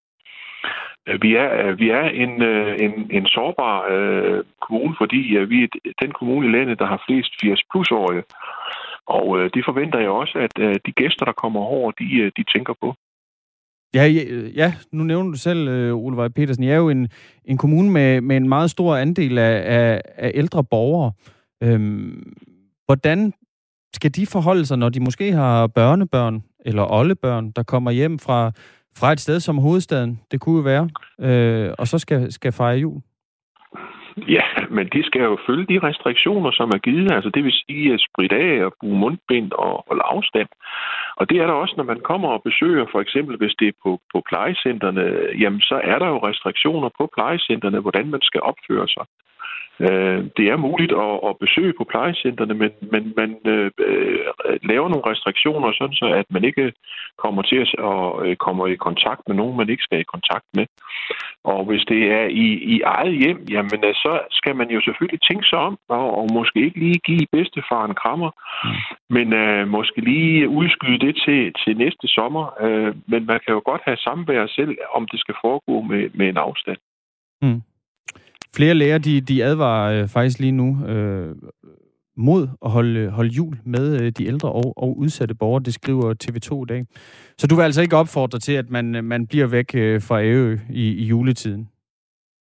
Vi 1.21 1.35
er, 1.35 1.71
vi 1.71 1.89
er 1.89 2.03
en, 2.03 2.41
en, 2.85 3.07
en 3.11 3.25
sårbar 3.25 3.87
øh, 3.89 4.43
kommune, 4.61 4.95
fordi 4.97 5.37
vi 5.47 5.63
er 5.63 5.67
den 6.01 6.11
kommune 6.11 6.47
i 6.47 6.51
landet, 6.51 6.79
der 6.79 6.85
har 6.85 7.03
flest 7.07 7.31
80-plus-årige. 7.45 8.23
Og 9.17 9.39
øh, 9.39 9.49
det 9.53 9.61
forventer 9.65 9.99
jeg 9.99 10.09
også, 10.09 10.37
at 10.39 10.55
øh, 10.65 10.75
de 10.85 10.91
gæster, 10.91 11.25
der 11.25 11.31
kommer 11.43 11.59
over, 11.59 11.91
de, 11.91 12.07
øh, 12.21 12.31
de 12.37 12.43
tænker 12.53 12.73
på. 12.81 12.95
Ja, 13.93 14.05
ja, 14.05 14.23
ja, 14.55 14.73
nu 14.91 15.03
nævner 15.03 15.31
du 15.31 15.37
selv, 15.37 15.67
øh, 15.67 15.95
Ole 15.95 16.17
Vej 16.17 16.27
Petersen, 16.27 16.63
jeg 16.63 16.73
er 16.73 16.77
jo 16.77 16.89
en, 16.89 17.09
en 17.45 17.57
kommune 17.57 17.89
med, 17.91 18.21
med 18.21 18.37
en 18.37 18.49
meget 18.49 18.69
stor 18.71 18.95
andel 18.95 19.37
af, 19.37 19.61
af, 19.65 20.01
af 20.15 20.31
ældre 20.33 20.63
borgere. 20.63 21.11
Øhm, 21.63 22.33
hvordan 22.85 23.33
skal 23.93 24.15
de 24.15 24.25
forholde 24.25 24.65
sig, 24.65 24.77
når 24.77 24.89
de 24.89 24.99
måske 24.99 25.31
har 25.31 25.67
børnebørn 25.67 26.43
eller 26.65 26.91
oldebørn, 26.91 27.51
der 27.51 27.63
kommer 27.63 27.91
hjem 27.91 28.19
fra, 28.19 28.51
fra 28.97 29.11
et 29.11 29.19
sted 29.19 29.39
som 29.39 29.57
hovedstaden, 29.57 30.19
det 30.31 30.39
kunne 30.39 30.57
jo 30.57 30.61
være, 30.61 30.89
øh, 31.19 31.73
og 31.77 31.87
så 31.87 31.99
skal, 31.99 32.31
skal 32.31 32.51
fejre 32.51 32.77
jul? 32.77 33.01
Ja, 34.37 34.45
men 34.69 34.87
de 34.93 35.03
skal 35.03 35.21
jo 35.21 35.37
følge 35.47 35.65
de 35.65 35.87
restriktioner, 35.87 36.51
som 36.51 36.69
er 36.69 36.77
givet. 36.77 37.11
Altså 37.11 37.29
det 37.29 37.43
vil 37.43 37.53
sige 37.65 37.93
at 37.93 38.05
spritte 38.09 38.35
af 38.35 38.65
og 38.65 38.73
bruge 38.79 38.99
mundbind 38.99 39.51
og 39.51 39.85
holde 39.87 40.03
afstand. 40.03 40.49
Og 41.15 41.29
det 41.29 41.37
er 41.37 41.47
der 41.47 41.53
også, 41.53 41.73
når 41.77 41.83
man 41.83 41.99
kommer 41.99 42.29
og 42.29 42.43
besøger, 42.43 42.85
for 42.91 43.01
eksempel 43.01 43.37
hvis 43.37 43.55
det 43.59 43.67
er 43.67 43.79
på, 43.83 43.99
på 44.13 44.23
plejecenterne, 44.29 45.03
jamen 45.41 45.61
så 45.61 45.81
er 45.83 45.99
der 45.99 46.07
jo 46.07 46.27
restriktioner 46.29 46.89
på 46.97 47.09
plejecenterne, 47.15 47.79
hvordan 47.79 48.07
man 48.07 48.21
skal 48.21 48.41
opføre 48.41 48.87
sig. 48.87 49.05
Øh, 49.85 50.19
det 50.37 50.45
er 50.53 50.65
muligt 50.67 50.93
at, 51.05 51.15
at 51.29 51.37
besøge 51.43 51.73
på 51.77 51.83
plejecenterne, 51.83 52.53
men, 52.53 52.71
men 52.91 53.13
man 53.17 53.29
øh, 53.45 53.71
øh, 53.87 54.19
laver 54.63 54.89
nogle 54.89 55.09
restriktioner, 55.11 55.71
sådan 55.71 55.93
så 55.93 56.05
at 56.05 56.25
man 56.29 56.43
ikke 56.43 56.73
kommer 57.17 57.41
til 57.41 57.55
at 57.55 57.75
og, 57.77 58.27
øh, 58.27 58.35
kommer 58.35 58.67
i 58.67 58.75
kontakt 58.75 59.21
med 59.27 59.35
nogen, 59.35 59.57
man 59.57 59.69
ikke 59.69 59.83
skal 59.83 59.99
i 59.99 60.11
kontakt 60.15 60.45
med. 60.53 60.65
Og 61.43 61.65
hvis 61.65 61.83
det 61.91 62.01
er 62.11 62.25
i, 62.45 62.47
i 62.73 62.81
eget 62.81 63.15
hjem, 63.21 63.39
jamen 63.49 63.81
øh, 63.85 63.93
så 63.93 64.19
skal 64.29 64.55
man 64.55 64.69
jo 64.69 64.81
selvfølgelig 64.81 65.21
tænke 65.21 65.45
sig 65.47 65.59
om, 65.59 65.77
og, 65.89 66.17
og 66.17 66.27
måske 66.33 66.59
ikke 66.65 66.79
lige 66.79 66.99
give 67.07 67.27
bedstefar 67.31 67.85
en 67.85 67.95
krammer, 68.01 68.31
mm. 68.65 68.69
men 69.15 69.33
øh, 69.33 69.67
måske 69.67 70.01
lige 70.01 70.49
udskyde 70.49 70.99
det 71.05 71.15
til, 71.25 71.53
til 71.61 71.77
næste 71.77 72.07
sommer. 72.07 72.45
Øh, 72.63 72.95
men 73.07 73.25
man 73.25 73.39
kan 73.43 73.53
jo 73.53 73.61
godt 73.65 73.81
have 73.85 73.97
samvær 73.97 74.47
selv, 74.47 74.77
om 74.95 75.07
det 75.11 75.19
skal 75.19 75.35
foregå 75.41 75.81
med, 75.81 76.09
med 76.13 76.27
en 76.29 76.37
afstand. 76.37 76.77
Mm. 77.41 77.61
Flere 78.55 78.73
læger, 78.73 78.97
de, 78.97 79.21
de 79.21 79.43
advarer 79.43 80.01
øh, 80.01 80.07
faktisk 80.07 80.39
lige 80.39 80.51
nu 80.51 80.85
øh, 80.87 81.35
mod 82.17 82.47
at 82.65 82.71
holde, 82.71 83.09
holde 83.09 83.29
jul 83.29 83.55
med 83.65 84.01
øh, 84.01 84.11
de 84.17 84.27
ældre 84.27 84.49
og, 84.51 84.73
og 84.77 84.97
udsatte 84.97 85.35
borgere. 85.35 85.63
Det 85.63 85.73
skriver 85.73 86.13
TV2 86.23 86.63
i 86.63 86.69
dag. 86.73 86.85
Så 87.37 87.47
du 87.47 87.55
vil 87.55 87.63
altså 87.63 87.81
ikke 87.81 87.97
opfordre 87.97 88.39
til, 88.39 88.53
at 88.53 88.69
man, 88.69 88.95
øh, 88.95 89.03
man 89.03 89.27
bliver 89.27 89.47
væk 89.47 89.75
øh, 89.75 90.01
fra 90.01 90.23
Ærø 90.23 90.57
i, 90.69 90.85
i 91.01 91.03
juletiden? 91.03 91.69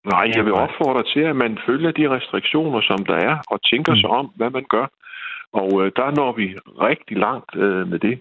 Nej, 0.04 0.30
jeg 0.36 0.44
vil 0.44 0.52
opfordre 0.52 1.02
til, 1.14 1.20
at 1.20 1.36
man 1.36 1.58
følger 1.66 1.90
de 1.90 2.10
restriktioner, 2.10 2.80
som 2.80 3.04
der 3.04 3.14
er, 3.14 3.36
og 3.50 3.58
tænker 3.70 3.92
mm. 3.92 4.00
sig 4.00 4.10
om, 4.10 4.26
hvad 4.36 4.50
man 4.50 4.64
gør. 4.70 4.86
Og 5.52 5.70
øh, 5.82 5.92
der 5.96 6.10
når 6.20 6.32
vi 6.32 6.46
rigtig 6.88 7.16
langt 7.16 7.56
øh, 7.56 7.88
med 7.88 7.98
det. 7.98 8.20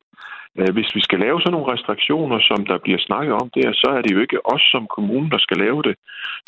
Øh, 0.58 0.74
hvis 0.76 0.96
vi 0.96 1.02
skal 1.02 1.20
lave 1.20 1.42
sådan 1.42 1.52
nogle 1.52 1.74
restriktioner, 1.74 2.40
som 2.50 2.66
der 2.66 2.78
bliver 2.78 3.00
snakket 3.08 3.34
om 3.42 3.50
der, 3.58 3.70
så 3.74 3.88
er 3.98 4.02
det 4.02 4.12
jo 4.16 4.20
ikke 4.20 4.46
os 4.54 4.62
som 4.74 4.88
kommune, 4.96 5.30
der 5.30 5.38
skal 5.38 5.58
lave 5.58 5.82
det. 5.88 5.96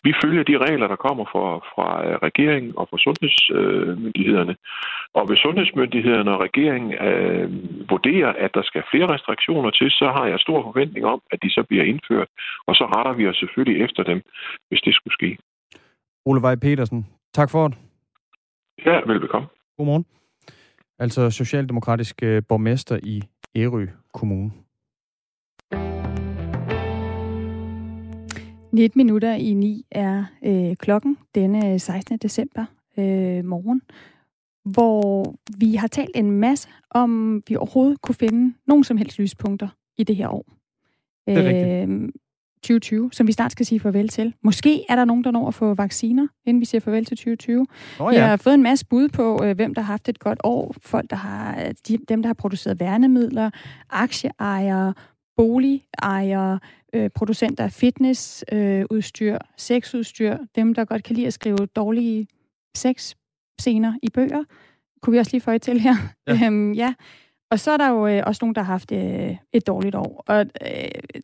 Vi 0.03 0.13
følger 0.23 0.43
de 0.43 0.57
regler, 0.57 0.87
der 0.87 0.95
kommer 0.95 1.25
fra, 1.33 1.45
fra 1.73 1.87
øh, 2.07 2.15
regeringen 2.27 2.71
og 2.77 2.87
fra 2.89 2.97
sundhedsmyndighederne. 3.05 4.55
Og 5.13 5.23
hvis 5.27 5.39
sundhedsmyndighederne 5.45 6.31
og 6.33 6.39
regeringen 6.47 6.91
øh, 6.93 7.47
vurderer, 7.89 8.31
at 8.45 8.51
der 8.53 8.63
skal 8.69 8.83
flere 8.91 9.07
restriktioner 9.15 9.71
til, 9.71 9.89
så 9.91 10.07
har 10.15 10.25
jeg 10.25 10.39
stor 10.39 10.63
forventning 10.63 11.05
om, 11.05 11.21
at 11.31 11.39
de 11.43 11.49
så 11.49 11.63
bliver 11.69 11.83
indført. 11.83 12.29
Og 12.67 12.75
så 12.75 12.85
retter 12.95 13.13
vi 13.13 13.27
os 13.27 13.37
selvfølgelig 13.37 13.83
efter 13.85 14.03
dem, 14.03 14.21
hvis 14.69 14.81
det 14.81 14.93
skulle 14.95 15.13
ske. 15.13 15.37
Ole 16.25 16.41
Vej 16.41 16.55
Petersen, 16.55 17.07
tak 17.33 17.49
for 17.51 17.67
det. 17.67 17.77
Ja, 18.85 18.99
velbekomme. 19.05 19.47
Godmorgen. 19.77 20.05
Altså 20.99 21.29
socialdemokratisk 21.29 22.23
øh, 22.23 22.41
borgmester 22.49 22.99
i 23.03 23.21
Ærø 23.55 23.87
Kommune. 24.13 24.51
19 28.71 28.99
minutter 28.99 29.33
i 29.33 29.53
9 29.53 29.85
er 29.91 30.25
øh, 30.45 30.75
klokken 30.75 31.17
denne 31.35 31.79
16. 31.79 32.17
december 32.17 32.65
øh, 32.97 33.45
morgen, 33.45 33.81
hvor 34.63 35.35
vi 35.59 35.75
har 35.75 35.87
talt 35.87 36.11
en 36.15 36.31
masse 36.31 36.69
om, 36.89 37.43
vi 37.47 37.55
overhovedet 37.55 38.01
kunne 38.01 38.15
finde 38.15 38.53
nogen 38.67 38.83
som 38.83 38.97
helst 38.97 39.19
lyspunkter 39.19 39.67
i 39.97 40.03
det 40.03 40.15
her 40.15 40.29
år. 40.29 40.45
Det 41.27 41.37
er 41.37 41.43
rigtigt. 41.43 42.15
Øh, 42.61 42.79
2020, 42.79 43.09
som 43.13 43.27
vi 43.27 43.31
snart 43.31 43.51
skal 43.51 43.65
sige 43.65 43.79
farvel 43.79 44.09
til. 44.09 44.33
Måske 44.43 44.85
er 44.89 44.95
der 44.95 45.05
nogen, 45.05 45.23
der 45.23 45.31
når 45.31 45.47
at 45.47 45.53
få 45.53 45.73
vacciner, 45.73 46.27
inden 46.45 46.61
vi 46.61 46.65
siger 46.65 46.81
farvel 46.81 47.05
til 47.05 47.17
2020. 47.17 47.67
Oh, 47.99 48.13
ja. 48.13 48.19
Vi 48.19 48.27
har 48.29 48.37
fået 48.37 48.53
en 48.53 48.63
masse 48.63 48.85
bud 48.85 49.09
på, 49.09 49.43
øh, 49.43 49.55
hvem 49.55 49.73
der 49.73 49.81
har 49.81 49.93
haft 49.93 50.09
et 50.09 50.19
godt 50.19 50.39
år. 50.43 50.75
Folk, 50.81 51.09
der 51.09 51.15
har, 51.15 51.71
de, 51.87 51.97
dem, 51.97 52.21
der 52.21 52.27
har 52.27 52.33
produceret 52.33 52.79
værnemidler, 52.79 53.49
aktieejere, 53.89 54.93
boligejere, 55.37 56.59
øh, 56.93 57.09
producenter 57.15 57.63
af 57.63 57.71
fitnessudstyr, 57.71 59.33
øh, 59.33 59.39
sexudstyr, 59.57 60.37
dem, 60.55 60.73
der 60.73 60.85
godt 60.85 61.03
kan 61.03 61.15
lide 61.15 61.27
at 61.27 61.33
skrive 61.33 61.65
dårlige 61.75 62.27
sexscener 62.75 63.93
i 64.03 64.09
bøger. 64.09 64.43
Kunne 65.01 65.11
vi 65.11 65.17
også 65.17 65.31
lige 65.31 65.41
få 65.41 65.57
til 65.57 65.79
her. 65.79 65.95
Ja. 66.27 66.33
Øhm, 66.45 66.73
ja. 66.73 66.93
Og 67.51 67.59
så 67.59 67.71
er 67.71 67.77
der 67.77 67.89
jo 67.89 68.07
øh, 68.07 68.23
også 68.25 68.39
nogen, 68.41 68.55
der 68.55 68.61
har 68.61 68.73
haft 68.73 68.91
øh, 68.91 69.37
et 69.53 69.67
dårligt 69.67 69.95
år. 69.95 70.23
Og 70.27 70.39
øh, 70.39 71.21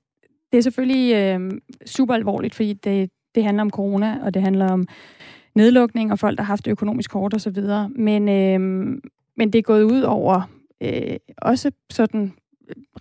det 0.51 0.57
er 0.57 0.61
selvfølgelig 0.61 1.15
øh, 1.15 1.51
super 1.85 2.13
alvorligt, 2.13 2.55
fordi 2.55 2.73
det, 2.73 3.09
det 3.35 3.43
handler 3.43 3.61
om 3.61 3.69
corona, 3.69 4.19
og 4.23 4.33
det 4.33 4.41
handler 4.41 4.71
om 4.71 4.87
nedlukning, 5.55 6.11
og 6.11 6.19
folk, 6.19 6.37
der 6.37 6.43
har 6.43 6.51
haft 6.51 6.67
økonomisk 6.67 7.13
hårdt 7.13 7.33
osv. 7.33 7.63
Men, 7.95 8.29
øh, 8.29 8.59
men 9.37 9.53
det 9.53 9.59
er 9.59 9.63
gået 9.63 9.83
ud 9.83 10.01
over 10.01 10.41
øh, 10.81 11.17
også 11.37 11.71
sådan 11.89 12.33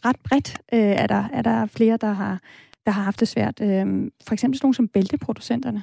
ret 0.05 0.16
bredt, 0.24 0.59
øh, 0.72 0.80
er, 0.80 1.07
der, 1.07 1.24
er 1.32 1.42
der 1.42 1.66
flere, 1.66 1.97
der 1.97 2.12
har, 2.12 2.40
der 2.86 2.92
har 2.92 3.03
haft 3.03 3.20
det 3.20 3.28
svært. 3.28 3.61
Øh, 3.62 4.11
for 4.26 4.32
eksempel 4.32 4.59
sådan 4.59 4.66
nogle 4.66 4.74
som 4.74 4.88
bælteproducenterne 4.88 5.82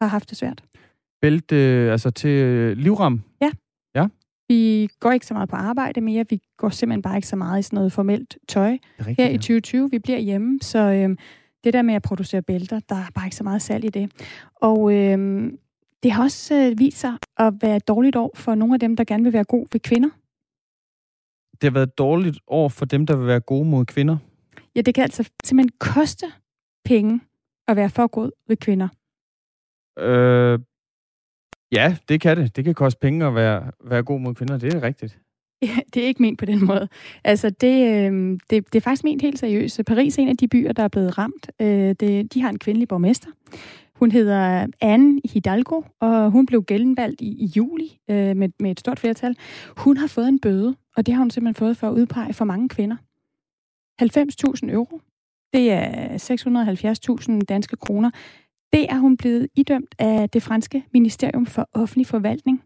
har 0.00 0.08
haft 0.08 0.30
det 0.30 0.38
svært. 0.38 0.64
Bælte, 1.20 1.56
altså 1.92 2.10
til 2.10 2.30
øh, 2.30 2.76
livram? 2.76 3.22
Ja. 3.42 3.50
Ja. 4.50 4.54
Vi 4.54 4.88
går 5.00 5.12
ikke 5.12 5.26
så 5.26 5.34
meget 5.34 5.48
på 5.48 5.56
arbejde 5.56 6.00
mere. 6.00 6.24
Vi 6.30 6.40
går 6.56 6.68
simpelthen 6.68 7.02
bare 7.02 7.16
ikke 7.16 7.28
så 7.28 7.36
meget 7.36 7.58
i 7.58 7.62
sådan 7.62 7.76
noget 7.76 7.92
formelt 7.92 8.38
tøj 8.48 8.78
rigtigt, 8.98 9.16
her 9.16 9.28
i 9.28 9.36
2020. 9.36 9.90
Vi 9.90 9.98
bliver 9.98 10.18
hjemme, 10.18 10.58
så 10.62 10.78
øh, 10.78 11.16
det 11.64 11.72
der 11.72 11.82
med 11.82 11.94
at 11.94 12.02
producere 12.02 12.42
bælter, 12.42 12.80
der 12.88 12.94
er 12.94 13.10
bare 13.14 13.26
ikke 13.26 13.36
så 13.36 13.44
meget 13.44 13.62
salg 13.62 13.84
i 13.84 13.88
det. 13.88 14.12
Og 14.54 14.94
øh, 14.94 15.52
det 16.02 16.12
har 16.12 16.22
også 16.22 16.54
øh, 16.54 16.78
vist 16.78 16.98
sig 16.98 17.12
at 17.36 17.54
være 17.62 17.76
et 17.76 17.88
dårligt 17.88 18.16
år 18.16 18.30
for 18.34 18.54
nogle 18.54 18.74
af 18.74 18.80
dem, 18.80 18.96
der 18.96 19.04
gerne 19.04 19.24
vil 19.24 19.32
være 19.32 19.44
god 19.44 19.66
ved 19.72 19.80
kvinder. 19.80 20.08
Det 21.60 21.62
har 21.62 21.70
været 21.70 21.86
et 21.86 21.98
dårligt 21.98 22.38
år 22.46 22.68
for 22.68 22.84
dem, 22.84 23.06
der 23.06 23.16
vil 23.16 23.26
være 23.26 23.40
gode 23.40 23.68
mod 23.68 23.84
kvinder? 23.84 24.16
Ja, 24.76 24.80
det 24.80 24.94
kan 24.94 25.02
altså 25.02 25.30
simpelthen 25.44 25.78
koste 25.78 26.26
penge 26.84 27.20
at 27.68 27.76
være 27.76 27.90
for 27.90 28.06
god 28.06 28.30
ved 28.48 28.56
kvinder. 28.56 28.88
Øh, 29.98 30.58
Ja, 31.72 31.96
det 32.08 32.20
kan 32.20 32.36
det. 32.36 32.56
Det 32.56 32.64
kan 32.64 32.74
koste 32.74 33.00
penge 33.00 33.26
at 33.26 33.34
være, 33.34 33.70
være 33.84 34.02
god 34.02 34.20
mod 34.20 34.34
kvinder. 34.34 34.58
Det 34.58 34.74
er 34.74 34.82
rigtigt. 34.82 35.18
Ja, 35.62 35.76
det 35.94 36.02
er 36.02 36.06
ikke 36.06 36.22
ment 36.22 36.38
på 36.38 36.44
den 36.44 36.64
måde. 36.64 36.88
Altså, 37.24 37.50
det, 37.50 37.88
øh, 37.88 38.38
det, 38.50 38.72
det 38.72 38.74
er 38.74 38.80
faktisk 38.80 39.04
ment 39.04 39.22
helt 39.22 39.38
seriøst. 39.38 39.80
Paris 39.86 40.18
er 40.18 40.22
en 40.22 40.28
af 40.28 40.36
de 40.36 40.48
byer, 40.48 40.72
der 40.72 40.82
er 40.82 40.88
blevet 40.88 41.18
ramt. 41.18 41.50
Øh, 41.60 41.94
det, 42.00 42.34
de 42.34 42.42
har 42.42 42.48
en 42.48 42.58
kvindelig 42.58 42.88
borgmester. 42.88 43.28
Hun 43.94 44.10
hedder 44.10 44.66
Anne 44.80 45.20
Hidalgo, 45.32 45.82
og 46.00 46.30
hun 46.30 46.46
blev 46.46 46.64
genvalgt 46.64 47.20
i, 47.20 47.26
i 47.26 47.46
juli 47.56 47.98
øh, 48.10 48.36
med, 48.36 48.48
med 48.60 48.70
et 48.70 48.80
stort 48.80 48.98
flertal. 48.98 49.36
Hun 49.76 49.96
har 49.96 50.06
fået 50.06 50.28
en 50.28 50.40
bøde, 50.40 50.76
og 50.96 51.06
det 51.06 51.14
har 51.14 51.18
hun 51.18 51.30
simpelthen 51.30 51.58
fået 51.58 51.76
for 51.76 51.88
at 51.88 51.92
udpege 51.92 52.32
for 52.32 52.44
mange 52.44 52.68
kvinder. 52.68 52.96
90.000 54.02 54.72
euro. 54.72 55.00
Det 55.52 55.72
er 55.72 56.08
670.000 57.38 57.40
danske 57.48 57.76
kroner. 57.76 58.10
Det 58.72 58.86
er 58.90 58.98
hun 58.98 59.16
blevet 59.16 59.48
idømt 59.56 59.94
af 59.98 60.30
det 60.30 60.42
franske 60.42 60.84
ministerium 60.92 61.46
for 61.46 61.68
offentlig 61.72 62.06
forvaltning. 62.06 62.62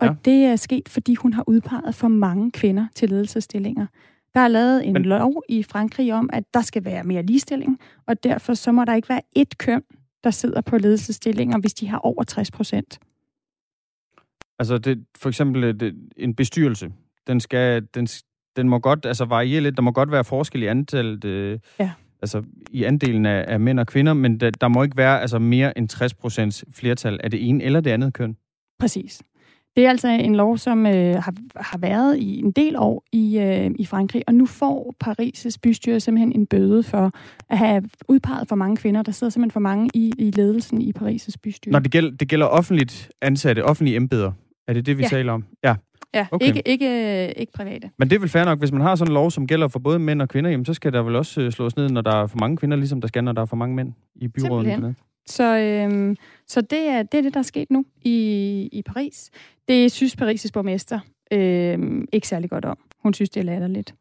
Og 0.00 0.06
ja. 0.06 0.14
det 0.24 0.44
er 0.44 0.56
sket, 0.56 0.88
fordi 0.88 1.14
hun 1.14 1.32
har 1.32 1.44
udpeget 1.46 1.94
for 1.94 2.08
mange 2.08 2.50
kvinder 2.50 2.86
til 2.94 3.08
ledelsesstillinger. 3.08 3.86
Der 4.34 4.40
er 4.40 4.48
lavet 4.48 4.86
en 4.86 4.92
Men... 4.92 5.02
lov 5.02 5.42
i 5.48 5.62
Frankrig 5.62 6.14
om, 6.14 6.30
at 6.32 6.44
der 6.54 6.60
skal 6.60 6.84
være 6.84 7.04
mere 7.04 7.22
ligestilling, 7.22 7.80
og 8.06 8.24
derfor 8.24 8.54
så 8.54 8.72
må 8.72 8.84
der 8.84 8.94
ikke 8.94 9.08
være 9.08 9.22
ét 9.38 9.56
køn, 9.58 9.82
der 10.24 10.30
sidder 10.30 10.60
på 10.60 10.78
ledelsesstillinger, 10.78 11.58
hvis 11.58 11.74
de 11.74 11.88
har 11.88 11.98
over 11.98 12.22
60 12.22 12.50
procent. 12.50 12.98
Altså 14.58 14.78
det, 14.78 15.04
for 15.18 15.28
eksempel 15.28 15.80
det, 15.80 15.94
en 16.16 16.34
bestyrelse, 16.34 16.92
den, 17.26 17.40
skal, 17.40 17.86
den, 17.94 18.08
den 18.56 18.68
må 18.68 18.78
godt 18.78 19.06
altså 19.06 19.24
variere 19.24 19.60
lidt. 19.60 19.76
Der 19.76 19.82
må 19.82 19.92
godt 19.92 20.10
være 20.10 20.24
forskel 20.24 20.62
i 20.62 20.66
antallet 20.66 21.24
øh, 21.24 21.58
ja 21.80 21.92
altså 22.22 22.42
i 22.70 22.84
andelen 22.84 23.26
af, 23.26 23.44
af 23.48 23.60
mænd 23.60 23.80
og 23.80 23.86
kvinder, 23.86 24.14
men 24.14 24.40
der, 24.40 24.50
der 24.50 24.68
må 24.68 24.82
ikke 24.82 24.96
være 24.96 25.20
altså 25.20 25.38
mere 25.38 25.78
end 25.78 25.88
60 25.88 26.14
procents 26.14 26.64
flertal 26.72 27.20
af 27.24 27.30
det 27.30 27.48
ene 27.48 27.64
eller 27.64 27.80
det 27.80 27.90
andet 27.90 28.14
køn. 28.14 28.36
Præcis. 28.78 29.22
Det 29.76 29.86
er 29.86 29.90
altså 29.90 30.08
en 30.08 30.34
lov, 30.34 30.58
som 30.58 30.86
øh, 30.86 31.14
har, 31.14 31.34
har 31.56 31.78
været 31.78 32.18
i 32.18 32.38
en 32.38 32.52
del 32.52 32.76
år 32.78 33.04
i, 33.12 33.38
øh, 33.38 33.70
i 33.78 33.86
Frankrig, 33.86 34.22
og 34.26 34.34
nu 34.34 34.46
får 34.46 34.94
Paris' 35.04 35.56
bystyre 35.62 36.00
simpelthen 36.00 36.32
en 36.32 36.46
bøde 36.46 36.82
for 36.82 37.10
at 37.50 37.58
have 37.58 37.82
udpeget 38.08 38.48
for 38.48 38.56
mange 38.56 38.76
kvinder. 38.76 39.02
Der 39.02 39.12
sidder 39.12 39.30
simpelthen 39.30 39.52
for 39.52 39.60
mange 39.60 39.90
i, 39.94 40.12
i 40.18 40.30
ledelsen 40.30 40.82
i 40.82 40.92
Paris' 40.98 41.34
bystyre. 41.42 41.72
Når 41.72 41.78
det 41.78 41.90
gælder, 41.90 42.10
det 42.16 42.28
gælder 42.28 42.46
offentligt 42.46 43.12
ansatte, 43.22 43.64
offentlige 43.64 43.96
embeder. 43.96 44.32
Er 44.68 44.72
det 44.72 44.86
det, 44.86 44.98
vi 44.98 45.02
ja. 45.02 45.08
taler 45.08 45.32
om? 45.32 45.44
Ja. 45.64 45.74
Ja, 46.14 46.26
okay. 46.30 46.46
ikke, 46.46 46.62
ikke, 46.68 47.32
ikke 47.36 47.52
private. 47.52 47.90
Men 47.98 48.10
det 48.10 48.16
er 48.16 48.20
vel 48.20 48.28
fair 48.28 48.44
nok, 48.44 48.58
hvis 48.58 48.72
man 48.72 48.80
har 48.80 48.94
sådan 48.94 49.10
en 49.10 49.14
lov, 49.14 49.30
som 49.30 49.46
gælder 49.46 49.68
for 49.68 49.78
både 49.78 49.98
mænd 49.98 50.22
og 50.22 50.28
kvinder, 50.28 50.50
jamen, 50.50 50.64
så 50.64 50.74
skal 50.74 50.92
der 50.92 51.02
vel 51.02 51.16
også 51.16 51.40
øh, 51.40 51.52
slås 51.52 51.76
ned, 51.76 51.88
når 51.88 52.00
der 52.00 52.22
er 52.22 52.26
for 52.26 52.38
mange 52.38 52.56
kvinder, 52.56 52.76
ligesom 52.76 53.00
der 53.00 53.08
skal, 53.08 53.24
når 53.24 53.32
der 53.32 53.42
er 53.42 53.46
for 53.46 53.56
mange 53.56 53.76
mænd 53.76 53.92
i 54.14 54.28
byrådet. 54.28 54.94
Så, 55.26 55.58
øhm, 55.58 56.16
så 56.46 56.60
det, 56.60 56.88
er, 56.88 57.02
det 57.02 57.18
er 57.18 57.22
det, 57.22 57.34
der 57.34 57.40
er 57.40 57.44
sket 57.44 57.70
nu 57.70 57.84
i, 58.02 58.68
i 58.72 58.82
Paris. 58.82 59.30
Det 59.68 59.92
synes 59.92 60.16
Paris' 60.22 60.50
borgmester 60.52 61.00
øhm, 61.32 62.08
ikke 62.12 62.28
særlig 62.28 62.50
godt 62.50 62.64
om. 62.64 62.78
Hun 63.02 63.14
synes, 63.14 63.30
det 63.30 63.40
er 63.40 63.44
latterligt. 63.44 63.94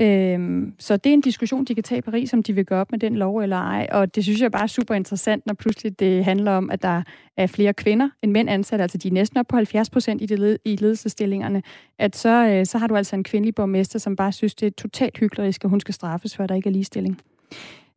Øhm, 0.00 0.74
så 0.78 0.96
det 0.96 1.10
er 1.10 1.14
en 1.14 1.20
diskussion, 1.20 1.64
de 1.64 1.74
kan 1.74 1.84
tage 1.84 1.98
i 1.98 2.02
Paris, 2.02 2.32
om 2.32 2.42
de 2.42 2.52
vil 2.52 2.66
gå 2.66 2.74
op 2.74 2.90
med 2.90 2.98
den 2.98 3.16
lov 3.16 3.38
eller 3.38 3.56
ej. 3.56 3.88
Og 3.92 4.14
det 4.14 4.24
synes 4.24 4.40
jeg 4.40 4.52
bare 4.52 4.62
er 4.62 4.66
super 4.66 4.94
interessant, 4.94 5.46
når 5.46 5.54
pludselig 5.54 6.00
det 6.00 6.24
handler 6.24 6.52
om, 6.52 6.70
at 6.70 6.82
der 6.82 7.02
er 7.36 7.46
flere 7.46 7.74
kvinder 7.74 8.08
end 8.22 8.32
mænd 8.32 8.50
ansat, 8.50 8.80
altså 8.80 8.98
de 8.98 9.08
er 9.08 9.12
næsten 9.12 9.38
op 9.38 9.46
på 9.48 9.56
70 9.56 9.90
procent 9.90 10.22
i, 10.22 10.26
led- 10.26 10.58
i 10.64 10.76
ledelsestillingerne, 10.76 11.62
at 11.98 12.16
så, 12.16 12.48
øh, 12.48 12.66
så 12.66 12.78
har 12.78 12.86
du 12.86 12.96
altså 12.96 13.16
en 13.16 13.24
kvindelig 13.24 13.54
borgmester, 13.54 13.98
som 13.98 14.16
bare 14.16 14.32
synes, 14.32 14.54
det 14.54 14.66
er 14.66 14.70
totalt 14.70 15.18
hyggeligt, 15.18 15.64
at 15.64 15.70
hun 15.70 15.80
skal 15.80 15.94
straffes, 15.94 16.36
før 16.36 16.46
der 16.46 16.54
ikke 16.54 16.68
er 16.68 16.72
ligestilling. 16.72 17.20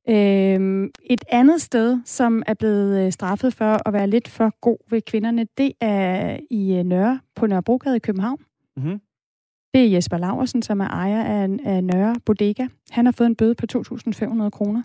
Øhm, 0.10 0.92
et 1.04 1.22
andet 1.30 1.62
sted, 1.62 2.00
som 2.06 2.44
er 2.48 2.54
blevet 2.54 3.06
øh, 3.06 3.12
straffet 3.12 3.54
for 3.54 3.88
at 3.88 3.94
være 3.94 4.08
lidt 4.08 4.28
for 4.28 4.60
god 4.62 4.78
ved 4.90 5.02
kvinderne, 5.02 5.48
det 5.58 5.72
er 5.82 6.38
i 6.52 6.78
øh, 6.78 6.84
Nørre, 6.84 7.20
på 7.36 7.48
Nørrebrogade 7.48 7.96
i 7.96 8.00
København. 8.00 8.40
Mm-hmm. 8.78 9.00
Det 9.74 9.86
er 9.86 9.90
Jesper 9.90 10.18
Laversen, 10.18 10.62
som 10.62 10.80
er 10.80 10.88
ejer 10.88 11.24
af, 11.24 11.50
af 11.66 11.84
Nørre 11.84 12.16
Bodega. 12.26 12.68
Han 12.92 13.06
har 13.06 13.12
fået 13.12 13.28
en 13.28 13.36
bøde 13.36 13.56
på 13.56 13.66
2.500 13.78 14.50
kroner. 14.50 14.82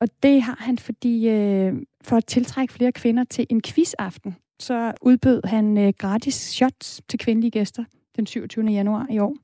Og 0.00 0.08
det 0.22 0.42
har 0.42 0.56
han, 0.60 0.78
fordi 0.78 1.28
øh, 1.28 1.74
for 2.04 2.16
at 2.16 2.24
tiltrække 2.24 2.72
flere 2.72 2.92
kvinder 2.92 3.24
til 3.24 3.46
en 3.50 3.62
quizaften, 3.62 4.36
så 4.60 4.92
udbød 5.02 5.40
han 5.44 5.78
øh, 5.78 5.92
gratis 5.98 6.34
shots 6.34 7.02
til 7.08 7.18
kvindelige 7.18 7.50
gæster 7.50 7.84
den 8.16 8.26
27. 8.26 8.64
januar 8.66 9.06
i 9.10 9.18
år. 9.18 9.36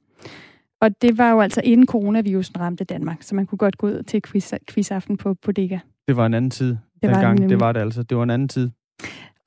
Og 0.81 1.03
det 1.03 1.19
var 1.19 1.31
jo 1.31 1.41
altså 1.41 1.61
inden 1.65 1.87
coronavirusen 1.87 2.61
ramte 2.61 2.85
Danmark, 2.85 3.23
så 3.23 3.35
man 3.35 3.47
kunne 3.47 3.59
godt 3.59 3.79
gå 3.79 3.87
ud 3.87 4.03
til 4.03 4.23
quiz, 4.23 4.53
quizaften 4.71 5.17
på 5.17 5.35
Bodega. 5.35 5.79
Det 6.09 6.17
var 6.17 6.27
en 6.27 6.35
anden 6.35 6.51
tid. 6.51 6.77
Det 7.03 7.11
var, 7.11 7.21
gang. 7.21 7.49
det 7.49 7.61
var 7.61 7.73
det 7.73 7.81
altså. 7.81 8.03
Det 8.03 8.17
var 8.17 8.23
en 8.23 8.31
anden 8.31 8.49
tid. 8.49 8.71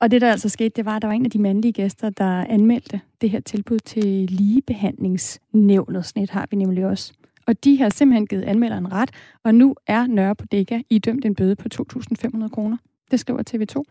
Og 0.00 0.10
det, 0.10 0.20
der 0.20 0.30
altså 0.30 0.48
skete, 0.48 0.68
det 0.68 0.84
var, 0.84 0.96
at 0.96 1.02
der 1.02 1.08
var 1.08 1.14
en 1.14 1.24
af 1.24 1.30
de 1.30 1.38
mandlige 1.38 1.72
gæster, 1.72 2.10
der 2.10 2.44
anmeldte 2.44 3.00
det 3.20 3.30
her 3.30 3.40
tilbud 3.40 3.78
til 3.78 4.04
ligebehandlingsnævnet. 4.30 6.06
Sådan 6.06 6.22
et 6.22 6.30
har 6.30 6.48
vi 6.50 6.56
nemlig 6.56 6.86
også. 6.86 7.12
Og 7.46 7.64
de 7.64 7.78
har 7.78 7.88
simpelthen 7.88 8.26
givet 8.26 8.42
anmelderen 8.42 8.92
ret, 8.92 9.10
og 9.44 9.54
nu 9.54 9.74
er 9.86 10.06
Nørre 10.06 10.34
Bodega 10.34 10.80
idømt 10.90 11.24
en 11.24 11.34
bøde 11.34 11.56
på 11.56 11.68
2.500 11.74 12.48
kroner. 12.48 12.76
Det 13.10 13.20
skriver 13.20 13.42
TV2. 13.50 13.82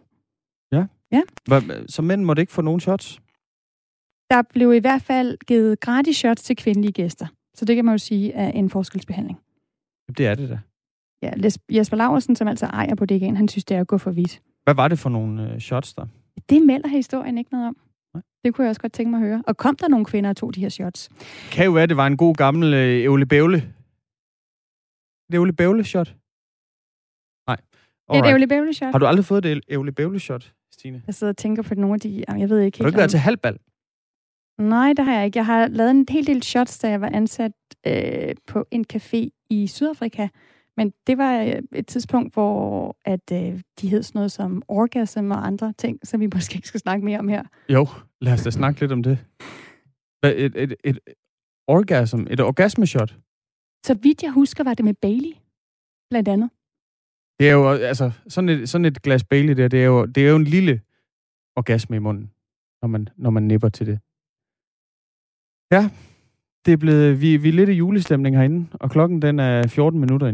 Ja? 0.72 0.86
Ja. 1.12 1.22
Så 1.88 2.02
mænd 2.02 2.24
måtte 2.24 2.42
ikke 2.42 2.54
få 2.54 2.62
nogen 2.62 2.80
shots? 2.80 3.20
Der 4.30 4.42
blev 4.42 4.74
i 4.74 4.80
hvert 4.80 5.02
fald 5.02 5.38
givet 5.38 5.80
gratis 5.80 6.18
shots 6.18 6.44
til 6.44 6.56
kvindelige 6.56 6.92
gæster. 6.92 7.28
Så 7.56 7.66
det 7.66 7.76
kan 7.76 7.86
man 7.86 7.94
jo 7.94 7.98
sige 7.98 8.34
er 8.34 8.52
en 8.52 8.70
forskelsbehandling. 8.70 9.40
Det 10.18 10.28
er 10.28 10.36
det 10.36 10.50
da. 10.50 10.60
Ja, 11.22 11.32
Jesper 11.72 11.98
Laversen, 11.98 12.36
som 12.36 12.48
altså 12.48 12.66
ejer 12.66 12.96
bodegaen, 12.96 13.38
han 13.38 13.48
synes, 13.48 13.66
det 13.66 13.78
er 13.78 13.82
at 13.82 13.88
gå 13.88 13.98
for 13.98 14.12
vidt. 14.12 14.42
Hvad 14.68 14.76
var 14.76 14.88
det 14.88 15.00
for 15.00 15.10
nogle 15.10 15.54
øh, 15.54 15.60
shots 15.60 15.94
der? 15.94 16.06
Det 16.50 16.62
melder 16.62 16.88
historien 16.88 17.38
ikke 17.38 17.52
noget 17.52 17.68
om. 17.68 17.78
Nej. 18.14 18.24
Det 18.44 18.54
kunne 18.54 18.66
jeg 18.66 18.70
også 18.70 18.82
godt 18.82 18.94
tænke 18.94 19.10
mig 19.12 19.18
at 19.18 19.28
høre. 19.28 19.44
Og 19.48 19.58
kom 19.58 19.76
der 19.76 19.88
nogle 19.88 20.06
kvinder 20.06 20.30
og 20.30 20.38
tog 20.38 20.56
de 20.56 20.60
her 20.60 20.70
shots? 20.70 21.10
Kan 21.52 21.66
jo 21.66 21.72
være, 21.72 21.88
det 21.88 21.98
var 21.98 22.08
en 22.08 22.18
god 22.18 22.36
gammel 22.36 22.74
øh, 22.74 23.04
Ævle 23.04 23.26
Bævle. 23.26 23.58
Et 23.58 25.34
Ævle 25.34 25.54
Bævle 25.54 25.84
shot? 25.84 26.16
Nej. 27.48 27.58
Alright. 28.10 28.28
Et 28.28 28.32
Ævle 28.32 28.48
Bævle 28.48 28.74
shot? 28.74 28.92
Har 28.92 29.00
du 29.00 29.06
aldrig 29.06 29.26
fået 29.26 29.46
et 29.46 29.62
Ævle 29.70 29.92
Bævle 29.92 30.20
shot, 30.20 30.54
Stine? 30.72 31.02
Jeg 31.08 31.16
sidder 31.16 31.34
og 31.34 31.38
tænker 31.38 31.64
på 31.64 31.76
nogle 31.76 31.94
af 31.94 32.00
de... 32.00 32.24
Jeg 32.28 32.50
ved 32.50 32.60
ikke 32.60 32.78
helt... 32.78 32.78
Har 32.78 32.84
du 32.84 32.88
ikke 32.88 32.98
været 32.98 33.10
til 33.10 33.20
halvbal? 33.20 33.58
Nej, 34.58 34.94
det 34.98 35.06
har 35.06 35.14
jeg 35.14 35.26
ikke. 35.26 35.38
Jeg 35.38 35.46
har 35.46 35.68
lavet 35.68 35.92
en 35.92 36.06
hel 36.10 36.28
del 36.28 36.44
shots, 36.44 36.80
da 36.80 36.90
jeg 36.90 37.02
var 37.02 37.10
ansat 37.14 37.52
øh, 37.88 38.36
på 38.48 38.68
en 38.72 38.86
café 38.94 39.48
i 39.50 39.68
Sydafrika. 39.68 40.28
Men 40.78 40.94
det 41.08 41.18
var 41.18 41.42
øh, 41.42 41.62
et 41.72 41.88
tidspunkt, 41.88 42.34
hvor 42.34 42.98
at, 43.06 43.32
øh, 43.32 43.62
de 43.82 43.90
hed 43.90 44.04
sådan 44.04 44.20
noget 44.20 44.32
som 44.32 44.62
orgasm 44.68 45.32
og 45.32 45.48
andre 45.48 45.74
ting, 45.78 46.00
som 46.08 46.20
vi 46.22 46.28
måske 46.36 46.56
ikke 46.56 46.68
skal 46.68 46.80
snakke 46.80 47.06
mere 47.06 47.20
om 47.20 47.28
her. 47.28 47.44
Jo, 47.70 47.88
lad 48.22 48.34
os 48.34 48.44
da 48.44 48.50
snakke 48.50 48.80
lidt 48.80 48.92
om 48.92 49.04
det. 49.04 49.26
Et, 50.24 50.46
et, 50.46 50.56
et, 50.56 50.76
et 50.84 51.00
orgasm, 51.68 52.20
et 52.30 52.40
orgasmeshot? 52.40 53.18
Så 53.86 53.94
vidt 53.94 54.24
jeg 54.24 54.32
husker, 54.32 54.64
var 54.64 54.74
det 54.74 54.86
med 54.86 54.94
Bailey, 54.94 55.34
blandt 56.10 56.30
andet. 56.30 56.50
Det 57.40 57.50
er 57.50 57.54
jo, 57.54 57.70
altså, 57.70 58.12
sådan 58.28 58.50
et, 58.50 58.70
sådan 58.70 58.86
et 58.86 59.02
glas 59.02 59.24
Bailey 59.24 59.54
der, 59.54 59.68
det 59.68 59.82
er 59.82 59.86
jo, 59.86 60.06
det 60.06 60.26
er 60.26 60.30
jo 60.30 60.36
en 60.36 60.44
lille 60.44 60.82
orgasme 61.56 61.96
i 61.96 62.00
munden, 62.00 62.32
når 62.82 62.88
man, 62.88 63.08
når 63.18 63.30
man 63.30 63.44
nipper 63.44 63.70
til 63.70 63.88
det. 63.88 64.00
Ja, 65.72 65.90
det 66.66 66.74
er 66.74 66.78
blevet, 66.78 67.22
vi, 67.22 67.38
vi 67.38 67.50
er 67.50 67.54
lidt 67.54 67.70
i 67.70 67.74
julestemning 67.74 68.36
herinde, 68.36 68.68
og 68.74 68.92
klokken 68.92 69.22
den 69.22 69.40
er 69.40 69.68
14 69.68 70.00
minutter 70.00 70.28
i 70.28 70.32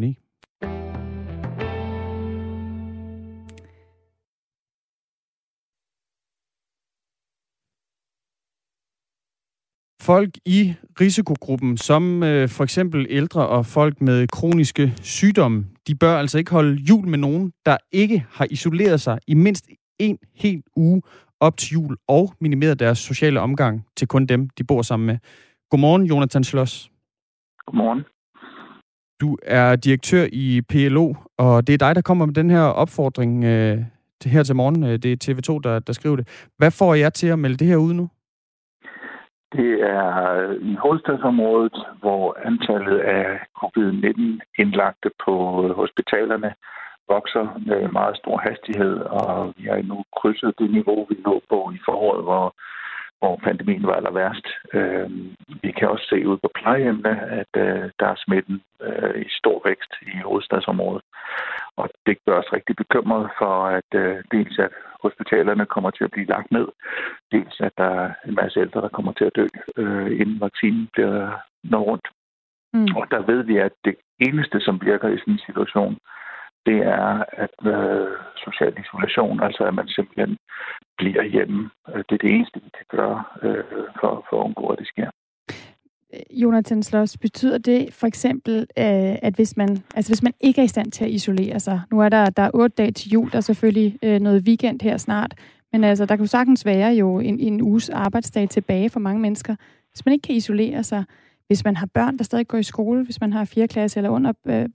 Folk 10.05 10.29
i 10.45 10.73
risikogruppen, 11.01 11.77
som 11.77 12.23
øh, 12.23 12.49
for 12.49 12.63
eksempel 12.63 13.07
ældre 13.09 13.47
og 13.47 13.65
folk 13.65 14.01
med 14.01 14.27
kroniske 14.27 14.93
sygdomme, 15.01 15.65
de 15.87 15.95
bør 15.95 16.17
altså 16.17 16.37
ikke 16.37 16.51
holde 16.51 16.75
jul 16.75 17.07
med 17.07 17.17
nogen, 17.17 17.53
der 17.65 17.77
ikke 17.91 18.25
har 18.29 18.47
isoleret 18.49 19.01
sig 19.01 19.19
i 19.27 19.33
mindst 19.33 19.67
en 19.99 20.17
hel 20.35 20.63
uge 20.75 21.01
op 21.39 21.57
til 21.57 21.73
jul 21.73 21.97
og 22.07 22.33
minimeret 22.41 22.79
deres 22.79 22.99
sociale 22.99 23.39
omgang 23.39 23.85
til 23.97 24.07
kun 24.07 24.25
dem, 24.25 24.49
de 24.49 24.63
bor 24.63 24.81
sammen 24.81 25.07
med. 25.07 25.17
Godmorgen, 25.69 26.03
Jonathan 26.03 26.43
Schloss. 26.43 26.91
Godmorgen. 27.65 28.03
Du 29.21 29.37
er 29.43 29.75
direktør 29.75 30.27
i 30.31 30.61
PLO, 30.69 31.13
og 31.37 31.67
det 31.67 31.73
er 31.73 31.77
dig, 31.77 31.95
der 31.95 32.01
kommer 32.01 32.25
med 32.25 32.33
den 32.33 32.49
her 32.49 32.61
opfordring 32.61 33.43
øh, 33.43 33.77
til 34.21 34.31
her 34.31 34.43
til 34.43 34.55
morgen. 34.55 34.83
Det 34.83 35.05
er 35.05 35.33
TV2, 35.33 35.59
der, 35.63 35.79
der 35.79 35.93
skriver 35.93 36.15
det. 36.15 36.27
Hvad 36.57 36.71
får 36.71 36.93
jeg 36.93 37.13
til 37.13 37.27
at 37.27 37.39
melde 37.39 37.57
det 37.57 37.67
her 37.67 37.77
ud 37.77 37.93
nu? 37.93 38.09
Det 39.53 39.71
er 39.81 40.33
øh, 40.39 40.55
i 40.61 40.73
hovedstadsområdet, 40.75 41.77
hvor 41.99 42.37
antallet 42.45 42.99
af 42.99 43.39
covid-19 43.61 44.39
indlagte 44.57 45.09
på 45.25 45.33
øh, 45.65 45.71
hospitalerne 45.81 46.53
vokser 47.07 47.45
med 47.67 47.87
meget 47.87 48.17
stor 48.17 48.37
hastighed, 48.37 48.95
og 48.97 49.53
vi 49.57 49.63
har 49.63 49.75
endnu 49.75 50.03
krydset 50.17 50.53
det 50.59 50.71
niveau, 50.71 51.05
vi 51.09 51.15
lå 51.25 51.41
på 51.49 51.71
i 51.75 51.79
foråret, 51.85 52.23
hvor 52.23 52.55
hvor 53.23 53.35
pandemien 53.47 53.87
var 53.87 53.95
aller 53.95 54.11
værst. 54.11 54.47
Øh, 54.73 55.09
vi 55.63 55.71
kan 55.77 55.89
også 55.89 56.05
se 56.09 56.27
ud 56.27 56.37
på 56.37 56.49
plejehjemmene, 56.55 57.13
at 57.41 57.51
øh, 57.65 57.83
der 57.99 58.07
er 58.13 58.23
smitten 58.25 58.57
øh, 58.87 59.15
i 59.25 59.29
stor 59.39 59.61
vækst 59.65 59.91
i 60.01 60.13
hovedstadsområdet. 60.27 61.03
Og 61.77 61.89
det 62.05 62.15
gør 62.25 62.37
os 62.41 62.53
rigtig 62.53 62.75
bekymret 62.75 63.29
for, 63.39 63.55
at 63.77 63.89
øh, 63.95 64.15
dels 64.31 64.59
at 64.59 64.71
hospitalerne 65.05 65.65
kommer 65.65 65.91
til 65.91 66.03
at 66.03 66.11
blive 66.11 66.31
lagt 66.35 66.51
ned, 66.51 66.67
dels 67.31 67.55
at 67.67 67.73
der 67.77 67.89
er 68.03 68.13
en 68.27 68.35
masse 68.41 68.59
ældre, 68.59 68.81
der 68.81 68.95
kommer 68.97 69.13
til 69.13 69.25
at 69.25 69.35
dø, 69.35 69.47
øh, 69.77 70.11
inden 70.21 70.39
vaccinen 70.41 70.89
bliver 70.93 71.17
nået 71.63 71.87
rundt. 71.87 72.07
Mm. 72.73 72.95
Og 72.97 73.05
der 73.11 73.21
ved 73.31 73.43
vi, 73.43 73.57
at 73.57 73.73
det 73.85 73.95
eneste, 74.19 74.59
som 74.59 74.81
virker 74.81 75.07
i 75.09 75.17
sådan 75.17 75.33
en 75.33 75.47
situation, 75.47 75.97
det 76.65 76.77
er 76.77 77.23
at 77.43 77.57
øh, 77.75 78.17
social 78.45 78.73
isolation, 78.83 79.43
altså 79.43 79.63
at 79.63 79.73
man 79.73 79.87
simpelthen 79.87 80.37
bliver 80.97 81.23
hjemme. 81.23 81.69
Øh, 81.89 82.03
det 82.07 82.13
er 82.15 82.23
det 82.25 82.31
eneste, 82.35 82.61
vi 82.63 82.69
kan 82.77 82.85
gøre 82.97 83.23
øh, 83.43 83.63
for, 83.99 84.25
for 84.29 84.35
at 84.39 84.45
undgå, 84.45 84.67
at 84.67 84.79
det 84.79 84.87
sker. 84.87 85.09
Øh, 86.13 86.41
Jonathan 86.41 86.83
Sloss, 86.83 87.17
betyder 87.17 87.57
det 87.57 87.93
for 87.93 88.07
eksempel, 88.07 88.59
øh, 88.59 89.15
at 89.21 89.33
hvis 89.35 89.57
man, 89.57 89.69
altså 89.95 90.11
hvis 90.11 90.23
man 90.23 90.33
ikke 90.39 90.61
er 90.61 90.65
i 90.65 90.67
stand 90.67 90.91
til 90.91 91.05
at 91.05 91.11
isolere 91.11 91.59
sig, 91.59 91.81
nu 91.91 91.99
er 92.01 92.09
der, 92.09 92.29
der 92.29 92.43
er 92.43 92.51
otte 92.53 92.75
dage 92.77 92.91
til 92.91 93.11
jul, 93.11 93.31
der 93.31 93.37
er 93.37 93.41
selvfølgelig 93.41 93.99
øh, 94.03 94.19
noget 94.19 94.43
weekend 94.47 94.81
her 94.81 94.97
snart, 94.97 95.33
men 95.71 95.83
altså, 95.83 96.05
der 96.05 96.15
kan 96.15 96.23
jo 96.23 96.29
sagtens 96.29 96.65
være 96.65 96.93
jo 96.93 97.19
en, 97.19 97.39
en 97.39 97.61
uges 97.61 97.89
arbejdsdag 97.89 98.49
tilbage 98.49 98.89
for 98.89 98.99
mange 98.99 99.21
mennesker. 99.21 99.55
Hvis 99.91 100.05
man 100.05 100.13
ikke 100.13 100.23
kan 100.23 100.35
isolere 100.35 100.83
sig, 100.83 101.03
hvis 101.47 101.65
man 101.65 101.75
har 101.75 101.85
børn, 101.93 102.17
der 102.17 102.23
stadig 102.23 102.47
går 102.47 102.57
i 102.57 102.63
skole, 102.63 103.05
hvis 103.05 103.21
man 103.21 103.33
har 103.33 103.45
fire 103.45 103.67
klasse 103.67 103.99
eller 103.99 104.09
under, 104.09 104.33
øh, 104.47 104.69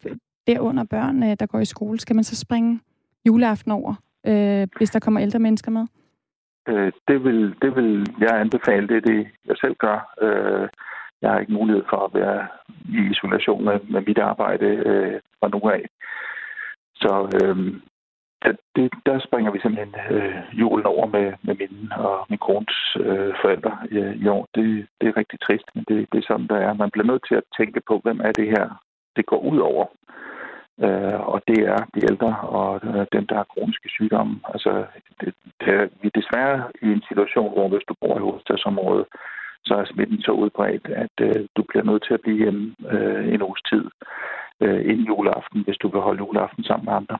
derunder 0.47 0.85
børn, 0.85 1.23
øh, 1.23 1.37
der 1.41 1.47
går 1.47 1.61
i 1.61 1.65
skole, 1.65 2.01
skal 2.01 2.17
man 2.17 2.25
så 2.25 2.37
springe 2.37 2.81
juleaften 3.27 3.73
over, 3.73 3.95
øh, 4.27 4.67
hvis 4.77 4.91
der 4.91 4.99
kommer 4.99 5.23
ældre 5.23 5.39
mennesker 5.39 5.71
med? 5.71 5.87
Øh, 6.69 6.93
det, 7.09 7.25
vil, 7.25 7.55
det 7.63 7.77
vil 7.77 8.15
jeg 8.21 8.41
anbefale. 8.41 8.89
Det 8.89 8.97
er 8.97 9.01
det, 9.01 9.27
jeg 9.47 9.57
selv 9.61 9.75
gør. 9.75 10.15
Øh, 10.23 10.69
jeg 11.23 11.31
har 11.31 11.39
ikke 11.39 11.53
mulighed 11.53 11.85
for 11.91 11.97
at 12.05 12.15
være 12.15 12.47
i 12.89 12.99
isolation 13.11 13.65
med, 13.65 13.81
med 13.89 14.01
mit 14.07 14.19
arbejde 14.19 14.67
øh, 14.67 15.21
fra 15.41 15.49
nu 15.49 15.61
af. 15.71 15.85
Så 16.95 17.13
øh, 17.43 17.81
det, 18.77 18.93
der 19.07 19.19
springer 19.19 19.51
vi 19.53 19.61
simpelthen 19.61 19.95
øh, 20.11 20.35
julen 20.53 20.87
over 20.87 21.07
med, 21.07 21.33
med 21.43 21.55
min 21.61 21.93
og 21.97 22.27
min 22.29 22.39
kones 22.39 22.97
øh, 23.01 23.35
forældre 23.43 23.79
øh, 23.91 24.17
i 24.17 24.29
år. 24.29 24.49
Det, 24.55 24.87
det 25.01 25.09
er 25.09 25.17
rigtig 25.17 25.41
trist, 25.41 25.69
men 25.75 25.85
det, 25.89 26.09
det 26.13 26.19
er 26.19 26.29
sådan, 26.29 26.47
der 26.47 26.57
er. 26.57 26.73
Man 26.73 26.91
bliver 26.91 27.07
nødt 27.07 27.25
til 27.29 27.35
at 27.35 27.51
tænke 27.59 27.81
på, 27.89 28.01
hvem 28.05 28.21
er 28.21 28.33
det 28.33 28.49
her, 28.49 28.83
det 29.17 29.27
går 29.27 29.39
ud 29.39 29.59
over. 29.59 29.87
Øh, 30.85 31.21
og 31.33 31.43
det 31.49 31.59
er 31.75 31.81
de 31.95 32.01
ældre 32.11 32.37
og 32.59 32.81
øh, 32.89 33.07
dem, 33.13 33.27
der 33.27 33.37
har 33.37 33.53
kroniske 33.53 33.89
sygdomme. 33.89 34.41
Altså, 34.53 34.85
det, 35.21 35.35
det 35.61 35.69
er, 35.75 35.89
vi 36.01 36.07
er 36.09 36.21
desværre 36.21 36.59
i 36.83 36.87
en 36.97 37.03
situation, 37.09 37.53
hvor 37.53 37.69
hvis 37.69 37.89
du 37.89 37.95
bor 38.01 38.17
i 38.17 38.25
hovedstadsområdet, 38.27 39.07
så 39.65 39.75
er 39.75 39.85
smitten 39.85 40.21
så 40.21 40.33
udbredt, 40.33 40.87
at 41.05 41.17
øh, 41.21 41.47
du 41.57 41.63
bliver 41.69 41.85
nødt 41.85 42.05
til 42.07 42.15
at 42.15 42.21
blive 42.21 42.39
hjemme 42.43 42.75
øh, 42.91 43.35
en 43.35 43.43
uges 43.43 43.63
tid 43.71 43.85
øh, 44.63 44.81
inden 44.91 45.07
juleaften, 45.07 45.61
hvis 45.65 45.77
du 45.83 45.89
vil 45.89 46.01
holde 46.01 46.19
juleaften 46.19 46.65
sammen 46.65 46.85
med 46.85 46.93
andre. 46.93 47.19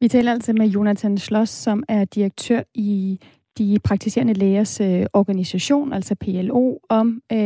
Vi 0.00 0.08
taler 0.08 0.32
altså 0.32 0.52
med 0.52 0.66
Jonathan 0.66 1.18
Schloss, 1.18 1.52
som 1.52 1.82
er 1.88 2.04
direktør 2.04 2.60
i 2.74 3.20
de 3.58 3.78
praktiserende 3.84 4.32
lægers 4.32 4.80
øh, 4.80 5.06
organisation, 5.12 5.92
altså 5.92 6.14
PLO, 6.14 6.78
om 6.88 7.22
øh, 7.32 7.38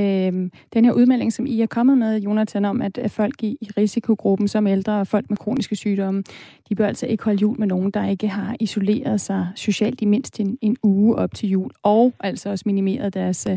den 0.72 0.84
her 0.84 0.92
udmelding, 0.92 1.32
som 1.32 1.46
I 1.46 1.61
er 1.61 1.66
kommet 1.66 1.98
med, 1.98 2.20
Jonathan, 2.20 2.64
om 2.64 2.82
at, 2.82 2.98
at 2.98 3.11
folk 3.11 3.42
i, 3.42 3.56
i 3.61 3.68
risikogruppen 3.76 4.48
som 4.48 4.66
ældre 4.66 5.00
og 5.00 5.06
folk 5.06 5.30
med 5.30 5.36
kroniske 5.36 5.76
sygdomme, 5.76 6.22
de 6.68 6.74
bør 6.74 6.86
altså 6.86 7.06
ikke 7.06 7.24
holde 7.24 7.38
jul 7.40 7.58
med 7.58 7.66
nogen, 7.66 7.90
der 7.90 8.08
ikke 8.08 8.28
har 8.28 8.56
isoleret 8.61 9.20
sig 9.20 9.48
socialt 9.54 10.00
i 10.00 10.04
mindst 10.04 10.40
en, 10.40 10.58
en 10.61 10.76
uge 10.82 11.16
op 11.16 11.34
til 11.34 11.48
jul, 11.48 11.70
og 11.82 12.12
altså 12.20 12.50
også 12.50 12.62
minimeret 12.66 13.14
deres 13.14 13.48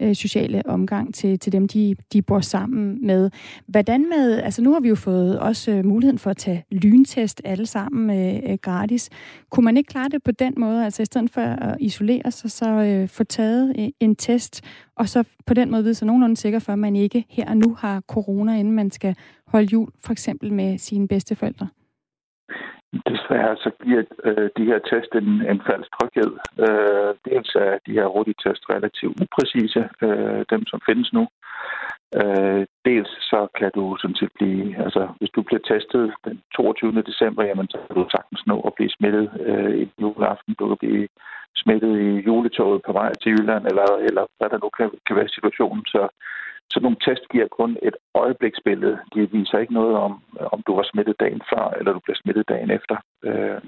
øh, 0.00 0.14
sociale 0.14 0.62
omgang 0.66 1.14
til, 1.14 1.38
til 1.38 1.52
dem, 1.52 1.68
de, 1.68 1.96
de 2.12 2.22
bor 2.22 2.40
sammen 2.40 3.06
med. 3.06 3.30
Hvordan 3.66 4.08
med, 4.08 4.40
altså 4.40 4.62
nu 4.62 4.72
har 4.72 4.80
vi 4.80 4.88
jo 4.88 4.94
fået 4.94 5.38
også 5.38 5.70
øh, 5.70 5.84
muligheden 5.84 6.18
for 6.18 6.30
at 6.30 6.36
tage 6.36 6.64
lyntest 6.70 7.42
alle 7.44 7.66
sammen 7.66 8.18
øh, 8.18 8.50
øh 8.50 8.58
gratis. 8.62 9.10
Kunne 9.50 9.64
man 9.64 9.76
ikke 9.76 9.88
klare 9.88 10.08
det 10.08 10.22
på 10.22 10.30
den 10.30 10.54
måde, 10.56 10.84
altså 10.84 11.02
i 11.02 11.04
stedet 11.04 11.30
for 11.30 11.40
at 11.40 11.76
isolere 11.96 12.30
sig, 12.30 12.50
så 12.50 12.68
øh, 12.68 13.08
få 13.08 13.24
taget 13.24 13.74
øh, 13.78 13.88
en 14.00 14.16
test, 14.16 14.64
og 14.96 15.06
så 15.08 15.28
på 15.46 15.54
den 15.54 15.70
måde 15.70 15.82
vide 15.82 15.94
sig 15.94 16.06
nogenlunde 16.06 16.36
sikker 16.36 16.58
for, 16.58 16.72
at 16.72 16.78
man 16.78 16.96
ikke 16.96 17.24
her 17.30 17.50
og 17.50 17.56
nu 17.56 17.74
har 17.74 18.00
corona, 18.00 18.58
inden 18.58 18.74
man 18.74 18.90
skal 18.90 19.14
holde 19.46 19.68
jul, 19.72 19.88
for 20.04 20.12
eksempel 20.12 20.52
med 20.52 20.78
sine 20.78 21.08
bedsteforældre? 21.08 21.68
Desværre 23.12 23.56
så 23.56 23.70
giver 23.84 24.02
øh, 24.24 24.48
de 24.56 24.64
her 24.64 24.78
test 24.78 25.12
en, 25.14 25.28
en 25.52 25.60
falsk 25.68 25.90
tryghed. 25.96 26.32
Øh, 26.64 27.10
dels 27.28 27.50
er 27.54 27.78
de 27.86 27.92
her 27.92 28.06
hurtige 28.14 28.40
test 28.44 28.62
relativt 28.74 29.20
upræcise, 29.22 29.82
øh, 30.06 30.44
dem 30.52 30.62
som 30.66 30.80
findes 30.88 31.12
nu. 31.12 31.24
Øh, 32.20 32.62
dels 32.88 33.10
så 33.30 33.40
kan 33.58 33.70
du 33.74 33.96
sådan 34.00 34.16
set 34.20 34.32
blive, 34.38 34.84
altså 34.84 35.02
hvis 35.18 35.30
du 35.36 35.42
bliver 35.42 35.62
testet 35.72 36.12
den 36.24 36.36
22. 36.56 37.02
december, 37.10 37.42
jamen 37.44 37.68
så 37.68 37.78
kan 37.86 37.96
du 37.96 38.04
sagtens 38.10 38.42
nå 38.46 38.56
at 38.68 38.72
blive 38.76 38.90
smittet 38.96 39.26
øh, 39.50 39.74
i 39.82 39.84
juleaften. 40.00 40.54
Du 40.58 40.64
kan 40.68 40.76
blive 40.82 41.08
smittet 41.62 41.94
i 42.08 42.10
juletoget 42.26 42.80
på 42.86 42.92
vej 42.92 43.12
til 43.22 43.32
Jylland, 43.32 43.64
eller, 43.66 43.88
eller 44.08 44.24
hvad 44.38 44.48
der 44.50 44.58
nu 44.64 44.68
kan, 44.76 44.90
kan 45.06 45.16
være 45.16 45.28
situationen. 45.28 45.84
Så 45.86 46.08
så 46.70 46.80
nogle 46.80 46.96
test 47.06 47.24
giver 47.32 47.48
kun 47.48 47.76
et 47.82 47.96
øjebliksbillede. 48.14 48.98
De 49.14 49.30
viser 49.30 49.58
ikke 49.58 49.74
noget 49.74 49.96
om, 49.96 50.22
om 50.54 50.62
du 50.66 50.74
var 50.76 50.86
smittet 50.92 51.20
dagen 51.20 51.42
før, 51.50 51.64
eller 51.78 51.92
du 51.92 52.00
blev 52.04 52.16
smittet 52.16 52.48
dagen 52.48 52.70
efter. 52.70 52.96
Øh, 53.24 53.60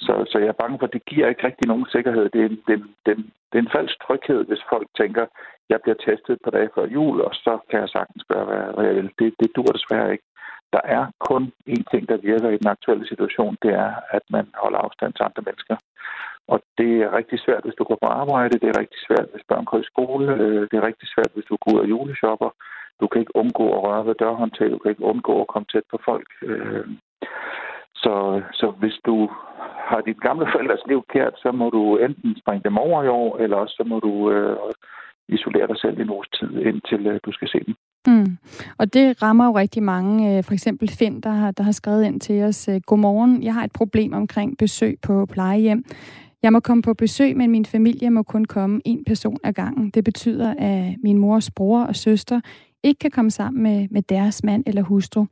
så, 0.00 0.24
så 0.30 0.38
jeg 0.38 0.48
er 0.48 0.62
bange 0.62 0.78
for, 0.78 0.86
at 0.86 0.92
det 0.92 1.04
giver 1.04 1.28
ikke 1.28 1.46
rigtig 1.46 1.66
nogen 1.68 1.86
sikkerhed. 1.94 2.28
Det 2.28 2.44
er, 2.44 2.48
det, 2.48 2.78
det, 3.06 3.16
det 3.50 3.56
er 3.58 3.64
en 3.64 3.74
falsk 3.76 3.96
tryghed, 4.06 4.44
hvis 4.44 4.62
folk 4.72 4.86
tænker, 4.96 5.26
jeg 5.68 5.78
bliver 5.82 5.98
testet 6.06 6.38
på 6.44 6.50
dage 6.50 6.70
før 6.74 6.86
jul, 6.86 7.20
og 7.20 7.34
så 7.34 7.58
kan 7.70 7.80
jeg 7.80 7.88
sagtens 7.88 8.24
gøre, 8.28 8.44
hvad 8.74 8.84
jeg 8.84 8.94
vil. 8.94 9.10
Det, 9.18 9.34
det 9.40 9.56
dur 9.56 9.70
desværre 9.76 10.12
ikke. 10.12 10.24
Der 10.72 10.80
er 10.84 11.06
kun 11.28 11.52
én 11.68 11.84
ting, 11.90 12.08
der 12.08 12.16
virker 12.16 12.48
i 12.50 12.58
den 12.62 12.68
aktuelle 12.74 13.06
situation, 13.08 13.56
det 13.62 13.72
er, 13.74 13.92
at 14.10 14.22
man 14.30 14.46
holder 14.62 14.78
afstand 14.78 15.12
til 15.12 15.24
andre 15.28 15.42
mennesker. 15.46 15.76
Og 16.48 16.58
det 16.78 16.92
er 17.02 17.16
rigtig 17.16 17.38
svært, 17.40 17.64
hvis 17.64 17.78
du 17.78 17.84
går 17.84 17.98
på 18.02 18.08
arbejde. 18.22 18.58
Det 18.58 18.68
er 18.68 18.80
rigtig 18.82 19.00
svært, 19.06 19.28
hvis 19.32 19.48
børn 19.48 19.64
går 19.64 19.78
i 19.78 19.90
skole. 19.92 20.32
Øh, 20.34 20.62
det 20.70 20.76
er 20.76 20.86
rigtig 20.90 21.08
svært, 21.14 21.30
hvis 21.34 21.48
du 21.50 21.56
går 21.60 21.72
ud 21.74 21.78
og 21.80 21.88
juleshopper. 21.88 22.50
Du 23.00 23.06
kan 23.06 23.20
ikke 23.20 23.36
undgå 23.36 23.64
at 23.76 23.82
røre 23.82 24.06
ved 24.06 24.14
dørhåndtag. 24.14 24.70
Du 24.70 24.78
kan 24.78 24.90
ikke 24.90 25.10
undgå 25.12 25.40
at 25.40 25.46
komme 25.52 25.66
tæt 25.72 25.86
på 25.90 25.98
folk. 26.04 26.28
Øh, 26.42 26.86
så, 27.94 28.42
så 28.52 28.66
hvis 28.70 28.98
du 29.06 29.30
har 29.90 30.00
dit 30.00 30.20
gamle 30.20 30.46
forældres 30.52 30.86
liv 30.86 31.04
kært, 31.12 31.34
så 31.36 31.52
må 31.52 31.70
du 31.70 31.96
enten 31.96 32.36
springe 32.40 32.64
dem 32.64 32.78
over 32.78 33.02
i 33.02 33.08
år, 33.08 33.38
eller 33.38 33.56
også 33.56 33.74
så 33.76 33.84
må 33.84 34.00
du 34.00 34.30
øh, 34.30 34.56
isolere 35.28 35.66
dig 35.66 35.78
selv 35.78 36.00
en 36.00 36.10
uges 36.10 36.28
tid, 36.28 36.50
indtil 36.58 37.06
øh, 37.06 37.20
du 37.24 37.32
skal 37.32 37.48
se 37.48 37.60
dem. 37.66 37.74
Mm. 38.06 38.38
Og 38.78 38.94
det 38.94 39.22
rammer 39.22 39.46
jo 39.46 39.56
rigtig 39.56 39.82
mange. 39.82 40.36
Øh, 40.36 40.44
for 40.44 40.52
eksempel 40.52 40.88
Finn, 40.88 41.20
der 41.20 41.30
har, 41.30 41.50
der 41.50 41.62
har 41.62 41.72
skrevet 41.72 42.04
ind 42.04 42.20
til 42.20 42.42
os. 42.42 42.68
Øh, 42.68 42.80
Godmorgen, 42.86 43.42
jeg 43.42 43.54
har 43.54 43.64
et 43.64 43.72
problem 43.72 44.12
omkring 44.12 44.58
besøg 44.58 44.98
på 45.02 45.26
plejehjem. 45.26 45.84
Jeg 46.42 46.52
må 46.52 46.60
komme 46.60 46.82
på 46.82 46.94
besøg, 46.94 47.36
men 47.36 47.50
min 47.50 47.64
familie 47.64 48.10
må 48.10 48.22
kun 48.22 48.44
komme 48.44 48.80
en 48.84 49.04
person 49.04 49.38
ad 49.44 49.52
gangen. 49.52 49.90
Det 49.90 50.04
betyder, 50.04 50.54
at 50.58 50.94
min 51.02 51.18
mors 51.18 51.50
bror 51.50 51.82
og 51.82 51.96
søster 51.96 52.40
ikke 52.82 52.98
kan 52.98 53.10
komme 53.10 53.30
sammen 53.30 53.62
med, 53.62 53.88
med 53.90 54.02
deres 54.02 54.44
mand 54.44 54.62
eller 54.66 54.82
hustru. 54.82 55.26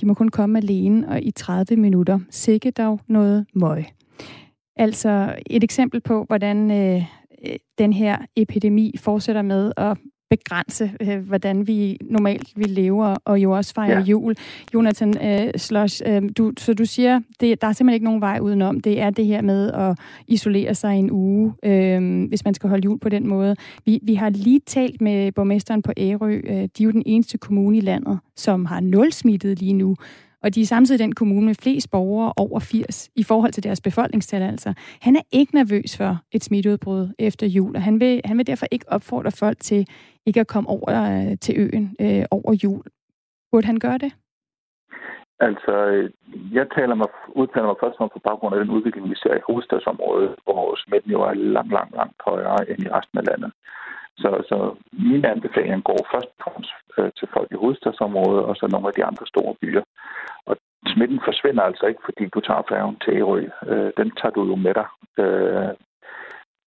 De 0.00 0.06
må 0.06 0.14
kun 0.14 0.28
komme 0.28 0.58
alene 0.58 1.08
og 1.08 1.22
i 1.22 1.30
30 1.30 1.76
minutter. 1.76 2.18
Sikke 2.30 2.70
dog 2.70 3.00
noget 3.06 3.46
møg. 3.54 3.84
Altså 4.76 5.34
et 5.46 5.64
eksempel 5.64 6.00
på, 6.00 6.24
hvordan 6.24 6.70
øh, 6.70 7.04
øh 7.44 7.56
den 7.78 7.92
her 7.92 8.18
epidemi 8.36 8.94
fortsætter 8.98 9.42
med 9.42 9.72
at 9.76 9.98
begrænse, 10.30 10.92
øh, 11.00 11.18
hvordan 11.18 11.66
vi 11.66 11.98
normalt 12.02 12.48
vi 12.56 12.64
lever, 12.64 13.16
og 13.24 13.38
jo 13.38 13.50
også 13.50 13.74
fejrer 13.74 13.98
ja. 13.98 14.04
jul. 14.04 14.34
Jonathan 14.74 15.14
øh, 15.26 15.52
Slush, 15.56 16.02
øh, 16.06 16.22
du, 16.38 16.52
så 16.58 16.74
du 16.74 16.84
siger, 16.84 17.20
det, 17.40 17.60
der 17.60 17.66
er 17.66 17.72
simpelthen 17.72 17.94
ikke 17.94 18.04
nogen 18.04 18.20
vej 18.20 18.38
udenom. 18.42 18.80
Det 18.80 19.00
er 19.00 19.10
det 19.10 19.26
her 19.26 19.42
med 19.42 19.72
at 19.72 19.98
isolere 20.26 20.74
sig 20.74 20.98
en 20.98 21.10
uge, 21.10 21.52
øh, 21.62 22.28
hvis 22.28 22.44
man 22.44 22.54
skal 22.54 22.68
holde 22.68 22.84
jul 22.84 22.98
på 22.98 23.08
den 23.08 23.26
måde. 23.26 23.56
Vi, 23.84 24.00
vi 24.02 24.14
har 24.14 24.30
lige 24.30 24.60
talt 24.66 25.00
med 25.00 25.32
borgmesteren 25.32 25.82
på 25.82 25.92
Ærø. 25.96 26.40
Øh, 26.44 26.56
de 26.56 26.62
er 26.62 26.84
jo 26.84 26.90
den 26.90 27.02
eneste 27.06 27.38
kommune 27.38 27.76
i 27.76 27.80
landet, 27.80 28.18
som 28.36 28.64
har 28.64 28.80
nul 28.80 29.12
smittet 29.12 29.58
lige 29.58 29.72
nu. 29.72 29.96
Og 30.42 30.54
de 30.54 30.60
er 30.60 30.66
samtidig 30.66 30.98
den 30.98 31.14
kommune 31.14 31.46
med 31.46 31.54
flest 31.54 31.90
borgere 31.90 32.32
over 32.36 32.60
80 32.60 33.10
i 33.16 33.22
forhold 33.22 33.52
til 33.52 33.64
deres 33.64 33.80
befolkningstal. 33.80 34.42
Altså. 34.42 34.74
Han 35.02 35.16
er 35.16 35.22
ikke 35.32 35.54
nervøs 35.54 35.96
for 35.96 36.18
et 36.32 36.44
smitteudbrud 36.44 37.08
efter 37.18 37.46
jul, 37.46 37.76
og 37.76 37.82
han 37.82 38.00
vil, 38.00 38.20
han 38.24 38.38
vil 38.38 38.46
derfor 38.46 38.66
ikke 38.70 38.84
opfordre 38.88 39.30
folk 39.30 39.58
til 39.58 39.86
ikke 40.26 40.40
at 40.40 40.46
komme 40.46 40.68
over 40.68 40.90
øh, 41.12 41.38
til 41.38 41.54
øen 41.64 41.96
øh, 42.00 42.24
over 42.30 42.52
jul. 42.64 42.82
Burde 43.52 43.66
han 43.66 43.78
gøre 43.78 43.98
det? 43.98 44.12
Altså, 45.40 45.74
øh, 45.86 46.10
jeg 46.52 46.66
taler 46.76 46.94
mig, 46.94 47.08
udtaler 47.28 47.66
mig 47.66 47.76
først 47.82 47.98
på 47.98 48.20
baggrund 48.28 48.54
af 48.54 48.60
den 48.60 48.74
udvikling, 48.76 49.10
vi 49.10 49.14
ser 49.22 49.34
i 49.36 49.46
hovedstadsområdet, 49.46 50.34
hvor 50.44 50.76
smitten 50.84 51.10
jo 51.12 51.20
er 51.22 51.34
langt, 51.34 51.72
langt, 51.72 51.94
langt 51.96 52.16
højere 52.28 52.70
end 52.70 52.82
i 52.86 52.92
resten 52.96 53.18
af 53.18 53.26
landet. 53.30 53.52
Så, 54.18 54.30
så 54.48 54.76
min 54.92 55.24
anbefaling 55.24 55.84
går 55.84 56.00
først 56.12 56.30
øh, 56.98 57.10
til 57.18 57.28
folk 57.34 57.48
i 57.52 57.60
hovedstadsområdet, 57.62 58.44
og 58.44 58.56
så 58.56 58.66
nogle 58.66 58.88
af 58.88 58.94
de 58.94 59.04
andre 59.04 59.26
store 59.26 59.54
byer. 59.60 59.82
Og 60.46 60.56
smitten 60.86 61.20
forsvinder 61.24 61.62
altså 61.62 61.86
ikke, 61.86 62.02
fordi 62.04 62.24
du 62.34 62.40
tager 62.40 62.62
færgen 62.68 62.96
til 63.04 63.12
Ærø. 63.16 63.40
Øh, 63.66 63.92
den 63.96 64.10
tager 64.10 64.34
du 64.36 64.42
jo 64.50 64.56
med 64.56 64.74
dig. 64.80 64.88
Øh, 65.22 65.72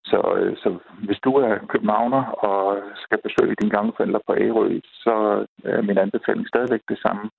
så, 0.06 0.20
øh, 0.38 0.58
så 0.58 0.78
hvis 1.06 1.20
du 1.26 1.32
er 1.34 1.68
københavner 1.74 2.24
og 2.50 2.82
skal 3.04 3.20
besøge 3.24 3.56
dine 3.62 3.76
gamle 3.76 3.94
forældre 3.98 4.22
på 4.28 4.34
Ærø, 4.36 4.80
så 5.04 5.46
er 5.64 5.82
min 5.82 5.98
anbefaling 5.98 6.48
stadigvæk 6.48 6.82
det 6.90 7.00
samme. 7.06 7.30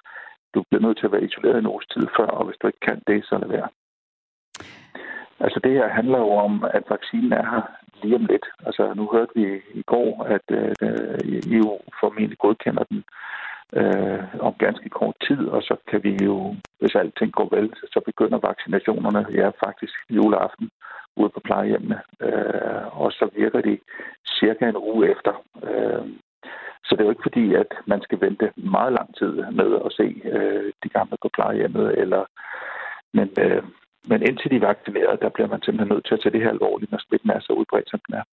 Du 0.55 0.65
bliver 0.69 0.83
nødt 0.83 0.99
til 0.99 1.07
at 1.07 1.13
være 1.13 1.25
isoleret 1.25 1.59
en 1.59 1.73
års 1.75 1.87
tid 1.87 2.07
før, 2.17 2.27
og 2.27 2.45
hvis 2.47 2.59
du 2.63 2.67
ikke 2.67 2.85
kan 2.89 3.03
det, 3.07 3.25
så 3.25 3.39
lad 3.39 3.49
være. 3.49 3.69
Altså 5.41 5.61
det 5.65 5.73
her 5.73 5.89
handler 5.89 6.19
jo 6.19 6.31
om, 6.31 6.65
at 6.65 6.85
vaccinen 6.89 7.33
er 7.33 7.47
her 7.51 7.63
lige 8.03 8.17
om 8.17 8.27
lidt. 8.27 8.47
Altså 8.67 8.95
nu 8.95 9.09
hørte 9.13 9.33
vi 9.35 9.47
i 9.81 9.83
går, 9.83 10.25
at 10.25 10.47
øh, 10.51 10.75
øh 10.83 11.19
EU 11.57 11.79
formentlig 12.01 12.39
godkender 12.39 12.85
den 12.85 13.05
øh, 13.79 14.23
om 14.41 14.55
ganske 14.59 14.89
kort 14.89 15.17
tid, 15.29 15.43
og 15.49 15.63
så 15.63 15.77
kan 15.91 16.01
vi 16.05 16.13
jo, 16.25 16.55
hvis 16.79 16.95
alting 16.95 17.33
går 17.33 17.49
vel, 17.57 17.73
så 17.93 18.01
begynder 18.05 18.47
vaccinationerne 18.49 19.27
ja, 19.41 19.49
faktisk 19.67 19.95
juleaften 20.11 20.71
ude 21.17 21.31
på 21.35 21.41
plejehjemmene, 21.45 22.01
øh, 22.21 23.01
og 23.01 23.13
så 23.13 23.29
virker 23.37 23.61
de 23.61 23.79
cirka 24.39 24.69
en 24.69 24.77
uge 24.77 25.11
efter. 25.11 25.33
Øh, 25.69 26.07
så 26.85 26.91
det 26.93 27.01
er 27.01 27.05
jo 27.05 27.15
ikke 27.15 27.29
fordi, 27.29 27.55
at 27.55 27.71
man 27.87 28.03
skal 28.03 28.21
vente 28.21 28.53
meget 28.57 28.93
lang 28.93 29.17
tid 29.19 29.33
med 29.61 29.71
at 29.87 29.93
se 29.93 30.07
øh, 30.37 30.73
de 30.83 30.89
gamle 30.89 31.17
på 31.23 31.29
plejehjemmet, 31.35 31.99
eller 31.99 32.25
men, 33.13 33.29
øh, 33.45 33.63
men 34.11 34.23
indtil 34.29 34.51
de 34.51 34.57
er 34.57 34.67
vaccineret, 34.73 35.23
der 35.23 35.29
bliver 35.29 35.49
man 35.49 35.63
simpelthen 35.63 35.93
nødt 35.95 36.07
til 36.07 36.15
at 36.15 36.21
tage 36.21 36.33
det 36.33 36.43
her 36.43 36.51
alvorligt, 36.57 36.91
når 36.91 37.01
smitten 37.07 37.31
er 37.31 37.41
så 37.41 37.53
udbredt, 37.53 37.91
som 37.91 38.01
den 38.07 38.15
er. 38.21 38.25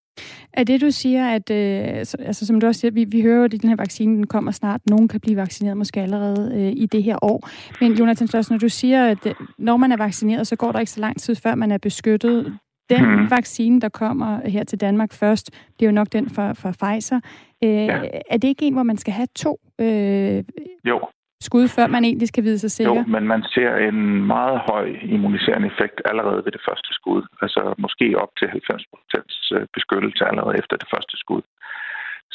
Er 0.54 0.64
det, 0.64 0.82
du 0.82 0.92
siger, 0.92 1.28
at, 1.28 1.52
øh, 1.52 1.98
altså 2.20 2.46
som 2.46 2.60
du 2.60 2.68
også 2.68 2.82
siger, 2.82 2.92
vi, 2.92 3.04
vi 3.04 3.22
hører 3.22 3.38
jo, 3.38 3.44
at 3.44 3.52
den 3.52 3.70
her 3.70 3.76
vaccine 3.76 4.16
den 4.16 4.28
kommer 4.28 4.52
snart. 4.52 4.82
Nogen 4.90 5.08
kan 5.08 5.20
blive 5.20 5.38
vaccineret 5.38 5.78
måske 5.78 6.02
allerede 6.02 6.52
øh, 6.56 6.74
i 6.76 6.86
det 6.86 7.04
her 7.04 7.18
år. 7.22 7.50
Men 7.82 7.94
Jonathan 7.94 8.28
Slås, 8.28 8.50
når 8.50 8.58
du 8.58 8.70
siger, 8.70 9.06
at 9.06 9.26
øh, 9.26 9.34
når 9.58 9.78
man 9.78 9.92
er 9.92 9.98
vaccineret, 9.98 10.48
så 10.48 10.56
går 10.56 10.72
der 10.72 10.80
ikke 10.80 10.92
så 10.92 11.00
lang 11.00 11.20
tid, 11.20 11.36
før 11.36 11.56
man 11.56 11.72
er 11.72 11.78
beskyttet. 11.78 12.58
Den 12.90 13.06
hmm. 13.06 13.32
vaccine, 13.32 13.82
der 13.82 13.90
kommer 13.90 14.50
her 14.50 14.64
til 14.64 14.82
Danmark 14.82 15.14
først, 15.14 15.52
det 15.80 15.86
er 15.86 15.90
jo 15.90 15.92
nok 15.92 16.08
den 16.12 16.30
for, 16.30 16.54
for 16.54 16.72
Pfizer. 16.72 17.20
Øh, 17.64 17.70
ja. 17.70 18.02
Er 18.30 18.38
det 18.38 18.48
ikke 18.48 18.66
en, 18.66 18.74
hvor 18.74 18.84
man 18.84 18.98
skal 18.98 19.14
have 19.14 19.28
to 19.36 19.60
øh, 19.80 20.44
jo 20.88 21.00
skud, 21.48 21.68
før 21.68 21.88
man 21.88 22.04
egentlig 22.04 22.28
skal 22.28 22.44
vide 22.44 22.60
sig 22.60 22.72
sikker? 22.72 22.96
Jo, 22.96 23.04
men 23.16 23.24
man 23.34 23.44
ser 23.44 23.72
en 23.76 24.00
meget 24.36 24.62
høj 24.70 24.86
immuniserende 25.16 25.68
effekt 25.68 26.02
allerede 26.06 26.42
ved 26.46 26.52
det 26.52 26.64
første 26.70 26.90
skud. 26.94 27.22
Altså 27.42 27.74
måske 27.78 28.08
op 28.24 28.32
til 28.40 28.48
90% 28.48 29.56
øh, 29.56 29.68
beskyttelse 29.74 30.24
allerede 30.26 30.56
efter 30.62 30.76
det 30.78 30.88
første 30.94 31.16
skud. 31.24 31.42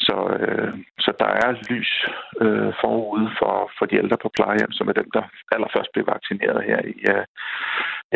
Så, 0.07 0.17
øh, 0.39 0.73
så 0.99 1.11
der 1.19 1.31
er 1.45 1.51
lys 1.69 1.91
øh, 2.43 2.71
forude 2.81 3.29
for, 3.39 3.71
for 3.77 3.85
de 3.85 3.95
ældre 4.01 4.17
på 4.21 4.29
plejehjem, 4.35 4.71
som 4.71 4.87
er 4.87 4.93
dem, 4.93 5.09
der 5.13 5.23
allerførst 5.55 5.91
bliver 5.93 6.11
vaccineret 6.13 6.59
her 6.69 6.79
i, 6.93 6.95
uh, 7.13 7.23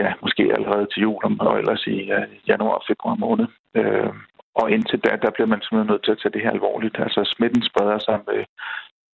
ja, 0.02 0.14
måske 0.22 0.44
allerede 0.58 0.88
til 0.92 1.02
jul, 1.02 1.24
og 1.39 1.60
ellers 1.60 1.84
i 1.88 1.98
uh, 2.18 2.50
januar 2.50 2.76
og 2.80 2.84
februar 2.89 3.16
måned. 3.16 3.48
Øh, 3.80 4.14
og 4.56 4.72
indtil 4.72 5.00
da, 5.00 5.12
der 5.24 5.32
bliver 5.36 5.50
man 5.54 5.62
simpelthen 5.62 5.92
nødt 5.92 6.04
til 6.04 6.16
at 6.16 6.20
tage 6.22 6.34
det 6.36 6.42
her 6.46 6.52
alvorligt. 6.58 6.98
Altså 7.06 7.22
smitten 7.36 7.64
spreder 7.70 8.00
sig 8.08 8.18
med 8.28 8.39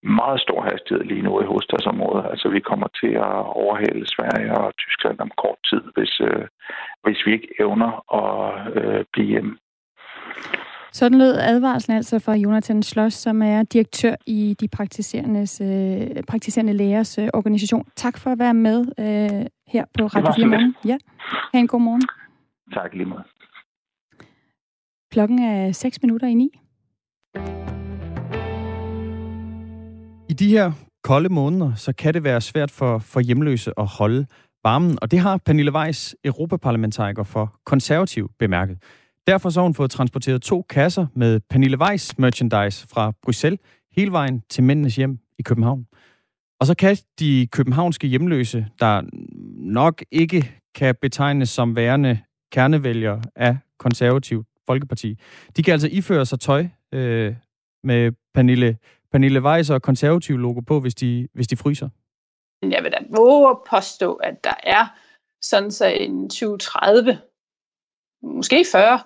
meget 0.03 0.41
stor 0.41 0.61
hastighed 0.61 1.03
lige 1.03 1.21
nu 1.21 1.41
i 1.41 1.45
hovedstadsområdet. 1.45 2.25
Altså 2.31 2.49
vi 2.49 2.59
kommer 2.59 2.87
til 3.01 3.13
at 3.27 3.37
overhale 3.63 4.07
Sverige 4.07 4.51
og 4.57 4.73
Tyskland 4.77 5.19
om 5.19 5.31
kort 5.37 5.59
tid, 5.69 5.81
hvis, 5.95 6.19
øh, 6.19 6.47
hvis 7.03 7.19
vi 7.25 7.31
ikke 7.33 7.49
evner 7.59 7.91
at 8.21 8.37
øh, 8.81 9.05
blive 9.13 9.57
Sådan 10.91 11.17
lød 11.17 11.37
advarslen 11.37 11.97
altså 11.97 12.19
fra 12.19 12.33
Jonathan 12.33 12.83
Schloss, 12.83 13.17
som 13.17 13.41
er 13.41 13.63
direktør 13.63 14.15
i 14.25 14.55
de 14.59 14.67
praktiserende, 14.67 15.43
øh, 15.67 16.23
praktiserende 16.23 16.73
lægers 16.73 17.17
øh, 17.17 17.27
organisation. 17.33 17.85
Tak 17.95 18.17
for 18.17 18.29
at 18.29 18.39
være 18.39 18.53
med 18.53 18.79
øh, 18.99 19.45
her 19.67 19.85
på 19.97 20.05
Radio 20.05 20.33
4 20.35 20.45
Morgen. 20.47 20.75
Ja, 20.85 20.97
ha' 21.53 21.59
en 21.59 21.67
god 21.67 21.81
morgen. 21.81 22.01
Tak 22.73 22.93
lige 22.93 23.05
meget. 23.05 23.25
Klokken 25.11 25.39
er 25.39 25.71
6 25.71 26.01
minutter 26.01 26.27
i 26.27 26.33
9. 26.33 26.51
De 30.39 30.49
her 30.49 30.71
kolde 31.03 31.29
måneder, 31.29 31.75
så 31.75 31.93
kan 31.93 32.13
det 32.13 32.23
være 32.23 32.41
svært 32.41 32.71
for, 32.71 32.99
for 32.99 33.19
hjemløse 33.19 33.71
at 33.77 33.85
holde 33.85 34.25
varmen, 34.63 34.97
og 35.01 35.11
det 35.11 35.19
har 35.19 35.37
Pernille 35.45 35.73
Weiss, 35.73 36.15
europaparlamentariker 36.23 37.23
for 37.23 37.59
konservativ, 37.65 38.31
bemærket. 38.39 38.77
Derfor 39.27 39.49
så 39.49 39.59
har 39.59 39.63
hun 39.63 39.73
fået 39.73 39.91
transporteret 39.91 40.41
to 40.41 40.61
kasser 40.69 41.05
med 41.15 41.39
Pernille 41.49 41.79
Weiss 41.79 42.17
merchandise 42.17 42.87
fra 42.87 43.11
Bruxelles 43.23 43.59
hele 43.91 44.11
vejen 44.11 44.43
til 44.49 44.63
mændenes 44.63 44.95
hjem 44.95 45.19
i 45.39 45.41
København. 45.41 45.85
Og 46.59 46.67
så 46.67 46.75
kan 46.75 46.97
de 47.19 47.47
københavnske 47.51 48.07
hjemløse, 48.07 48.67
der 48.79 49.01
nok 49.57 50.03
ikke 50.11 50.51
kan 50.75 50.95
betegnes 51.01 51.49
som 51.49 51.75
værende 51.75 52.19
kernevælgere 52.51 53.21
af 53.35 53.57
konservativ 53.79 54.45
Folkeparti, 54.67 55.19
de 55.57 55.63
kan 55.63 55.71
altså 55.71 55.87
iføre 55.91 56.25
sig 56.25 56.39
tøj 56.39 56.67
øh, 56.93 57.35
med 57.83 58.11
Pernille, 58.33 58.77
Pernille 59.17 59.41
Weiss 59.41 59.69
og 59.69 59.81
konservativ 59.81 60.37
logo 60.37 60.59
på, 60.59 60.79
hvis 60.79 60.95
de, 60.95 61.27
hvis 61.33 61.47
de 61.47 61.57
fryser. 61.57 61.89
Jeg 62.61 62.83
vil 62.83 62.91
da 62.91 62.97
våge 63.09 63.49
at 63.49 63.57
påstå, 63.69 64.13
at 64.13 64.43
der 64.43 64.53
er 64.63 64.85
sådan 65.41 65.71
så 65.71 65.85
en 65.85 66.29
2030, 66.29 67.19
måske 68.23 68.65
40 68.71 68.99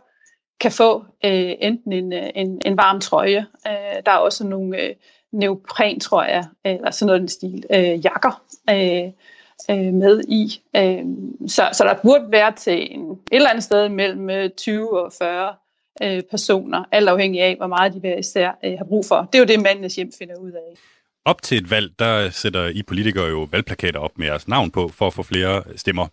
kan 0.59 0.72
få 0.72 1.05
øh, 1.26 1.53
enten 1.59 1.93
en, 1.93 2.14
øh, 2.14 2.30
en, 2.36 2.62
en 2.66 2.78
varm 2.78 2.99
trøje. 2.99 3.45
Øh, 3.68 4.03
der 4.05 4.12
er 4.12 4.18
også 4.18 4.47
nogle 4.47 4.82
øh, 4.82 4.95
neopren, 5.32 5.99
tror 5.99 6.24
jeg, 6.24 6.45
øh, 6.68 6.74
eller 6.74 6.91
sådan 6.91 7.07
noget 7.07 7.20
den 7.20 7.28
stil, 7.28 7.66
øh, 7.74 8.05
jakker 8.05 8.43
øh, 8.70 9.12
øh, 9.70 9.93
med 9.93 10.22
i. 10.28 10.62
Øh, 10.76 11.05
så, 11.47 11.70
så 11.74 11.84
der 11.84 12.01
burde 12.03 12.32
være 12.32 12.51
til 12.51 12.93
en, 12.93 13.12
et 13.12 13.20
eller 13.32 13.49
andet 13.49 13.64
sted 13.64 13.89
mellem 13.89 14.30
øh, 14.30 14.49
20 14.49 15.01
og 15.01 15.14
40 15.20 15.55
øh, 16.03 16.23
personer, 16.31 16.83
alt 16.91 17.09
afhængig 17.09 17.41
af, 17.41 17.55
hvor 17.55 17.67
meget 17.67 17.93
de 17.93 17.99
hver 17.99 18.17
især 18.17 18.51
øh, 18.65 18.77
har 18.77 18.85
brug 18.85 19.05
for. 19.05 19.29
Det 19.33 19.35
er 19.35 19.39
jo 19.39 19.45
det, 19.45 19.59
mandens 19.59 19.95
hjem 19.95 20.11
finder 20.19 20.35
ud 20.35 20.51
af. 20.51 20.77
Op 21.25 21.41
til 21.41 21.57
et 21.57 21.69
valg, 21.71 21.91
der 21.99 22.29
sætter 22.29 22.67
I 22.67 22.83
politikere 22.83 23.27
jo 23.27 23.47
valgplakater 23.51 23.99
op 23.99 24.17
med 24.17 24.27
jeres 24.27 24.47
navn 24.47 24.71
på, 24.71 24.87
for 24.87 25.07
at 25.07 25.13
få 25.13 25.23
flere 25.23 25.63
stemmer. 25.75 26.07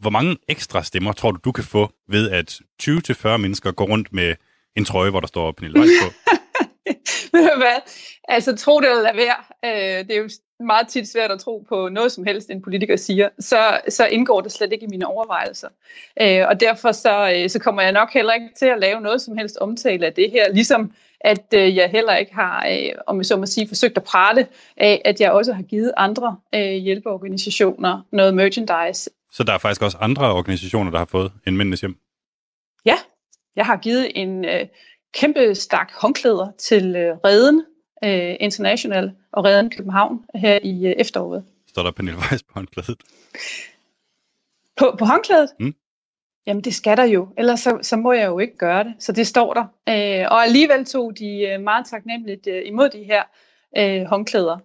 Hvor 0.00 0.10
mange 0.10 0.36
ekstra 0.48 0.82
stemmer 0.82 1.12
tror 1.12 1.30
du, 1.30 1.38
du 1.44 1.52
kan 1.52 1.64
få 1.64 1.92
ved, 2.08 2.30
at 2.30 2.60
20-40 2.82 3.36
mennesker 3.36 3.72
går 3.72 3.86
rundt 3.86 4.12
med 4.12 4.34
en 4.76 4.84
trøje, 4.84 5.10
hvor 5.10 5.20
der 5.20 5.26
står 5.26 5.52
Pernille 5.52 5.80
Weiss 5.80 5.92
på? 6.02 6.12
Ved 7.32 7.50
du 7.50 7.56
hvad? 7.56 7.80
Altså, 8.28 8.56
tro 8.56 8.80
det 8.80 8.90
eller 8.90 9.02
lade 9.02 9.16
være. 9.16 9.36
Øh, 9.64 10.04
det 10.06 10.16
er 10.16 10.20
jo 10.20 10.28
meget 10.60 10.88
tit 10.88 11.08
svært 11.08 11.30
at 11.30 11.40
tro 11.40 11.64
på 11.68 11.88
noget 11.88 12.12
som 12.12 12.24
helst, 12.24 12.50
en 12.50 12.62
politiker 12.62 12.96
siger. 12.96 13.28
Så, 13.38 13.80
så 13.88 14.06
indgår 14.06 14.40
det 14.40 14.52
slet 14.52 14.72
ikke 14.72 14.84
i 14.84 14.88
mine 14.88 15.06
overvejelser. 15.06 15.68
Øh, 16.20 16.48
og 16.48 16.60
derfor 16.60 16.92
så, 16.92 17.32
øh, 17.36 17.50
så 17.50 17.58
kommer 17.58 17.82
jeg 17.82 17.92
nok 17.92 18.12
heller 18.12 18.32
ikke 18.32 18.48
til 18.56 18.66
at 18.66 18.80
lave 18.80 19.00
noget 19.00 19.22
som 19.22 19.36
helst 19.36 19.56
omtale 19.56 20.06
af 20.06 20.12
det 20.12 20.30
her. 20.30 20.52
Ligesom 20.52 20.92
at 21.20 21.54
øh, 21.54 21.76
jeg 21.76 21.90
heller 21.90 22.16
ikke 22.16 22.34
har, 22.34 22.66
øh, 22.70 22.92
om 23.06 23.16
jeg 23.16 23.26
så 23.26 23.36
må 23.36 23.46
sige, 23.46 23.68
forsøgt 23.68 23.96
at 23.96 24.04
prale 24.04 24.46
af, 24.76 25.02
at 25.04 25.20
jeg 25.20 25.32
også 25.32 25.52
har 25.52 25.62
givet 25.62 25.92
andre 25.96 26.36
øh, 26.54 26.72
hjælpeorganisationer 26.72 28.00
noget 28.12 28.34
merchandise 28.34 29.10
så 29.34 29.44
der 29.44 29.52
er 29.52 29.58
faktisk 29.58 29.82
også 29.82 29.98
andre 30.00 30.32
organisationer, 30.32 30.90
der 30.90 30.98
har 30.98 31.04
fået 31.04 31.32
en 31.46 31.56
Mændenes 31.56 31.80
Hjem? 31.80 31.96
Ja, 32.84 32.96
jeg 33.56 33.66
har 33.66 33.76
givet 33.76 34.12
en 34.14 34.44
øh, 34.44 34.66
kæmpe 35.14 35.54
stak 35.54 35.92
håndklæder 35.92 36.48
til 36.58 36.96
øh, 36.96 37.16
Reden 37.24 37.64
øh, 38.04 38.36
International 38.40 39.12
og 39.32 39.44
Reden 39.44 39.70
København 39.70 40.24
her 40.34 40.58
i 40.62 40.86
øh, 40.86 40.94
efteråret. 40.98 41.44
Står 41.68 41.82
der 41.82 41.90
Pernille 41.90 42.18
Weiss 42.18 42.42
på 42.42 42.52
håndklædet? 42.54 43.02
På, 44.76 44.96
på 44.98 45.04
håndklædet? 45.04 45.48
Mm. 45.60 45.74
Jamen 46.46 46.64
det 46.64 46.74
skal 46.74 46.96
der 46.96 47.04
jo, 47.04 47.28
ellers 47.38 47.60
så, 47.60 47.78
så 47.82 47.96
må 47.96 48.12
jeg 48.12 48.26
jo 48.26 48.38
ikke 48.38 48.56
gøre 48.56 48.84
det. 48.84 48.94
Så 48.98 49.12
det 49.12 49.26
står 49.26 49.54
der. 49.54 49.62
Øh, 49.88 50.26
og 50.30 50.42
alligevel 50.42 50.84
tog 50.84 51.18
de 51.18 51.40
øh, 51.40 51.60
meget 51.60 51.86
taknemmeligt 51.86 52.46
øh, 52.46 52.62
imod 52.66 52.88
de 52.88 53.04
her 53.04 53.22
øh, 53.78 54.04
håndklæder. 54.04 54.58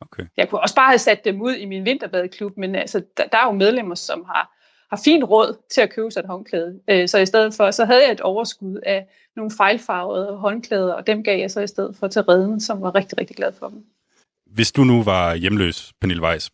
Okay. 0.00 0.26
Jeg 0.36 0.48
kunne 0.48 0.60
også 0.60 0.74
bare 0.74 0.88
have 0.88 0.98
sat 0.98 1.24
dem 1.24 1.40
ud 1.40 1.54
i 1.54 1.64
min 1.64 1.84
vinterbadeklub, 1.84 2.56
men 2.56 2.74
altså, 2.74 3.02
der, 3.16 3.26
der 3.26 3.38
er 3.38 3.46
jo 3.46 3.52
medlemmer, 3.52 3.94
som 3.94 4.24
har, 4.24 4.56
har 4.90 5.00
fint 5.04 5.24
råd 5.24 5.56
til 5.74 5.80
at 5.80 5.92
købe 5.94 6.10
sig 6.10 6.20
et 6.20 6.26
håndklæde. 6.26 6.80
Øh, 6.88 7.08
så 7.08 7.18
i 7.18 7.26
stedet 7.26 7.54
for, 7.54 7.70
så 7.70 7.84
havde 7.84 8.02
jeg 8.02 8.12
et 8.12 8.20
overskud 8.20 8.80
af 8.86 9.06
nogle 9.36 9.50
fejlfarvede 9.56 10.36
håndklæder, 10.36 10.94
og 10.94 11.06
dem 11.06 11.24
gav 11.24 11.38
jeg 11.38 11.50
så 11.50 11.60
i 11.60 11.66
stedet 11.66 11.96
for 11.96 12.08
til 12.08 12.22
redden, 12.22 12.60
som 12.60 12.82
var 12.82 12.94
rigtig, 12.94 13.18
rigtig 13.18 13.36
glad 13.36 13.52
for 13.58 13.68
dem. 13.68 13.84
Hvis 14.46 14.72
du 14.72 14.84
nu 14.84 15.02
var 15.02 15.34
hjemløs, 15.34 15.92
Pernille 16.00 16.22
Weiss, 16.22 16.50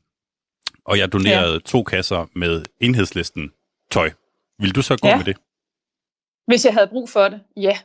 og 0.85 0.99
jeg 0.99 1.13
donerede 1.13 1.53
ja. 1.53 1.59
to 1.59 1.83
kasser 1.83 2.27
med 2.33 2.65
enhedslisten 2.81 3.53
tøj, 3.91 4.11
vil 4.59 4.75
du 4.75 4.83
så 4.83 4.97
gå 5.03 5.09
ja. 5.09 5.17
med 5.17 5.25
det? 5.25 5.37
Hvis 6.47 6.65
jeg 6.65 6.73
havde 6.73 6.87
brug 6.87 7.09
for 7.11 7.29
det, 7.29 7.41
ja. 7.57 7.79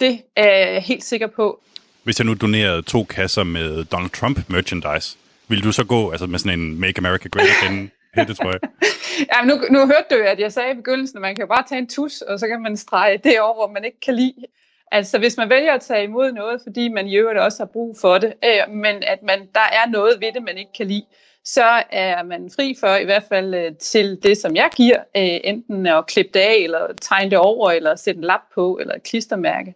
Det 0.00 0.22
er 0.36 0.70
jeg 0.72 0.82
helt 0.82 1.04
sikker 1.04 1.26
på. 1.26 1.62
Hvis 2.02 2.18
jeg 2.20 2.26
nu 2.26 2.34
donerede 2.34 2.82
to 2.82 3.04
kasser 3.04 3.44
med 3.44 3.84
Donald 3.84 4.10
Trump 4.10 4.50
merchandise, 4.50 5.18
vil 5.48 5.64
du 5.64 5.72
så 5.72 5.84
gå 5.84 6.10
altså 6.10 6.26
med 6.26 6.38
sådan 6.38 6.60
en 6.60 6.80
Make 6.80 6.98
America 6.98 7.28
Great 7.28 7.48
Again 7.62 7.90
hættetrøje. 8.16 8.58
jeg? 8.62 8.70
ja, 9.32 9.44
nu, 9.44 9.54
nu 9.70 9.78
hørte 9.78 10.06
du 10.10 10.22
at 10.22 10.40
jeg 10.40 10.52
sagde 10.52 10.72
i 10.72 10.74
begyndelsen, 10.74 11.18
at 11.18 11.22
man 11.22 11.34
kan 11.34 11.42
jo 11.42 11.46
bare 11.46 11.64
tage 11.68 11.78
en 11.78 11.88
tus, 11.88 12.20
og 12.20 12.38
så 12.38 12.48
kan 12.48 12.62
man 12.62 12.76
strege 12.76 13.18
det 13.18 13.40
over, 13.40 13.54
hvor 13.54 13.68
man 13.74 13.84
ikke 13.84 14.00
kan 14.00 14.14
lide. 14.14 14.44
Altså 14.92 15.18
hvis 15.18 15.36
man 15.36 15.50
vælger 15.50 15.72
at 15.72 15.80
tage 15.80 16.04
imod 16.04 16.32
noget, 16.32 16.60
fordi 16.62 16.88
man 16.88 17.06
i 17.06 17.16
øvrigt 17.16 17.38
også 17.38 17.58
har 17.58 17.66
brug 17.66 17.96
for 18.00 18.18
det, 18.18 18.32
øh, 18.44 18.74
men 18.74 19.02
at 19.02 19.22
man, 19.22 19.38
der 19.54 19.60
er 19.60 19.90
noget 19.90 20.20
ved 20.20 20.32
det, 20.32 20.42
man 20.42 20.58
ikke 20.58 20.72
kan 20.76 20.86
lide, 20.86 21.04
så 21.44 21.82
er 21.90 22.22
man 22.22 22.50
fri 22.56 22.76
for 22.80 22.94
i 22.94 23.04
hvert 23.04 23.24
fald 23.28 23.54
øh, 23.54 23.76
til 23.76 24.18
det, 24.22 24.38
som 24.38 24.56
jeg 24.56 24.70
giver, 24.76 24.98
øh, 25.16 25.40
enten 25.44 25.86
at 25.86 26.06
klippe 26.06 26.30
det 26.34 26.40
af, 26.40 26.56
eller 26.56 26.86
tegne 27.00 27.30
det 27.30 27.38
over, 27.38 27.70
eller 27.70 27.96
sætte 27.96 28.18
en 28.18 28.24
lap 28.24 28.40
på, 28.54 28.78
eller 28.80 28.94
et 28.94 29.02
klistermærke. 29.02 29.74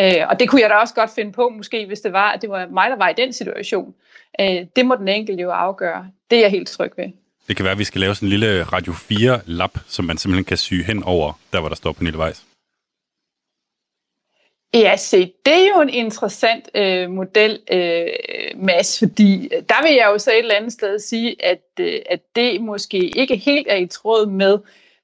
Øh, 0.00 0.28
og 0.28 0.40
det 0.40 0.48
kunne 0.48 0.60
jeg 0.60 0.70
da 0.70 0.74
også 0.74 0.94
godt 0.94 1.10
finde 1.10 1.32
på, 1.32 1.48
måske 1.48 1.86
hvis 1.86 2.00
det 2.00 2.12
var, 2.12 2.32
at 2.32 2.42
det 2.42 2.50
var 2.50 2.66
mig, 2.66 2.90
der 2.90 2.96
var 2.96 3.08
i 3.08 3.14
den 3.16 3.32
situation. 3.32 3.94
Øh, 4.40 4.66
det 4.76 4.86
må 4.86 4.94
den 4.96 5.08
enkelte 5.08 5.42
jo 5.42 5.50
afgøre. 5.50 6.10
Det 6.30 6.36
er 6.36 6.40
jeg 6.40 6.50
helt 6.50 6.68
tryg 6.68 6.92
ved. 6.96 7.08
Det 7.48 7.56
kan 7.56 7.64
være, 7.64 7.72
at 7.72 7.78
vi 7.78 7.84
skal 7.84 8.00
lave 8.00 8.14
sådan 8.14 8.26
en 8.26 8.30
lille 8.30 8.62
Radio 8.62 8.92
4-lap, 8.92 9.78
som 9.86 10.04
man 10.04 10.18
simpelthen 10.18 10.44
kan 10.44 10.56
sy 10.56 10.74
hen 10.74 11.02
over, 11.02 11.32
der 11.52 11.60
hvor 11.60 11.68
der 11.68 11.76
står 11.76 11.92
på 11.92 12.04
Nille 12.04 12.18
Weiss. 12.18 12.44
Ja, 14.74 14.96
se, 14.96 15.32
det 15.46 15.54
er 15.54 15.68
jo 15.76 15.80
en 15.80 15.88
interessant 15.88 16.68
øh, 16.74 17.10
model, 17.10 17.60
øh, 17.72 18.06
Mads, 18.56 18.98
fordi 18.98 19.48
øh, 19.54 19.62
der 19.68 19.82
vil 19.82 19.94
jeg 19.94 20.06
jo 20.12 20.18
så 20.18 20.30
et 20.30 20.38
eller 20.38 20.54
andet 20.54 20.72
sted 20.72 20.98
sige, 20.98 21.44
at, 21.44 21.62
øh, 21.80 22.00
at 22.10 22.20
det 22.36 22.60
måske 22.60 22.98
ikke 22.98 23.36
helt 23.36 23.66
er 23.70 23.76
i 23.76 23.86
tråd 23.86 24.26
med 24.26 24.58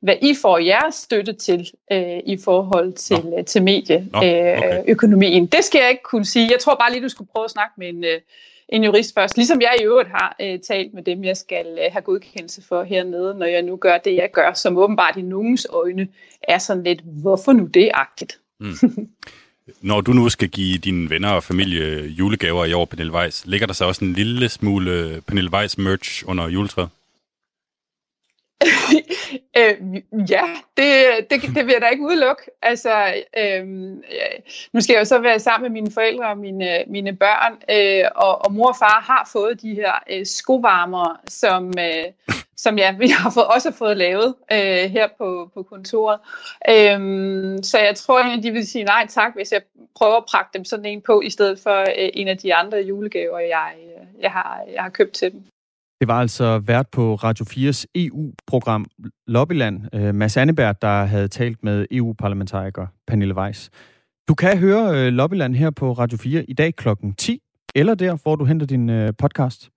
hvad 0.05 0.17
I 0.23 0.35
får 0.43 0.59
jeres 0.59 0.95
støtte 0.95 1.33
til 1.33 1.71
øh, 1.93 2.19
i 2.27 2.39
forhold 2.45 2.93
til, 2.93 3.33
øh, 3.39 3.45
til 3.45 3.63
medieøkonomien. 3.63 5.43
Øh, 5.43 5.43
okay. 5.43 5.57
Det 5.57 5.65
skal 5.65 5.79
jeg 5.81 5.91
ikke 5.91 6.03
kunne 6.03 6.25
sige. 6.25 6.51
Jeg 6.51 6.61
tror 6.61 6.75
bare 6.75 6.93
lige, 6.93 7.03
du 7.03 7.09
skulle 7.09 7.31
prøve 7.35 7.45
at 7.45 7.51
snakke 7.51 7.75
med 7.79 7.89
en, 7.89 8.05
øh, 8.05 8.21
en 8.69 8.85
jurist 8.85 9.15
først. 9.15 9.37
Ligesom 9.37 9.61
jeg 9.61 9.77
i 9.81 9.85
øvrigt 9.85 10.09
har 10.09 10.37
øh, 10.41 10.59
talt 10.59 10.95
med 10.95 11.03
dem, 11.03 11.25
jeg 11.25 11.37
skal 11.37 11.67
øh, 11.67 11.93
have 11.93 12.03
godkendelse 12.03 12.63
for 12.69 12.83
hernede, 12.83 13.35
når 13.39 13.47
jeg 13.47 13.63
nu 13.63 13.77
gør 13.77 13.99
det, 13.99 14.15
jeg 14.15 14.31
gør, 14.33 14.53
som 14.53 14.77
åbenbart 14.77 15.17
i 15.17 15.23
nogens 15.23 15.67
øjne 15.71 16.09
er 16.43 16.59
sådan 16.59 16.85
lidt, 16.85 17.01
hvorfor 17.05 17.53
nu 17.53 17.65
det-agtigt. 17.65 18.39
Mm. 18.61 18.75
Når 19.81 20.01
du 20.01 20.13
nu 20.13 20.29
skal 20.29 20.49
give 20.49 20.79
dine 20.79 21.11
venner 21.11 21.31
og 21.31 21.45
familie 21.45 22.07
julegaver 22.07 22.65
i 22.65 22.73
år, 22.73 22.85
Pernille 22.85 23.13
Weiss, 23.13 23.47
ligger 23.47 23.67
der 23.67 23.75
så 23.75 23.85
også 23.85 24.05
en 24.05 24.13
lille 24.13 24.49
smule 24.49 25.23
Pernille 25.27 25.53
Weiss 25.53 25.79
merch 25.79 26.25
under 26.27 26.49
juletræet? 26.49 26.89
øh, 29.57 29.75
ja, 30.31 30.45
det, 30.77 31.31
det, 31.31 31.43
det 31.43 31.67
vil 31.67 31.73
jeg 31.73 31.81
da 31.81 31.89
ikke 31.89 32.05
udelukke. 32.05 32.43
Altså, 32.63 33.15
øh, 33.39 33.67
nu 34.73 34.81
skal 34.81 34.95
jeg 34.95 35.01
jo 35.01 35.05
så 35.05 35.19
være 35.19 35.39
sammen 35.39 35.73
med 35.73 35.83
mine 35.83 35.93
forældre 35.95 36.29
og 36.29 36.39
mine, 36.39 36.85
mine 36.87 37.17
børn, 37.17 37.53
øh, 37.71 38.11
og, 38.15 38.45
og 38.45 38.53
mor 38.53 38.69
og 38.69 38.77
far 38.77 39.01
har 39.01 39.29
fået 39.33 39.63
de 39.63 39.75
her 39.75 39.93
øh, 40.11 40.27
skovarmere, 40.27 41.17
som, 41.29 41.73
øh, 41.79 42.05
som 42.57 42.79
ja, 42.79 42.95
vi 42.99 43.09
har 43.09 43.31
fået, 43.31 43.47
også 43.47 43.73
fået 43.73 43.97
lavet 43.97 44.35
øh, 44.53 44.91
her 44.91 45.09
på, 45.19 45.51
på 45.55 45.63
kontoret. 45.63 46.19
Øh, 46.69 46.99
så 47.63 47.79
jeg 47.79 47.95
tror, 47.97 48.19
at 48.19 48.43
de 48.43 48.51
vil 48.51 48.67
sige 48.67 48.85
nej 48.85 49.07
tak, 49.07 49.35
hvis 49.35 49.53
jeg 49.53 49.63
prøver 49.97 50.17
at 50.17 50.25
prakke 50.31 50.51
dem 50.55 50.65
sådan 50.65 50.87
en 50.87 51.01
på, 51.01 51.21
i 51.21 51.31
stedet 51.31 51.61
for 51.61 51.81
øh, 51.81 52.11
en 52.15 52.29
af 52.29 52.39
de 52.39 52.55
andre 52.55 52.79
julegaver, 52.79 53.39
jeg, 53.39 53.73
øh, 53.79 54.23
jeg, 54.23 54.31
har, 54.31 54.65
jeg 54.75 54.83
har 54.83 54.91
købt 54.91 55.13
til 55.13 55.33
dem. 55.33 55.43
Det 56.01 56.09
var 56.09 56.21
altså 56.21 56.59
vært 56.59 56.87
på 56.93 57.15
Radio 57.15 57.45
4's 57.45 57.85
EU-program 57.95 58.87
Lobbyland, 59.27 59.81
øh, 59.95 60.15
Mads 60.15 60.37
Anneberg, 60.37 60.83
der 60.83 61.05
havde 61.05 61.29
talt 61.29 61.65
med 61.65 61.87
EU-parlamentariker 61.91 62.87
Pernille 63.07 63.37
Weiss. 63.37 63.71
Du 64.29 64.35
kan 64.35 64.59
høre 64.59 65.07
øh, 65.07 65.13
Lobbyland 65.13 65.55
her 65.55 65.71
på 65.71 65.93
Radio 65.93 66.19
4 66.19 66.45
i 66.45 66.53
dag 66.53 66.77
klokken 66.77 67.15
10, 67.15 67.43
eller 67.75 67.95
der, 67.95 68.17
hvor 68.23 68.37
du 68.37 68.45
henter 68.45 68.67
din 68.67 68.91
øh, 68.91 69.13
podcast. 69.19 69.71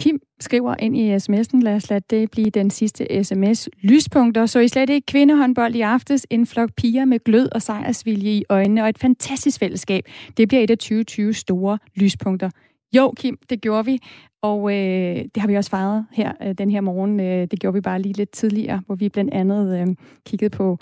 Kim 0.00 0.20
skriver 0.40 0.74
skriver 0.74 0.76
ind 0.78 0.96
i 0.96 1.14
sms'en, 1.14 1.62
lad 1.62 1.74
os 1.74 1.90
lade 1.90 2.04
det 2.10 2.30
blive 2.30 2.50
den 2.50 2.70
sidste 2.70 3.24
sms. 3.24 3.68
Lyspunkter, 3.82 4.46
så 4.46 4.58
I 4.58 4.68
slet 4.68 4.90
ikke 4.90 5.06
kvindehåndbold 5.06 5.74
i 5.74 5.80
aftes. 5.80 6.26
En 6.30 6.46
flok 6.46 6.70
piger 6.76 7.04
med 7.04 7.18
glød 7.24 7.48
og 7.52 7.62
sejrsvilje 7.62 8.30
i 8.30 8.44
øjnene 8.48 8.82
og 8.82 8.88
et 8.88 8.98
fantastisk 8.98 9.60
fællesskab. 9.60 10.04
Det 10.36 10.48
bliver 10.48 10.62
et 10.62 10.70
af 10.70 10.78
2020 10.78 11.34
store 11.34 11.78
lyspunkter. 11.94 12.50
Jo, 12.96 13.12
Kim, 13.16 13.38
det 13.50 13.60
gjorde 13.60 13.84
vi, 13.84 13.98
og 14.42 14.72
øh, 14.72 15.24
det 15.34 15.36
har 15.36 15.46
vi 15.46 15.56
også 15.56 15.70
fejret 15.70 16.06
her 16.12 16.32
øh, 16.42 16.54
den 16.58 16.70
her 16.70 16.80
morgen. 16.80 17.20
Øh, 17.20 17.46
det 17.50 17.60
gjorde 17.60 17.74
vi 17.74 17.80
bare 17.80 18.02
lige 18.02 18.16
lidt 18.16 18.30
tidligere, 18.30 18.82
hvor 18.86 18.94
vi 18.94 19.08
blandt 19.08 19.34
andet 19.34 19.80
øh, 19.80 19.94
kiggede 20.26 20.50
på 20.50 20.78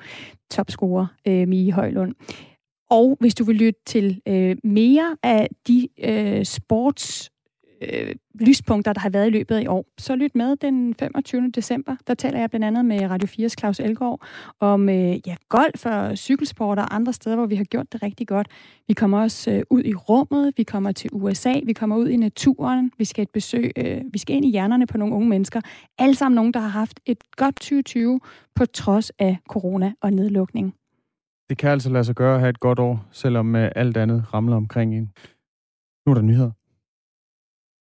topscorer 0.51 1.07
øh, 1.29 1.49
Mie 1.49 1.73
Højlund. 1.73 2.15
Og 2.91 3.17
hvis 3.21 3.35
du 3.35 3.45
vil 3.45 3.57
lytte 3.57 3.81
til 3.87 4.21
øh, 4.29 4.57
mere 4.65 5.17
af 5.23 5.49
de 5.69 5.89
øh, 6.05 6.45
sports 6.45 7.31
øh, 7.83 8.15
lyspunkter, 8.41 8.93
der 8.93 9.01
har 9.01 9.11
været 9.11 9.27
i 9.27 9.31
løbet 9.31 9.55
af 9.55 9.63
i 9.63 9.67
år, 9.67 9.85
så 9.99 10.17
lyt 10.17 10.35
med 10.35 10.57
den 10.57 10.95
25. 10.95 11.51
december. 11.51 11.97
Der 12.07 12.15
taler 12.15 12.41
jeg 12.41 12.51
blandt 12.51 12.67
andet 12.67 12.85
med 12.85 13.11
Radio 13.11 13.29
4's 13.29 13.55
Claus 13.59 13.81
Elgaard 13.81 14.21
om 14.61 14.89
øh, 14.89 15.29
ja, 15.29 15.37
golf 15.49 15.87
og 15.87 16.19
cykelsport 16.19 16.79
og 16.79 16.95
andre 16.95 17.13
steder, 17.13 17.37
hvor 17.37 17.47
vi 17.47 17.55
har 17.55 17.65
gjort 17.65 17.93
det 17.93 18.03
rigtig 18.03 18.29
godt. 18.29 18.49
Vi 18.89 18.95
kommer 18.95 19.21
også 19.21 19.51
øh, 19.51 19.63
ud 19.71 19.85
i 19.85 19.95
rummet, 19.95 20.53
vi 20.57 20.63
kommer 20.63 20.93
til 20.93 21.11
USA, 21.13 21.55
vi 21.67 21.73
kommer 21.73 21.97
ud 21.97 22.09
i 22.09 22.17
naturen, 22.17 22.93
vi 22.99 23.05
skal 23.05 23.23
et 23.23 23.31
besøg, 23.31 23.73
øh, 23.77 24.01
vi 24.13 24.19
skal 24.19 24.37
ind 24.37 24.45
i 24.45 24.51
hjernerne 24.51 24.87
på 24.87 24.99
nogle 24.99 25.15
unge 25.15 25.29
mennesker. 25.29 25.61
Alle 25.99 26.15
sammen 26.15 26.35
nogen, 26.35 26.55
der 26.55 26.61
har 26.61 26.69
haft 26.69 27.01
et 27.07 27.19
godt 27.37 27.55
2020 27.57 28.21
på 28.55 28.67
trods 28.67 29.11
af 29.19 29.39
corona 29.49 29.93
og 30.01 30.13
nedlukning. 30.13 30.75
Det 31.49 31.59
kan 31.59 31.71
altså 31.71 31.91
lade 31.91 32.05
sig 32.05 32.15
gøre 32.15 32.35
at 32.35 32.41
have 32.41 32.51
et 32.51 32.61
godt 32.61 32.79
år, 32.79 33.09
selvom 33.11 33.57
øh, 33.57 33.71
alt 33.77 33.97
andet 33.97 34.35
ramler 34.35 34.57
omkring 34.57 34.95
en. 34.95 35.13
Nu 36.07 36.11
er 36.13 36.15
der 36.15 36.23
nyheder. 36.23 36.51